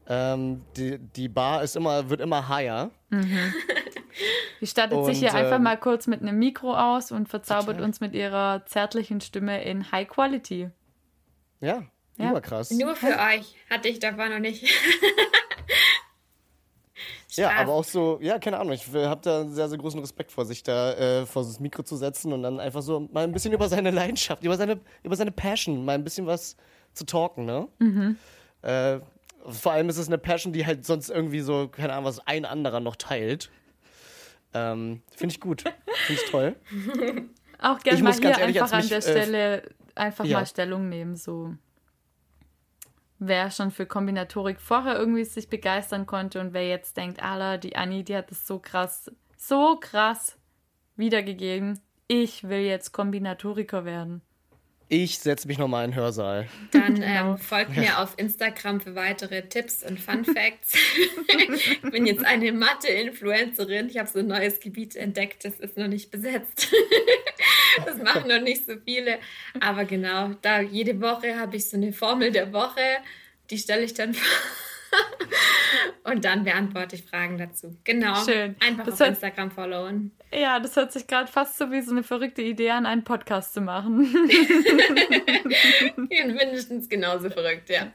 [0.10, 2.90] Ähm, die, die Bar ist immer, wird immer higher.
[4.62, 7.76] Die stattet Und, sich hier einfach ähm, mal kurz mit einem Mikro aus und verzaubert
[7.78, 7.84] total.
[7.84, 10.70] uns mit ihrer zärtlichen Stimme in High Quality.
[11.62, 11.84] Ja,
[12.18, 12.30] Ja.
[12.32, 12.72] überkrass.
[12.72, 14.66] Nur für euch hatte ich davon noch nicht.
[17.36, 20.32] Ja, aber auch so, ja, keine Ahnung, ich habe da einen sehr, sehr großen Respekt
[20.32, 23.32] vor, sich da äh, vor das Mikro zu setzen und dann einfach so mal ein
[23.32, 26.58] bisschen über seine Leidenschaft, über seine, über seine Passion, mal ein bisschen was
[26.94, 27.68] zu talken, ne?
[28.64, 29.00] Äh,
[29.46, 32.46] vor allem ist es eine Passion, die halt sonst irgendwie so, keine Ahnung, was ein
[32.46, 33.50] anderer noch teilt.
[34.54, 35.62] Ähm, Finde ich gut.
[35.62, 36.56] Finde ich toll.
[37.60, 40.40] Auch gerne mal hier ehrlich einfach an der mich, äh, Stelle einfach ja.
[40.40, 41.54] mal Stellung nehmen, so.
[43.20, 47.76] Wer schon für Kombinatorik vorher irgendwie sich begeistern konnte und wer jetzt denkt, Alter, die
[47.76, 50.38] Anni, die hat es so krass, so krass
[50.96, 51.82] wiedergegeben.
[52.08, 54.22] Ich will jetzt Kombinatoriker werden.
[54.92, 56.48] Ich setze mich nochmal in den Hörsaal.
[56.72, 57.34] Dann Genau.
[57.34, 60.74] ähm, folgt mir auf Instagram für weitere Tipps und Fun Facts.
[61.56, 63.88] ich bin jetzt eine Mathe-Influencerin.
[63.90, 66.74] Ich habe so ein neues Gebiet entdeckt, das ist noch nicht besetzt.
[67.86, 69.20] das machen noch nicht so viele.
[69.60, 72.82] Aber genau, da jede Woche habe ich so eine Formel der Woche,
[73.52, 74.28] die stelle ich dann vor.
[76.04, 77.78] Und dann beantworte ich Fragen dazu.
[77.84, 78.16] Genau.
[78.26, 78.56] Schön.
[78.60, 80.12] Einfach Das auf Instagram followen.
[80.34, 83.54] Ja, das hört sich gerade fast so wie so eine verrückte Idee an, einen Podcast
[83.54, 84.02] zu machen.
[85.98, 87.92] Mindestens genauso verrückt, ja.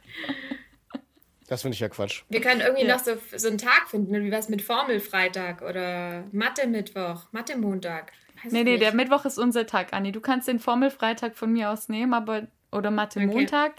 [1.46, 2.22] Das finde ich ja Quatsch.
[2.28, 2.96] Wir können irgendwie Ja.
[2.96, 8.12] noch so, so einen Tag finden, wie was mit Formelfreitag oder Mathe-Mittwoch, Mathe-Montag.
[8.44, 8.82] Nee, nee, nicht.
[8.82, 10.10] der Mittwoch ist unser Tag, Anni.
[10.12, 13.74] Du kannst den Formelfreitag von mir aus nehmen, aber oder Mathe-Montag.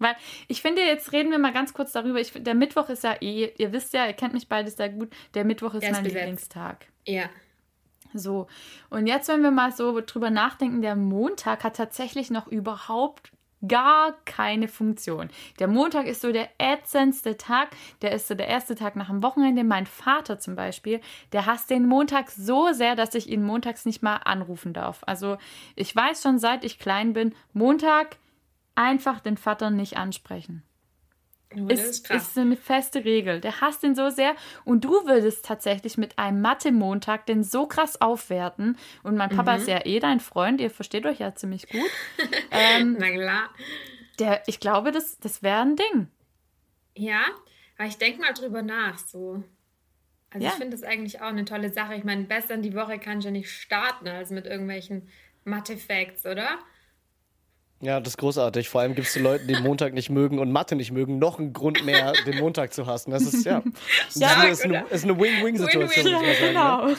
[0.00, 0.16] Weil
[0.48, 2.20] ich finde, jetzt reden wir mal ganz kurz darüber.
[2.20, 5.10] Ich, der Mittwoch ist ja eh, ihr wisst ja, ihr kennt mich beide sehr gut,
[5.34, 6.20] der Mittwoch ist Der ist mein besetzt.
[6.20, 6.86] Lieblingstag.
[7.06, 7.24] Ja.
[8.14, 8.46] So,
[8.90, 13.32] und jetzt, wenn wir mal so drüber nachdenken, der Montag hat tatsächlich noch überhaupt
[13.66, 15.30] gar keine Funktion.
[15.58, 17.70] Der Montag ist so der ätzendste Tag.
[18.02, 19.64] Der ist so der erste Tag nach dem Wochenende.
[19.64, 21.00] Mein Vater zum Beispiel,
[21.32, 25.02] der hasst den Montag so sehr, dass ich ihn montags nicht mal anrufen darf.
[25.06, 25.38] Also
[25.76, 28.16] ich weiß schon, seit ich klein bin, Montag
[28.74, 30.62] einfach den Vater nicht ansprechen.
[31.56, 33.40] Das Ist, ist eine feste Regel.
[33.40, 34.34] Der hasst ihn so sehr.
[34.64, 38.76] Und du würdest tatsächlich mit einem Mathe-Montag den so krass aufwerten.
[39.02, 39.58] Und mein Papa Mhm.
[39.60, 40.60] ist ja eh dein Freund.
[40.60, 41.90] Ihr versteht euch ja ziemlich gut.
[42.50, 43.50] ähm, Na klar.
[44.18, 46.08] der, ich glaube, das, das wäre ein Ding.
[46.96, 47.22] Ja,
[47.78, 48.98] aber ich denke mal drüber nach.
[48.98, 49.42] So.
[50.30, 50.52] Also Ja.
[50.52, 51.94] ich finde das eigentlich auch eine tolle Sache.
[51.94, 55.08] Ich meine, besser in die Woche kann ich ja nicht starten als mit irgendwelchen
[55.44, 56.58] Mathe-Facts, oder?
[57.84, 58.70] Ja, das ist großartig.
[58.70, 61.52] Vor allem gibt es Leuten, die Montag nicht mögen und Mathe nicht mögen, noch einen
[61.52, 63.10] Grund mehr, den Montag zu hassen.
[63.10, 63.62] Das ist ja.
[64.06, 66.04] Das Stark, ist, eine, ist eine Win-Win-Situation.
[66.06, 66.34] Sagen, ne?
[66.40, 66.86] Genau.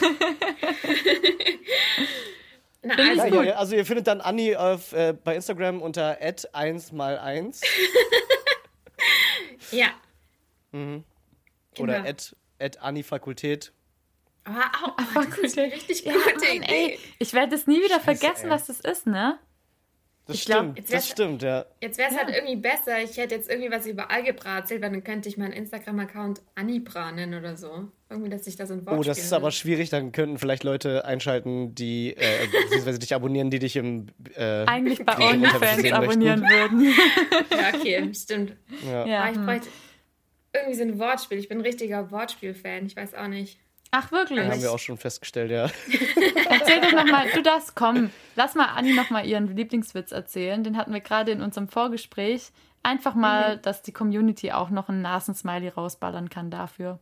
[2.83, 5.35] Na, Finde ich also, Ja, ja, ja, also ihr findet dann Anni auf, äh, bei
[5.35, 7.63] Instagram unter 1x1
[9.71, 9.87] ja.
[10.71, 11.01] oder
[11.97, 12.07] Genau.
[12.09, 13.73] at, at Anni-Fakultät.
[14.43, 15.57] Aber auch, oh, Fakultät.
[15.57, 16.65] das richtig Ja, gute Mann, Idee.
[16.91, 18.51] ey, ich werde es nie wieder Scheiße, vergessen, ey.
[18.51, 19.39] was das ist, ne?
[20.27, 21.65] Das Ich glaub, stimmt, jetzt das stimmt, ja.
[21.81, 22.23] Jetzt wäre es Ja.
[22.23, 25.37] halt irgendwie besser, ich hätte jetzt irgendwie was über Algebra erzählt, weil dann könnte ich
[25.37, 27.89] meinen Instagram-Account Anibra nennen oder so.
[28.09, 30.63] Irgendwie, dass ich da so ein Wort Oh, das ist aber schwierig, dann könnten vielleicht
[30.63, 36.41] Leute einschalten, die, äh, beziehungsweise dich abonnieren, die dich im, äh, Eigentlich bei OnlyFans abonnieren
[36.41, 36.93] würden.
[37.51, 38.55] Ja, okay, stimmt.
[38.83, 39.05] Ja.
[39.05, 39.19] Ja.
[39.21, 39.45] Aber ich hm.
[39.45, 39.67] bräuchte
[40.53, 41.37] irgendwie so ein Wortspiel.
[41.37, 43.59] Ich bin ein richtiger Wortspiel-Fan, ich weiß auch nicht.
[43.97, 44.45] Ach, wirklich?
[44.45, 45.63] Haben wir auch schon festgestellt, ja.
[46.49, 48.11] Erzähl doch nochmal, du darfst kommen.
[48.35, 50.65] Lass mal Anni nochmal ihren Lieblingswitz erzählen.
[50.65, 52.51] Den hatten wir gerade in unserem Vorgespräch.
[52.83, 56.99] Einfach mal, dass die Community auch noch einen Nasensmiley rausballern kann dafür.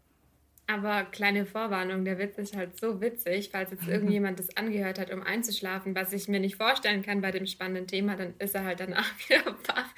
[0.68, 5.12] Aber kleine Vorwarnung, der Witz ist halt so witzig, falls jetzt irgendjemand das angehört hat,
[5.12, 8.66] um einzuschlafen, was ich mir nicht vorstellen kann bei dem spannenden Thema, dann ist er
[8.66, 9.90] halt danach wieder wach.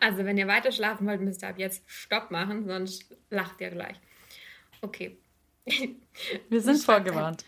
[0.00, 3.70] Also wenn ihr weiter schlafen wollt, müsst ihr ab jetzt Stopp machen, sonst lacht ihr
[3.70, 3.96] gleich.
[4.80, 5.18] Okay.
[6.48, 7.44] Wir sind vorgewarnt.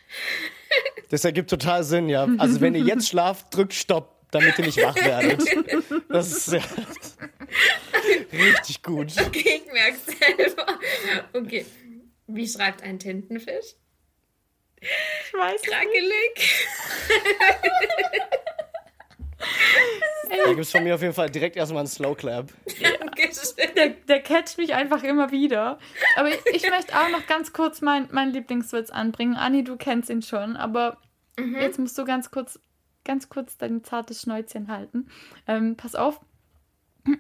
[1.11, 2.29] Das ergibt total Sinn, ja.
[2.39, 5.43] Also wenn ihr jetzt schlaft, drückt Stopp, damit ihr nicht wach werdet.
[6.09, 6.61] Das ist ja
[8.33, 9.13] richtig gut.
[9.21, 10.79] Okay, ich merke selber.
[11.33, 11.67] Okay.
[12.29, 13.75] Wie schreibt ein Tintenfisch?
[14.81, 15.63] Ich weiß
[20.31, 22.53] Da gibt es von mir auf jeden Fall direkt erstmal einen Slow Clap.
[22.67, 23.11] Dankeschön.
[23.77, 25.79] Der, der catcht mich einfach immer wieder.
[26.17, 29.37] Aber ich, ich möchte auch noch ganz kurz mein, meinen Lieblingswitz anbringen.
[29.37, 30.99] Anni, du kennst ihn schon, aber
[31.39, 32.59] jetzt musst du ganz kurz,
[33.05, 35.09] ganz kurz dein zartes Schnäuzchen halten.
[35.47, 36.21] Ähm, pass auf.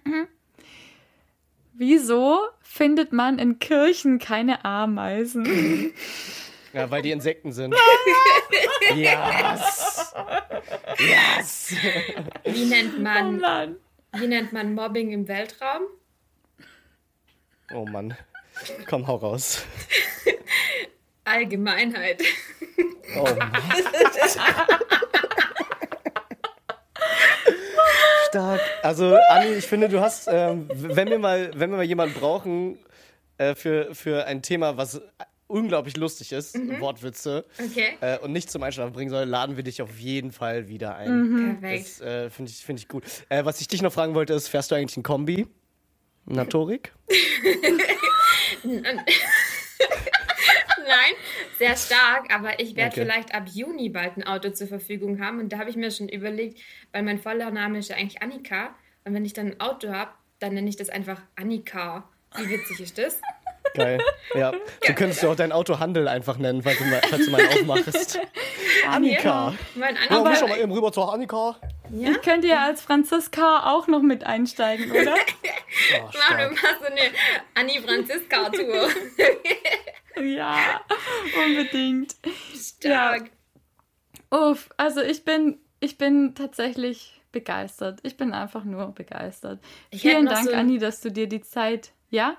[1.73, 5.93] Wieso findet man in Kirchen keine Ameisen?
[6.73, 7.75] Ja, weil die Insekten sind.
[8.95, 10.13] Yes!
[10.99, 11.75] Yes!
[12.45, 13.77] Wie nennt Oh man, Mann.
[14.17, 15.83] wie nennt man Mobbing im Weltraum?
[17.73, 18.17] Oh Mann.
[18.89, 19.65] Komm, hau raus.
[21.25, 22.21] Allgemeinheit.
[23.17, 23.53] Oh Mann.
[28.29, 28.61] Stark.
[28.83, 32.79] Also, Anni, ich finde, du hast, ähm, wenn wir mal, wenn wir mal jemanden brauchen
[33.39, 35.01] äh, für, für ein Thema, was
[35.51, 37.97] unglaublich lustig ist, Wortwitze, Okay.
[38.01, 41.59] äh, und nicht zum Einschlafen bringen soll, laden wir dich auf jeden Fall wieder ein.
[41.61, 41.87] Perfekt.
[41.89, 43.05] Das äh, finde ich, find ich gut.
[43.29, 45.47] Äh, was ich dich noch fragen wollte, ist, fährst du eigentlich ein Kombi?
[46.27, 46.93] Natorik?
[50.87, 51.13] Nein,
[51.59, 53.01] sehr stark, aber ich werde Okay.
[53.03, 55.39] vielleicht ab Juni bald ein Auto zur Verfügung haben.
[55.41, 56.61] Und da habe ich mir schon überlegt,
[56.93, 58.75] weil mein voller Name ist ja eigentlich Annika.
[59.05, 60.11] Und wenn ich dann ein Auto habe,
[60.41, 62.09] dann nenne ich das einfach Annika.
[62.37, 63.21] Wie witzig ist das?
[63.75, 63.99] Geil.
[64.35, 64.53] Ja.
[64.87, 67.47] So könntest du auch dein Auto Handel einfach nennen, falls du mal, falls du mal
[67.47, 68.19] aufmachst.
[68.89, 69.55] Annika.
[69.75, 70.29] Mein Ja, Annika.
[70.31, 71.57] muss schon mal eben rüber zur Annika.
[71.93, 72.11] ja?
[72.11, 75.15] Ich könnte ja als Franziska auch noch mit einsteigen, oder?
[75.15, 77.01] Oh, Mach du mal so eine
[77.55, 78.89] Anni-Franziska-Tour.
[80.25, 80.81] ja,
[81.47, 82.15] unbedingt.
[82.55, 83.31] Stark.
[84.31, 88.01] Uff, also ich bin, ich bin tatsächlich begeistert.
[88.03, 89.61] Ich bin einfach nur begeistert.
[89.91, 91.93] Ich Vielen Dank, so Anni, dass du dir die Zeit.
[92.11, 92.37] Ja?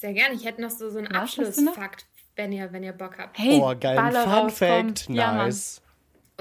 [0.00, 0.34] Sehr gerne.
[0.34, 1.16] Ich hätte noch so, so einen Was?
[1.38, 3.38] Abschlussfakt, wenn ihr, wenn ihr Bock habt.
[3.38, 3.96] Hey, Oh, geil.
[3.96, 4.50] Baller Fun.
[4.50, 5.08] Fact.
[5.10, 5.34] Ja.
[5.44, 5.82] Nice.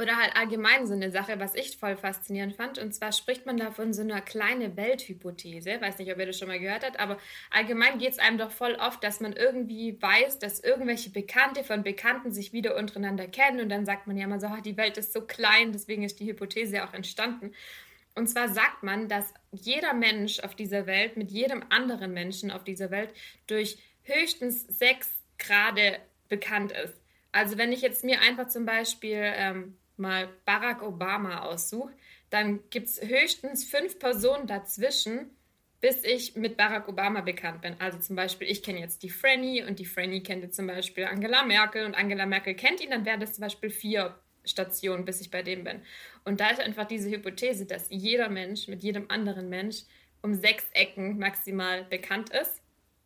[0.01, 2.77] Oder halt allgemein so eine Sache, was ich voll faszinierend fand.
[2.79, 5.81] Und zwar spricht man da von so einer kleinen Welthypothese.
[5.81, 7.17] Weiß nicht, ob ihr das schon mal gehört habt, aber
[7.51, 11.83] allgemein geht es einem doch voll oft, dass man irgendwie weiß, dass irgendwelche Bekannte von
[11.83, 13.59] Bekannten sich wieder untereinander kennen.
[13.59, 16.17] Und dann sagt man ja immer so, "Ah, die Welt ist so klein, deswegen ist
[16.21, 17.51] die Hypothese auch entstanden.
[18.15, 22.63] Und zwar sagt man, dass jeder Mensch auf dieser Welt mit jedem anderen Menschen auf
[22.63, 23.13] dieser Welt
[23.47, 26.95] durch höchstens sechs Grade bekannt ist.
[27.31, 31.93] Also wenn ich jetzt mir einfach zum Beispiel ähm, mal Barack Obama aussuche,
[32.29, 35.31] dann gibt es höchstens fünf Personen dazwischen,
[35.81, 37.75] bis ich mit Barack Obama bekannt bin.
[37.79, 41.05] Also zum Beispiel, ich kenne jetzt die Franny und die Franny kennt jetzt zum Beispiel
[41.05, 45.21] Angela Merkel und Angela Merkel kennt ihn, dann wären das zum Beispiel vier Stationen, bis
[45.21, 45.81] ich bei dem bin.
[46.25, 49.83] Und da ist einfach diese Hypothese, dass jeder Mensch mit jedem anderen Mensch
[50.21, 52.61] um sechs Ecken maximal bekannt ist.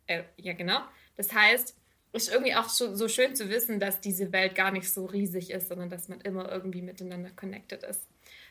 [0.06, 0.80] Äh, ja, genau.
[1.16, 1.76] Das heißt,
[2.12, 5.50] ist irgendwie auch so, so schön zu wissen, dass diese Welt gar nicht so riesig
[5.50, 8.06] ist, sondern dass man immer irgendwie miteinander connected ist.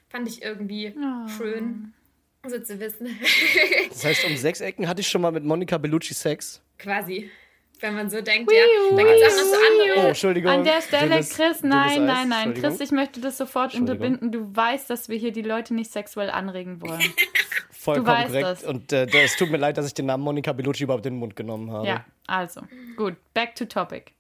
[0.10, 1.28] Fand ich irgendwie Oh.
[1.30, 1.94] schön,
[2.48, 3.08] so zu wissen.
[3.90, 6.62] Das heißt, um sechs Ecken hatte ich schon mal mit Monika Bellucci Sex.
[6.78, 7.30] Quasi.
[7.84, 8.64] Wenn man so denkt, ja.
[8.92, 10.06] Da gibt es auch noch so andere.
[10.06, 10.52] Oh, Entschuldigung.
[10.52, 12.54] An der Stelle, Dünnes- Chris, dünnes nein, nein, nein.
[12.56, 14.32] Chris, ich möchte das sofort unterbinden.
[14.32, 17.02] Du weißt, dass wir hier die Leute nicht sexuell anregen wollen.
[17.72, 18.48] Vollkommen du weißt korrekt.
[18.48, 18.64] das.
[18.64, 21.20] Und äh, es tut mir leid, dass ich den Namen Monika Bellucci überhaupt in den
[21.20, 21.86] Mund genommen habe.
[21.86, 22.62] Ja, also,
[22.96, 23.16] gut.
[23.34, 24.14] Back to topic.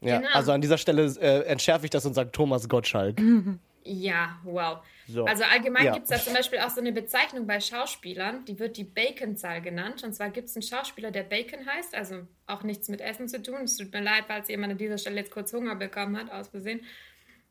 [0.00, 0.30] Ja, Genau.
[0.34, 3.20] Also an dieser Stelle äh, entschärfe ich das und sage Thomas Gottschalk.
[3.86, 4.78] Ja, wow.
[5.06, 5.26] So.
[5.26, 5.92] Also allgemein Ja.
[5.92, 9.60] gibt es da zum Beispiel auch so eine Bezeichnung bei Schauspielern, die wird die Bacon-Zahl
[9.60, 10.02] genannt.
[10.02, 13.42] Und zwar gibt es einen Schauspieler, der Bacon heißt, also auch nichts mit Essen zu
[13.42, 13.64] tun.
[13.64, 16.48] Es tut mir leid, falls jemand an dieser Stelle jetzt kurz Hunger bekommen hat, aus
[16.48, 16.80] Versehen.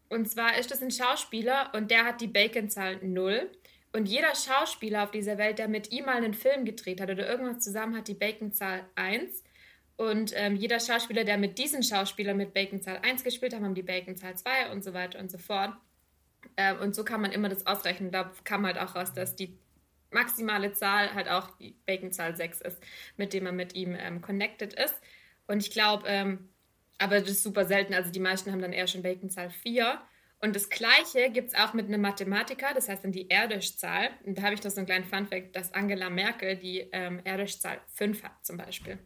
[0.10, 3.50] Und zwar ist es ein Schauspieler und der hat die Bacon-Zahl 0.
[3.94, 7.30] Und jeder Schauspieler auf dieser Welt, der mit ihm mal einen Film gedreht hat oder
[7.30, 9.44] irgendwas zusammen, hat die Bacon-Zahl 1.
[9.98, 13.84] Und ähm, jeder Schauspieler, der mit diesem Schauspieler mit Bacon-Zahl 1 gespielt hat, haben die
[13.84, 15.74] Bacon-Zahl 2 und so weiter und so fort.
[16.58, 18.12] Ähm, und so kann man immer das ausrechnen.
[18.12, 19.58] Da kam halt auch raus, dass die
[20.12, 22.82] maximale Zahl halt auch die Bacon-Zahl 6 ist,
[23.18, 24.96] mit dem man mit ihm ähm, connected ist.
[25.48, 26.50] Und ich glaube, ähm,
[27.00, 27.94] aber das ist super selten.
[27.94, 30.00] Also die meisten haben dann eher schon Bacon-Zahl 4.
[30.40, 34.10] Und das Gleiche gibt es auch mit einem Mathematiker, das heißt dann die Erdisch-Zahl.
[34.26, 37.80] Und da habe ich noch so einen kleinen Funfact, dass Angela Merkel die ähm, Erdisch-Zahl
[37.94, 39.00] 5 hat zum Beispiel.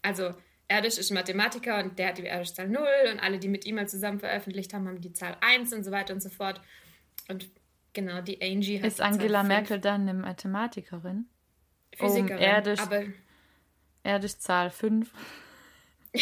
[0.00, 0.34] Also
[0.72, 3.86] Erdisch ist Mathematiker und der hat die Erdisch-Zahl 0 und alle, die mit ihm mal
[3.88, 6.62] zusammen veröffentlicht haben, haben die Zahl 1 und so weiter und so fort.
[7.28, 7.50] Und
[7.92, 9.48] genau, die Angie hat Ist die Zahl Angela 5.
[9.48, 11.26] Merkel dann eine Mathematikerin?
[11.94, 13.04] Physikerin, um Erdisch- aber
[14.38, 15.12] Zahl 5.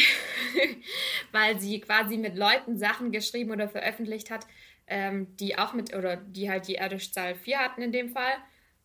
[1.32, 4.46] weil sie quasi mit Leuten Sachen geschrieben oder veröffentlicht hat,
[4.88, 8.34] ähm, die auch mit, oder die halt die Erdisch-Zahl 4 hatten in dem Fall.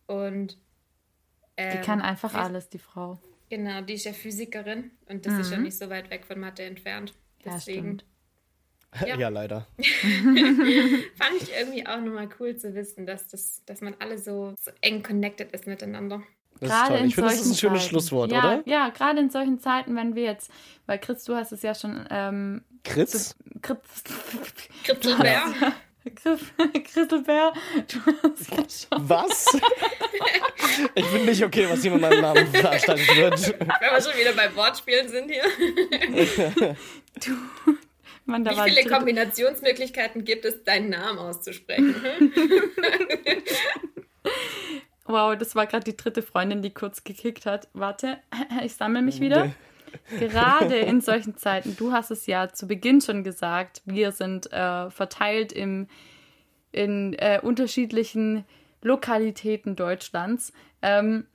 [0.06, 0.58] Und Die
[1.62, 3.18] ähm, kann einfach Phys- alles, die Frau.
[3.48, 6.64] Genau, die ist ja Physikerin und das ist ja nicht so weit weg von Mathe
[6.64, 7.14] entfernt.
[7.44, 8.04] Ja, Deswegen stimmt.
[9.06, 9.16] Ja.
[9.18, 9.28] Ja.
[9.28, 9.66] leider.
[9.76, 14.70] fand ich irgendwie auch nochmal cool zu wissen, dass, das, dass man alle so, so
[14.80, 16.22] eng connected ist miteinander.
[16.60, 16.98] Das Gerade ist toll.
[16.98, 17.90] in Ich finde, das ist ein solchen schönes Zeiten.
[17.90, 18.62] Schlusswort, ja, oder?
[18.64, 20.50] Ja, gerade in solchen Zeiten, wenn wir jetzt,
[20.86, 23.36] weil Chris, du hast es ja schon, ähm, Kritz?
[23.60, 24.04] Chris,
[24.84, 25.42] Kryptobär.
[25.58, 25.72] Chris,
[26.14, 27.52] Christelbär,
[27.88, 28.56] du hast ja
[28.98, 29.46] schon, Was?
[30.94, 33.58] ich finde nicht okay, was hier mit meinem Namen veranstaltet wird.
[33.58, 35.44] Wenn wir schon wieder bei Wortspielen sind hier.
[38.24, 41.94] Mann, da Wie war viele dritte- Kombinationsmöglichkeiten gibt es, deinen Namen auszusprechen?
[45.04, 47.68] Wow, das war gerade die dritte Freundin, die kurz gekickt hat.
[47.74, 48.18] Warte,
[48.64, 49.54] ich sammle mich wieder.
[50.18, 54.90] Gerade in solchen Zeiten, du hast es ja zu Beginn schon gesagt, wir sind äh,
[54.90, 55.88] verteilt im,
[56.72, 58.44] in äh, unterschiedlichen
[58.82, 60.52] Lokalitäten Deutschlands,
[60.82, 61.26] ähm,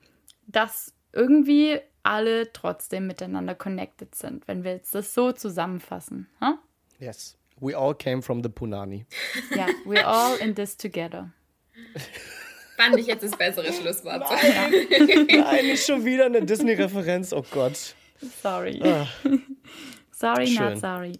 [0.47, 6.27] dass irgendwie alle trotzdem miteinander connected sind, wenn wir jetzt das so zusammenfassen.
[6.39, 6.55] Huh?
[6.99, 7.37] Yes.
[7.59, 9.05] We all came from the Punani.
[9.55, 11.31] Ja, we're all in this together.
[12.75, 14.23] Fand ich jetzt das bessere Schlusswort.
[14.27, 17.33] Nein, nicht schon wieder eine Disney-Referenz.
[17.33, 17.95] Oh Gott.
[18.41, 18.79] Sorry.
[18.83, 19.07] Ah.
[20.11, 20.73] sorry, Schön.
[20.73, 21.13] not sorry.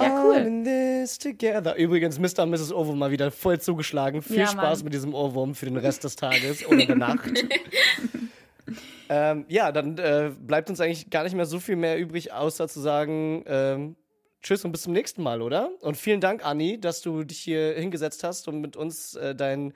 [0.00, 0.36] Ja, All cool.
[0.36, 1.74] in this together.
[1.76, 2.44] Übrigens, Mr.
[2.44, 2.72] und Mrs.
[2.72, 4.22] Ohrwurm mal wieder voll zugeschlagen.
[4.22, 4.84] Viel Ja, Spaß Mann.
[4.84, 7.30] mit diesem Ohrwurm für den Rest des Tages oder der Nacht.
[9.08, 12.68] ähm, ja, dann äh, bleibt uns eigentlich gar nicht mehr so viel mehr übrig, außer
[12.68, 13.96] zu sagen, ähm,
[14.42, 15.70] tschüss und bis zum nächsten Mal, oder?
[15.82, 19.74] Und vielen Dank, Anni, dass du dich hier hingesetzt hast und mit uns äh, dein,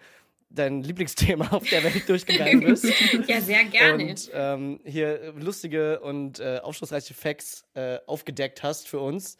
[0.55, 2.87] dein Lieblingsthema auf der Welt durchgegangen bist.
[3.27, 4.05] Ja, sehr gerne.
[4.05, 9.37] Und ähm, hier lustige und äh, aufschlussreiche Facts äh, aufgedeckt hast für uns.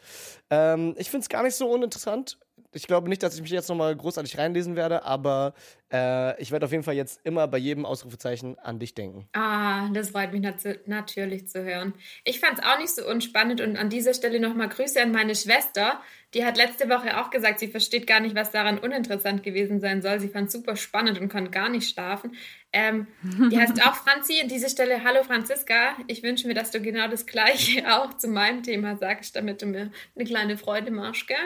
[0.51, 2.39] Ähm, ich finde es gar nicht so uninteressant.
[2.73, 5.55] Ich glaube nicht, dass ich mich jetzt nochmal großartig reinlesen werde, aber
[5.95, 9.29] äh, ich werde auf jeden Fall jetzt immer bei jedem Ausrufezeichen an dich denken.
[9.33, 10.57] Ah, das freut mich nat
[10.87, 11.95] natürlich zu hören.
[12.25, 15.35] Ich fand es auch nicht so unspannend und an dieser Stelle nochmal Grüße an meine
[15.37, 16.01] Schwester.
[16.35, 20.03] Die hat letzte Woche auch gesagt, sie versteht gar nicht, was daran uninteressant gewesen sein
[20.03, 20.19] soll.
[20.19, 22.35] Sie fand es super spannend und konnte gar nicht schlafen.
[22.73, 23.07] Ähm,
[23.53, 24.41] die heißt auch Franzi.
[24.43, 25.95] An dieser Stelle, hallo Franziska.
[26.09, 29.67] Ich wünsche mir, dass du genau das Gleiche auch zu meinem Thema sagst, damit du
[29.67, 31.37] mir eine kleine Freude machst, gell?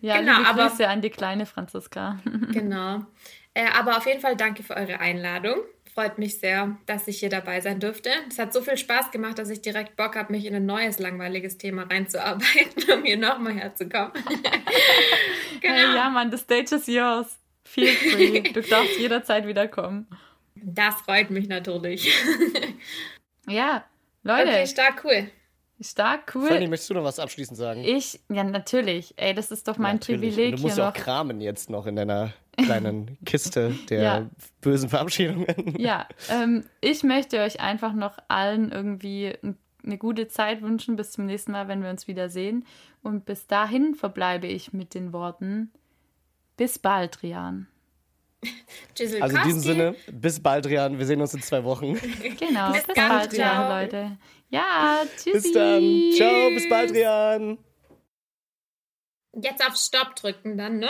[0.02, 2.20] Ja, Genau, liebe aber- Grüße an die kleine Franziska.
[2.52, 2.62] Genau.
[2.72, 5.57] Äh, aber auf jeden Fall danke für eure Einladung.
[5.94, 8.10] Freut mich sehr, dass ich hier dabei sein durfte.
[8.27, 10.98] Es hat so viel Spaß gemacht, dass ich direkt Bock habe, mich in ein neues
[10.98, 14.11] langweiliges Thema reinzuarbeiten, um hier nochmal herzukommen.
[15.61, 15.73] genau.
[15.76, 17.38] Hey, ja, Mann, the stage is yours.
[17.64, 18.41] Feel free.
[18.41, 20.07] Du darfst jederzeit wiederkommen.
[20.56, 22.11] Das freut mich natürlich.
[23.48, 23.84] Ja,
[24.23, 25.30] Leute, Okay, stark, cool.
[25.81, 26.68] stark, Fanny, cool.
[26.69, 27.84] möchtest du noch was abschließend sagen?
[27.84, 29.14] Ich, ja, natürlich.
[29.18, 30.34] Ey, das ist doch mein Natürlich.
[30.35, 30.91] Privileg Und du musst ja noch.
[30.95, 34.30] auch kramen jetzt noch in deiner kleinen Kiste der Ja.
[34.62, 35.76] bösen Verabschiedungen.
[35.78, 39.34] Ja, ähm, ich möchte euch einfach noch allen irgendwie
[39.84, 40.96] eine gute Zeit wünschen.
[40.96, 42.66] Bis zum nächsten Mal, wenn wir uns wiedersehen.
[43.02, 45.72] Und bis dahin verbleibe ich mit den Worten:
[46.58, 47.68] Bis bald, Rian.
[49.00, 51.00] Also in diesem Sinne, bis bald, Rian.
[51.00, 51.98] Wir sehen uns in zwei Wochen.
[52.40, 54.18] Genau, bis, bis bald, Rian, Leute.
[54.50, 55.32] Ja, tschüssi.
[55.32, 56.12] Bis dann.
[56.16, 57.58] Ciao, bis bald, Rian.
[59.36, 60.90] Jetzt auf Stopp drücken dann, ne?